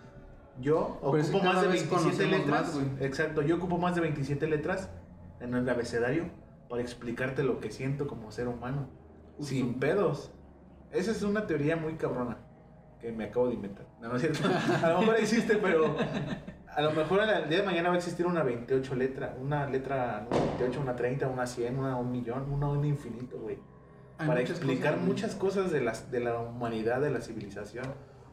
[0.61, 2.74] yo Pero ocupo más de vez 27 conocemos letras.
[2.74, 4.90] más, exacto, yo ocupo más de 27 letras
[5.40, 6.31] en el abecedario
[6.69, 8.89] para explicarte lo que siento como ser humano.
[9.36, 9.55] Justo.
[9.55, 10.32] Sin pedos.
[10.90, 12.39] Esa es una teoría muy cabrona
[13.01, 13.86] que me acabo de inventar.
[14.01, 14.49] No, no es cierto.
[14.82, 15.95] A lo mejor existe, pero
[16.74, 20.27] a lo mejor el día de mañana va a existir una 28 letra, una letra
[20.31, 23.59] una 28, una 30, una 100, una un millón, una un infinito, güey.
[24.19, 27.86] Para explicar cosas, muchas cosas de, las, de la humanidad, de la civilización.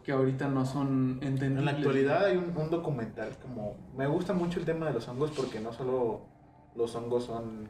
[0.04, 1.60] Que ahorita no son entendibles.
[1.60, 3.76] En la actualidad hay un, un documental como...
[3.96, 6.26] Me gusta mucho el tema de los hongos porque no solo
[6.76, 7.70] los hongos son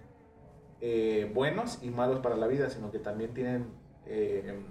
[0.81, 3.67] eh, buenos y malos para la vida, sino que también tienen
[4.05, 4.61] eh,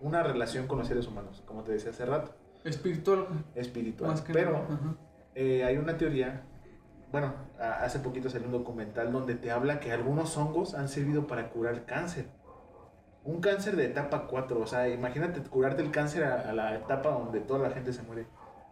[0.00, 4.10] una relación con los seres humanos, como te decía hace rato, Espiritual, espiritual.
[4.10, 4.66] más que Pero
[5.34, 6.42] eh, hay una teoría,
[7.12, 11.50] bueno, hace poquito salió un documental donde te habla que algunos hongos han servido para
[11.50, 12.26] curar cáncer.
[13.26, 17.10] Un cáncer de etapa 4, o sea, imagínate curarte el cáncer a, a la etapa
[17.10, 18.26] donde toda la gente se muere.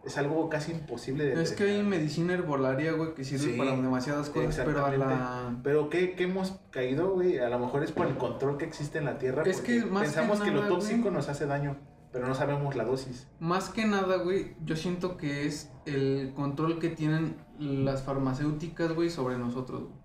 [0.05, 3.71] Es algo casi imposible de Es que hay medicina herbolaria, güey, que sirve Sí, para
[3.71, 5.59] demasiadas cosas, pero a la...
[5.63, 7.39] Pero ¿qué, qué hemos caído, güey?
[7.39, 9.41] A lo mejor es por el control que existe en la Tierra.
[9.43, 11.13] Es que más que pensamos que, lo nada, tóxico güey.
[11.13, 11.77] nos hace daño,
[12.11, 13.27] pero no sabemos la dosis.
[13.39, 19.09] Más que nada, güey, yo siento que es el control que tienen las farmacéuticas, güey,
[19.09, 19.85] sobre nosotros.
[19.85, 19.95] güey.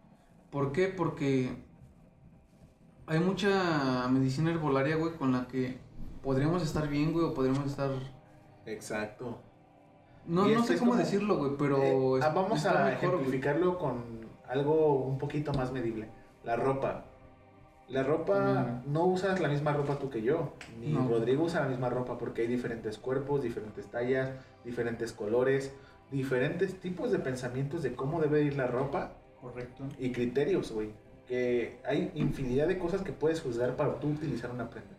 [0.50, 0.88] ¿Por qué?
[0.88, 1.62] Porque
[3.10, 5.78] hay mucha medicina herbolaria, güey, con la que
[6.22, 7.90] podríamos estar bien, güey, o podríamos estar...
[8.66, 9.40] Exacto.
[10.26, 12.16] No, sé cómo como- decirlo, güey, pero...
[12.18, 12.94] Eh, ah, vamos a mejor, güey.
[12.94, 14.04] ejemplificarlo con
[14.48, 16.08] algo un poquito más medible.
[16.44, 17.06] La ropa.
[17.88, 21.08] La ropa, no usas la misma ropa tú que yo, ni No.
[21.08, 24.30] Rodrigo usa la misma ropa porque hay diferentes cuerpos, diferentes tallas,
[24.64, 25.74] diferentes colores,
[26.12, 29.88] diferentes tipos de pensamientos de cómo debe ir la ropa Correcto.
[29.98, 30.92] y criterios, güey.
[31.30, 34.90] Que hay infinidad de cosas que puedes juzgar para tú utilizar una prenda.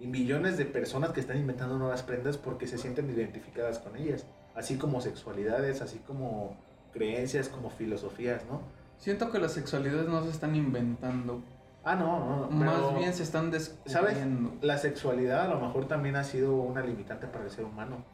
[0.00, 4.26] Y millones de personas que están inventando nuevas prendas porque se sienten identificadas con ellas.
[4.56, 6.56] Así como sexualidades, así como
[6.92, 8.62] creencias, como filosofías, ¿no?
[8.98, 11.44] Siento que las sexualidades no se están inventando.
[11.84, 12.36] Ah, no, no.
[12.40, 13.76] no, Más pero, bien se están ¿Sabes?
[13.84, 14.54] descubriendo.
[14.62, 18.04] La sexualidad a lo mejor también ha sido una limitante para el ser humano.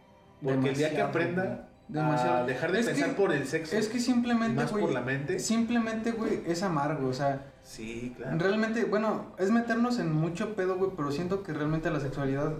[0.43, 2.01] Porque el día que Demasiado, aprenda güey.
[2.01, 2.47] a Demasiado.
[2.47, 4.85] dejar de Es pensar que- por el sexo Es que simplemente, más güey.
[4.85, 5.39] por la mente.
[5.39, 7.09] Simplemente, güey, es amargo.
[7.09, 8.37] O sea, Sí, claro.
[8.39, 12.53] realmente, bueno, es meternos en mucho pedo, güey, pero siento que realmente la sexualidad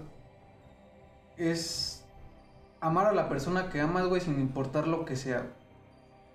[1.37, 2.05] es
[2.81, 5.47] amar a la persona que amas, güey, sin importar lo que sea.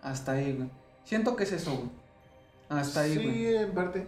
[0.02, 0.70] Hasta ahí, güey.
[1.04, 1.90] Siento que es eso, güey.
[2.70, 3.34] Hasta ahí, güey.
[3.34, 4.08] Sí, en parte.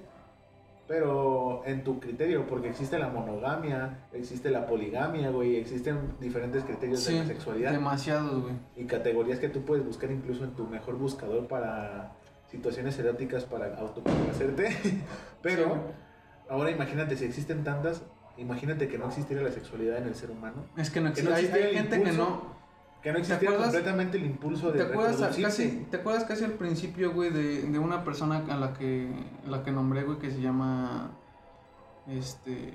[0.88, 7.00] Pero en tu criterio, porque existe la monogamia, existe la poligamia, güey, existen diferentes criterios
[7.00, 8.54] Sí, de la sexualidad demasiados, güey.
[8.76, 12.12] y categorías que tú puedes buscar incluso en tu mejor buscador para
[12.52, 14.78] situaciones eróticas para autocomplacerte.
[15.42, 15.72] Pero Sí,
[16.50, 18.04] ahora imagínate, si existen tantas,
[18.38, 20.66] imagínate que no existiera la sexualidad en el ser humano.
[20.78, 21.50] Es que no Que existe.
[21.50, 22.54] no hay, hay gente que no.
[23.06, 23.72] Que no existiera acuerdas?
[23.76, 27.78] completamente el impulso de ¿Te acuerdas, casi, ¿Te acuerdas casi al principio, güey, de, de
[27.78, 29.08] una persona a la que,
[29.46, 31.12] la que nombré, güey, que se llama.
[32.08, 32.74] Este.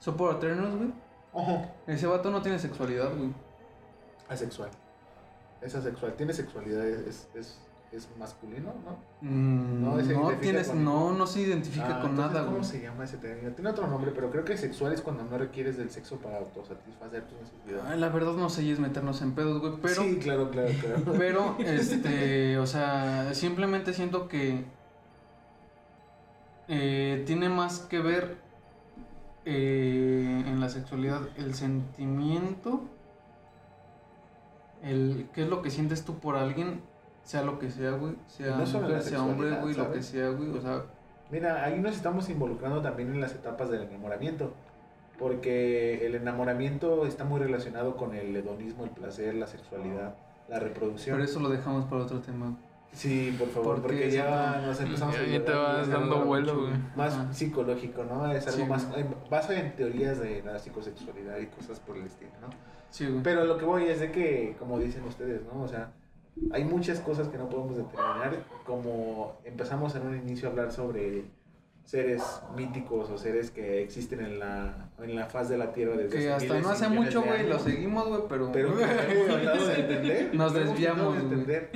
[0.00, 0.92] Sopor Eternus, güey?
[1.32, 3.32] Ojo, Ese vato no tiene sexualidad, güey.
[4.28, 4.70] asexual.
[5.62, 6.14] Es asexual.
[6.14, 7.60] Tiene sexualidad, es, es,
[7.96, 8.96] es masculino, ¿no?
[9.20, 12.44] Mm, No, No, se identifica tienes, con- no, no se identifica Ah, con entonces, nada,
[12.46, 12.68] ¿Cómo güey.
[12.70, 13.50] se llama ese término?
[13.52, 17.22] Tiene otro nombre, pero creo que sexual es cuando no requieres del sexo para autosatisfacer
[17.28, 17.84] tus necesidades.
[17.90, 20.02] Ay, la verdad no sé y es meternos en pedos, güey, pero.
[20.02, 21.02] sí, claro, claro, claro.
[21.18, 24.64] Pero, este, o sea, simplemente siento que
[26.68, 28.36] eh, tiene más que ver
[29.44, 32.82] eh, en la sexualidad el sentimiento,
[34.82, 36.80] el qué es lo que sientes tú por alguien,
[37.24, 40.06] sea lo que sea, güey, sea no mujer, sea hombre, güey, lo que ¿sabes?
[40.06, 40.82] sea, güey, o sea,
[41.30, 44.52] Mira, ahí nos estamos involucrando también en las etapas del enamoramiento.
[45.18, 50.16] Porque el enamoramiento está muy relacionado con el hedonismo, el placer, la sexualidad,
[50.48, 51.16] la reproducción.
[51.16, 52.56] pero eso lo dejamos para otro tema.
[52.92, 55.88] Sí, por favor, Porque porque ya no- nos empezamos a Ya, ya te llevar vas
[55.88, 56.72] a dando vuelo, güey.
[56.96, 57.32] Más Ajá.
[57.32, 58.30] psicológico, ¿no?
[58.32, 58.88] Es algo Sí, más
[59.30, 62.48] basado en teorías de la psicosexualidad y cosas por el estilo, ¿no?
[62.90, 63.22] Sí, güey.
[63.22, 65.62] Pero lo que voy es de que, como dicen ustedes, ¿no?
[65.62, 65.90] O sea,
[66.52, 71.24] hay muchas cosas que no podemos determinar, como empezamos en un inicio a hablar sobre
[71.84, 72.22] seres
[72.56, 76.32] míticos o seres que existen en la, en la faz de la Tierra desde que
[76.32, 78.50] hasta no hace mucho, güey, lo seguimos, güey, pero...
[78.52, 80.30] Pero hemos de entender.
[80.34, 81.70] Nos desviamos, de entender.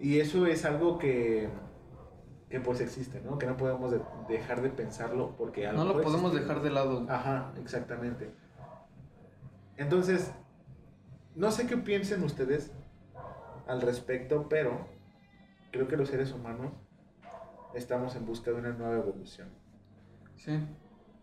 [0.00, 1.48] Y eso es algo que,
[2.50, 3.38] que pues existe, ¿no?
[3.38, 6.40] Que no podemos de- dejar de pensarlo porque a no lo podemos existe.
[6.40, 7.06] dejar de lado.
[7.08, 8.30] Ajá, exactamente.
[9.76, 10.30] Entonces,
[11.34, 12.72] no sé qué piensen ustedes
[13.68, 14.88] al respecto, pero
[15.70, 16.72] creo que los seres humanos
[17.74, 19.48] estamos en busca de una nueva evolución.
[20.36, 20.58] Sí,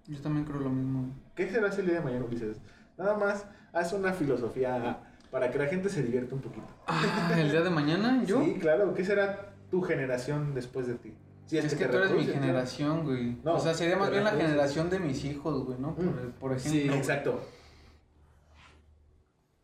[0.07, 1.09] yo también creo lo mismo.
[1.35, 2.61] ¿Qué será el día de mañana, Ulises?
[2.97, 4.99] Nada más, haz una filosofía
[5.31, 6.67] para que la gente se divierta un poquito.
[6.88, 8.43] Ah, el día de mañana, yo.
[8.43, 8.93] Sí, claro.
[8.93, 11.13] ¿Qué será tu generación después de ti?
[11.47, 13.38] Si es, que, tú eres mi generación, güey.
[13.43, 15.93] No, o sea, sería más bien la generación de mis hijos, güey, ¿no?
[15.95, 16.31] Por, Mm.
[16.39, 16.72] por ejemplo.
[16.81, 16.88] Sí.
[16.88, 16.97] güey.
[16.97, 17.39] Exacto.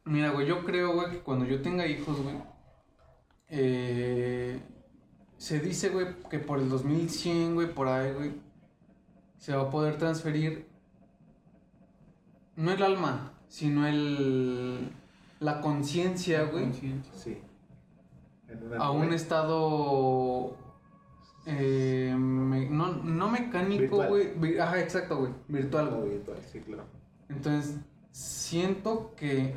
[0.06, 2.36] Mira, güey, yo creo, güey, que cuando yo tenga hijos, güey,
[3.52, 4.60] eh,
[5.38, 8.34] se dice, güey, que por el 2100, güey, por ahí, güey,
[9.38, 10.68] se va a poder transferir
[12.56, 14.92] no el alma, sino el
[15.40, 16.72] la conciencia, güey.
[17.16, 17.38] Sí.
[18.80, 20.56] A un estado
[21.48, 26.84] eh, me- no, no mecánico, güey, ajá, exacto, güey, virtual, virtual, sí, claro.
[27.30, 27.78] Entonces,
[28.12, 29.56] siento que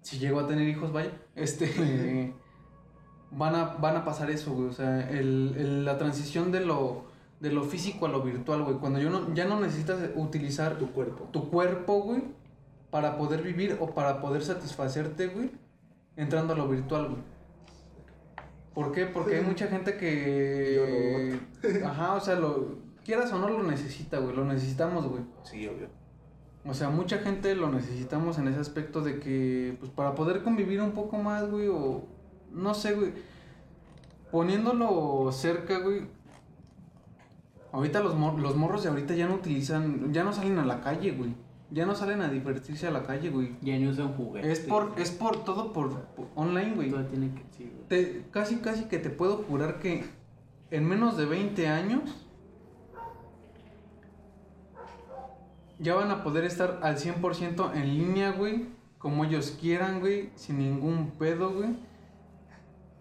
[0.00, 1.66] si llego a tener hijos, vaya, este
[3.36, 4.68] van a, van a pasar eso, güey.
[4.68, 7.04] O sea, el, el- la transición de lo,
[7.40, 8.76] de lo físico a lo virtual, güey.
[8.76, 11.28] Cuando yo no, ya no necesitas utilizar Tu cuerpo.
[11.32, 12.22] tu cuerpo, güey,
[12.90, 15.50] para poder vivir o para poder satisfacerte, güey,
[16.16, 17.22] entrando a lo virtual, güey.
[18.74, 19.06] ¿Por qué?
[19.06, 21.38] Porque hay mucha gente que...
[21.84, 22.82] Ajá, o sea, lo...
[23.04, 24.34] Quieras o no lo necesita, güey.
[24.34, 25.22] Lo necesitamos, güey.
[25.44, 25.88] Sí, obvio.
[26.66, 30.80] O sea, mucha gente lo necesitamos en ese aspecto de que, pues para poder convivir
[30.80, 32.04] un poco más, güey, o
[32.54, 33.12] no sé, güey.
[34.30, 36.02] Poniéndolo cerca, güey.
[37.72, 40.80] Ahorita los, mor- los morros de ahorita ya no utilizan, ya no salen a la
[40.80, 41.34] calle, güey.
[41.70, 43.56] Ya no salen a divertirse a la calle, güey.
[43.60, 44.60] Ya no usan juguetes.
[44.60, 46.90] Es por, es por todo por, por online, güey.
[46.90, 47.88] Todo tiene que sí, güey.
[47.88, 50.04] Te- casi, casi que te puedo jurar que
[50.70, 52.02] en menos de 20 años
[55.78, 58.66] ya van a poder estar al 100% en línea, güey,
[58.98, 61.76] como ellos quieran, güey, sin ningún pedo, güey.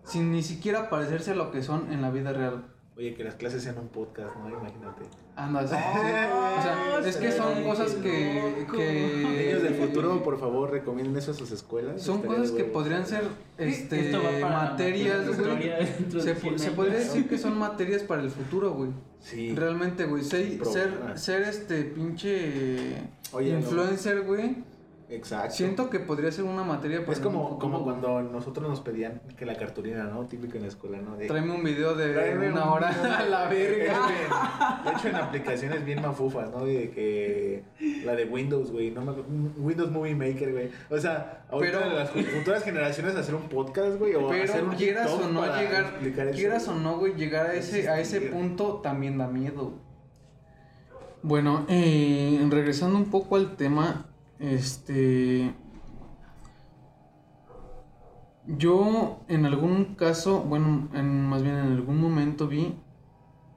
[0.04, 2.66] Sin ni siquiera parecerse a lo que son en la vida real.
[2.96, 4.50] Oye, que las clases sean un podcast, ¿no?
[4.50, 5.02] Imagínate.
[5.36, 5.74] Anda, sí.
[5.74, 11.32] o sea, es que son cosas que, que Niños del futuro, por favor, recomienden eso
[11.32, 12.04] a sus escuelas.
[12.04, 13.24] son Estaría cosas que podrían ser
[13.58, 16.22] este Esto va para materias, güey.
[16.22, 18.92] Se, 100 se podría decir que son materias para el futuro, güey.
[19.20, 19.56] Sí.
[19.56, 21.18] Realmente, güey, ser, ser, problema.
[21.18, 22.98] ser este pinche
[23.32, 24.58] Oye, influencer, güey.
[25.10, 25.54] Exacto.
[25.54, 29.46] Siento que podría ser una materia para Es como, como cuando nosotros nos pedían que
[29.46, 30.26] la cartulina, ¿no?
[30.26, 31.16] Típico en la escuela, ¿no?
[31.18, 34.08] De, Tráeme un video de Tráeme una un- hora a la De hecho, verga.
[34.80, 36.66] en, de hecho, en aplicaciones bien mafufas, ¿no?
[36.66, 37.64] De que
[38.06, 40.70] la de Windows, güey, no me acuerdo, Windows Movie Maker, güey.
[40.90, 44.76] O sea, ahorita Pero- las futuras generaciones hacer un podcast, güey, o hacer Pero un
[44.76, 46.32] quieras TikTok o no llegar, eso.
[46.36, 49.74] quieras o no, güey, llegar a ese, a ese punto también da miedo.
[51.22, 54.08] Bueno, eh, regresando un poco al tema,
[54.44, 55.54] este,
[58.46, 62.76] yo en algún caso, bueno, en, más bien en algún momento vi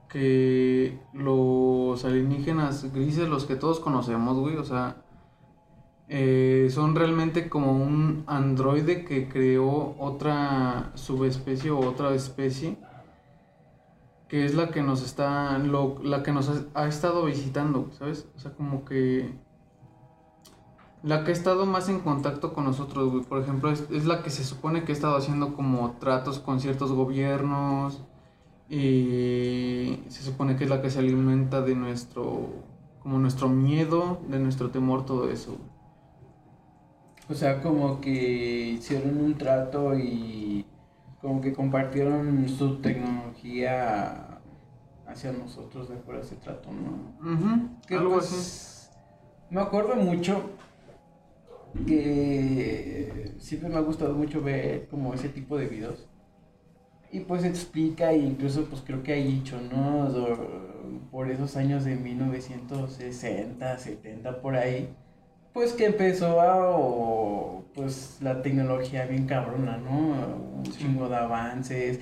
[0.08, 5.02] que los alienígenas grises, los que todos conocemos, güey, o sea,
[6.08, 12.78] eh, son realmente como un androide que creó otra subespecie o otra especie
[14.28, 18.28] que es la que nos está lo- la que nos ha estado visitando, ¿sabes?
[18.36, 19.34] O sea, como que
[21.06, 23.24] la que ha estado más en contacto con nosotros, güey.
[23.24, 26.60] Por ejemplo, es, es la que se supone que ha estado haciendo como tratos con
[26.60, 28.02] ciertos gobiernos
[28.68, 32.64] y se supone que es la que se alimenta de nuestro
[32.98, 35.52] como nuestro miedo, de nuestro temor, todo eso.
[35.52, 35.76] güey.
[37.28, 40.66] O sea, como que hicieron un trato y
[41.20, 44.40] como que compartieron su tecnología
[45.06, 47.78] hacia nosotros de fuera de ese trato, ¿no?
[47.86, 48.98] Que, algo pues, así.
[49.50, 50.55] Me acuerdo mucho
[51.86, 56.06] que siempre me ha gustado mucho ver como ese tipo de videos.
[57.12, 60.08] Y pues explica, e incluso pues creo que hay dicho, ¿no?
[61.10, 64.94] Por esos años de 1960, 70, por ahí.
[65.52, 70.58] Pues que empezó a, o, pues la tecnología bien cabrona, ¿no?
[70.58, 72.00] Un chingo de avances.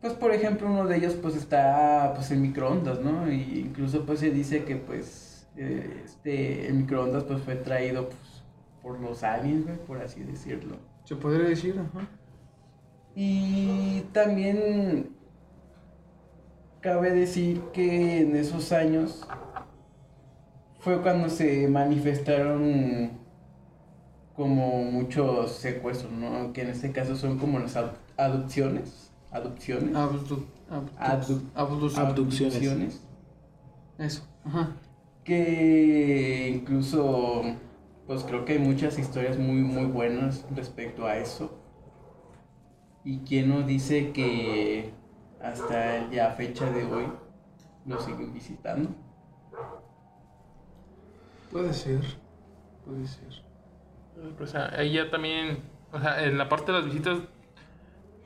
[0.00, 3.30] Pues por ejemplo uno de ellos pues está pues el microondas, ¿no?
[3.30, 8.20] Y incluso pues se dice que pues eh, este el microondas pues fue traído pues
[8.84, 10.76] por los aliens, güey, por así decirlo.
[11.04, 12.06] Se podría decir, ajá.
[13.16, 15.08] Y también
[16.80, 19.26] cabe decir que en esos años
[20.80, 23.12] fue cuando se manifestaron
[24.36, 26.52] como muchos secuestros, ¿no?
[26.52, 29.10] Que en este caso son como las ad- adopciones.
[29.30, 29.94] Adopciones.
[29.94, 33.00] Abdu- abdu- abducciones.
[33.96, 34.76] Eso, ajá.
[35.24, 37.42] Que incluso,
[38.06, 41.58] pues creo que hay muchas historias muy, muy buenas respecto a eso.
[43.04, 44.92] Y quien nos dice que
[45.42, 47.06] hasta el día fecha de hoy
[47.86, 48.90] lo siguen visitando.
[51.50, 52.00] Puede ser.
[52.84, 53.44] Puede ser.
[54.40, 55.58] O sea, ahí ya también,
[55.92, 57.18] o sea, en la parte de las visitas,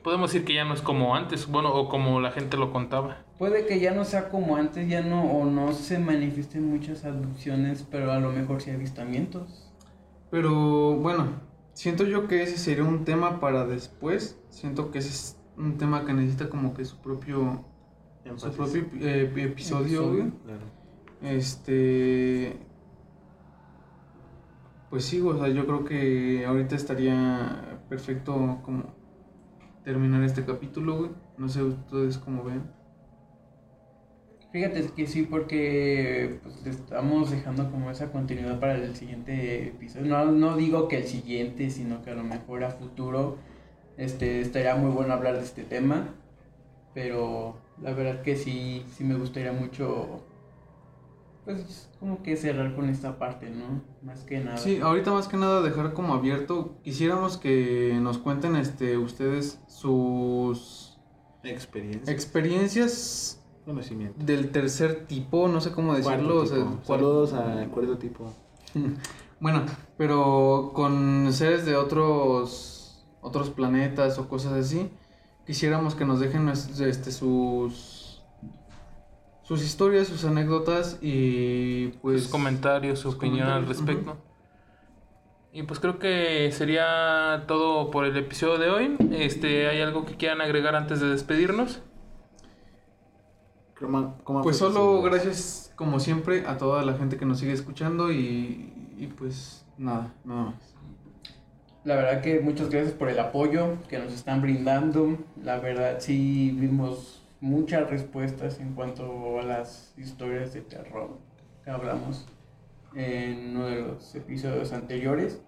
[0.03, 3.17] podemos decir que ya no es como antes, bueno, o como la gente lo contaba.
[3.37, 7.85] Puede que ya no sea como antes, ya no, o no se manifiesten muchas abducciones,
[7.89, 9.68] pero a lo mejor sí avistamientos.
[10.31, 11.27] Pero bueno,
[11.73, 14.39] siento yo que ese sería un tema para después.
[14.49, 17.65] Siento que ese es un tema que necesita como que su propio,
[18.35, 20.07] su propio eh, episodio, Episodio.
[20.07, 20.31] güey.
[20.45, 20.61] Claro.
[21.21, 22.57] Este.
[24.89, 28.95] Pues sí, o sea, yo creo que ahorita estaría perfecto como
[29.83, 31.11] terminar este capítulo, güey.
[31.37, 32.63] No sé ustedes cómo ven.
[34.51, 40.07] Fíjate que sí, porque pues, le estamos dejando como esa continuidad para el siguiente episodio.
[40.07, 43.37] No, no digo que el siguiente, sino que a lo mejor a futuro
[43.97, 46.15] este, estaría muy bueno hablar de este tema.
[46.95, 50.23] Pero la verdad que sí, sí me gustaría mucho,
[51.45, 53.83] pues como que cerrar con esta parte, ¿no?
[54.01, 54.57] Más que nada.
[54.57, 56.79] Sí, ahorita más que nada dejar como abierto.
[56.83, 60.99] Quisiéramos que nos cuenten este ustedes sus
[61.43, 62.11] Experiencia.
[62.11, 63.38] experiencias
[63.69, 64.25] Conocimiento.
[64.25, 66.37] del tercer tipo, no sé cómo decirlo.
[66.39, 68.33] O sea, Saludos al cuarto tipo.
[69.39, 69.63] Bueno,
[69.95, 74.89] pero con seres de otros otros planetas o cosas así,
[75.45, 78.23] quisiéramos que nos dejen este, sus
[79.43, 84.17] sus historias, sus anécdotas y pues sus comentarios, su sus opinión al respecto.
[85.53, 88.97] Y pues creo que sería todo por el episodio de hoy.
[89.11, 91.81] Este, ¿hay algo que quieran agregar antes de despedirnos?
[93.79, 98.11] ¿Cómo- cómo Pues solo gracias, como siempre, a toda la gente que nos sigue escuchando
[98.11, 100.55] y, y pues nada, nada más.
[101.85, 105.17] La verdad que muchas gracias por el apoyo que nos están brindando.
[105.41, 111.17] La verdad sí vimos muchas respuestas en cuanto a las historias de terror
[111.63, 112.25] que hablamos
[112.95, 115.41] en uno de los episodios anteriores.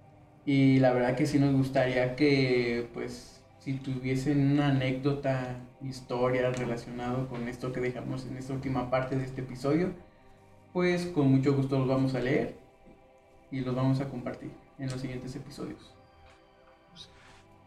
[0.46, 7.28] Y la verdad que sí nos gustaría que pues si tuviesen una anécdota, historia relacionado
[7.28, 9.92] con esto que dejamos en esta última parte de este episodio,
[10.74, 12.56] pues con mucho gusto los vamos a leer
[13.52, 15.94] y los vamos a compartir en los siguientes episodios.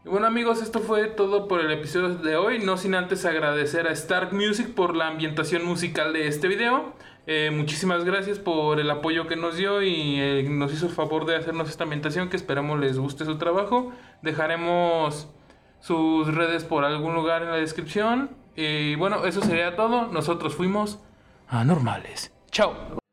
[0.05, 2.59] Bueno amigos, esto fue todo por el episodio de hoy.
[2.59, 6.93] No sin antes agradecer a Stark Music por la ambientación musical de este video.
[7.27, 11.25] Eh, muchísimas gracias por el apoyo que nos dio y eh, nos hizo el favor
[11.25, 13.93] de hacernos esta ambientación que esperamos les guste su trabajo.
[14.23, 15.29] Dejaremos
[15.85, 18.31] sus redes por algún lugar en la descripción.
[18.57, 20.07] Y bueno, eso sería todo.
[20.07, 20.99] Nosotros fuimos
[21.49, 22.33] anormales.
[22.51, 23.04] Chao.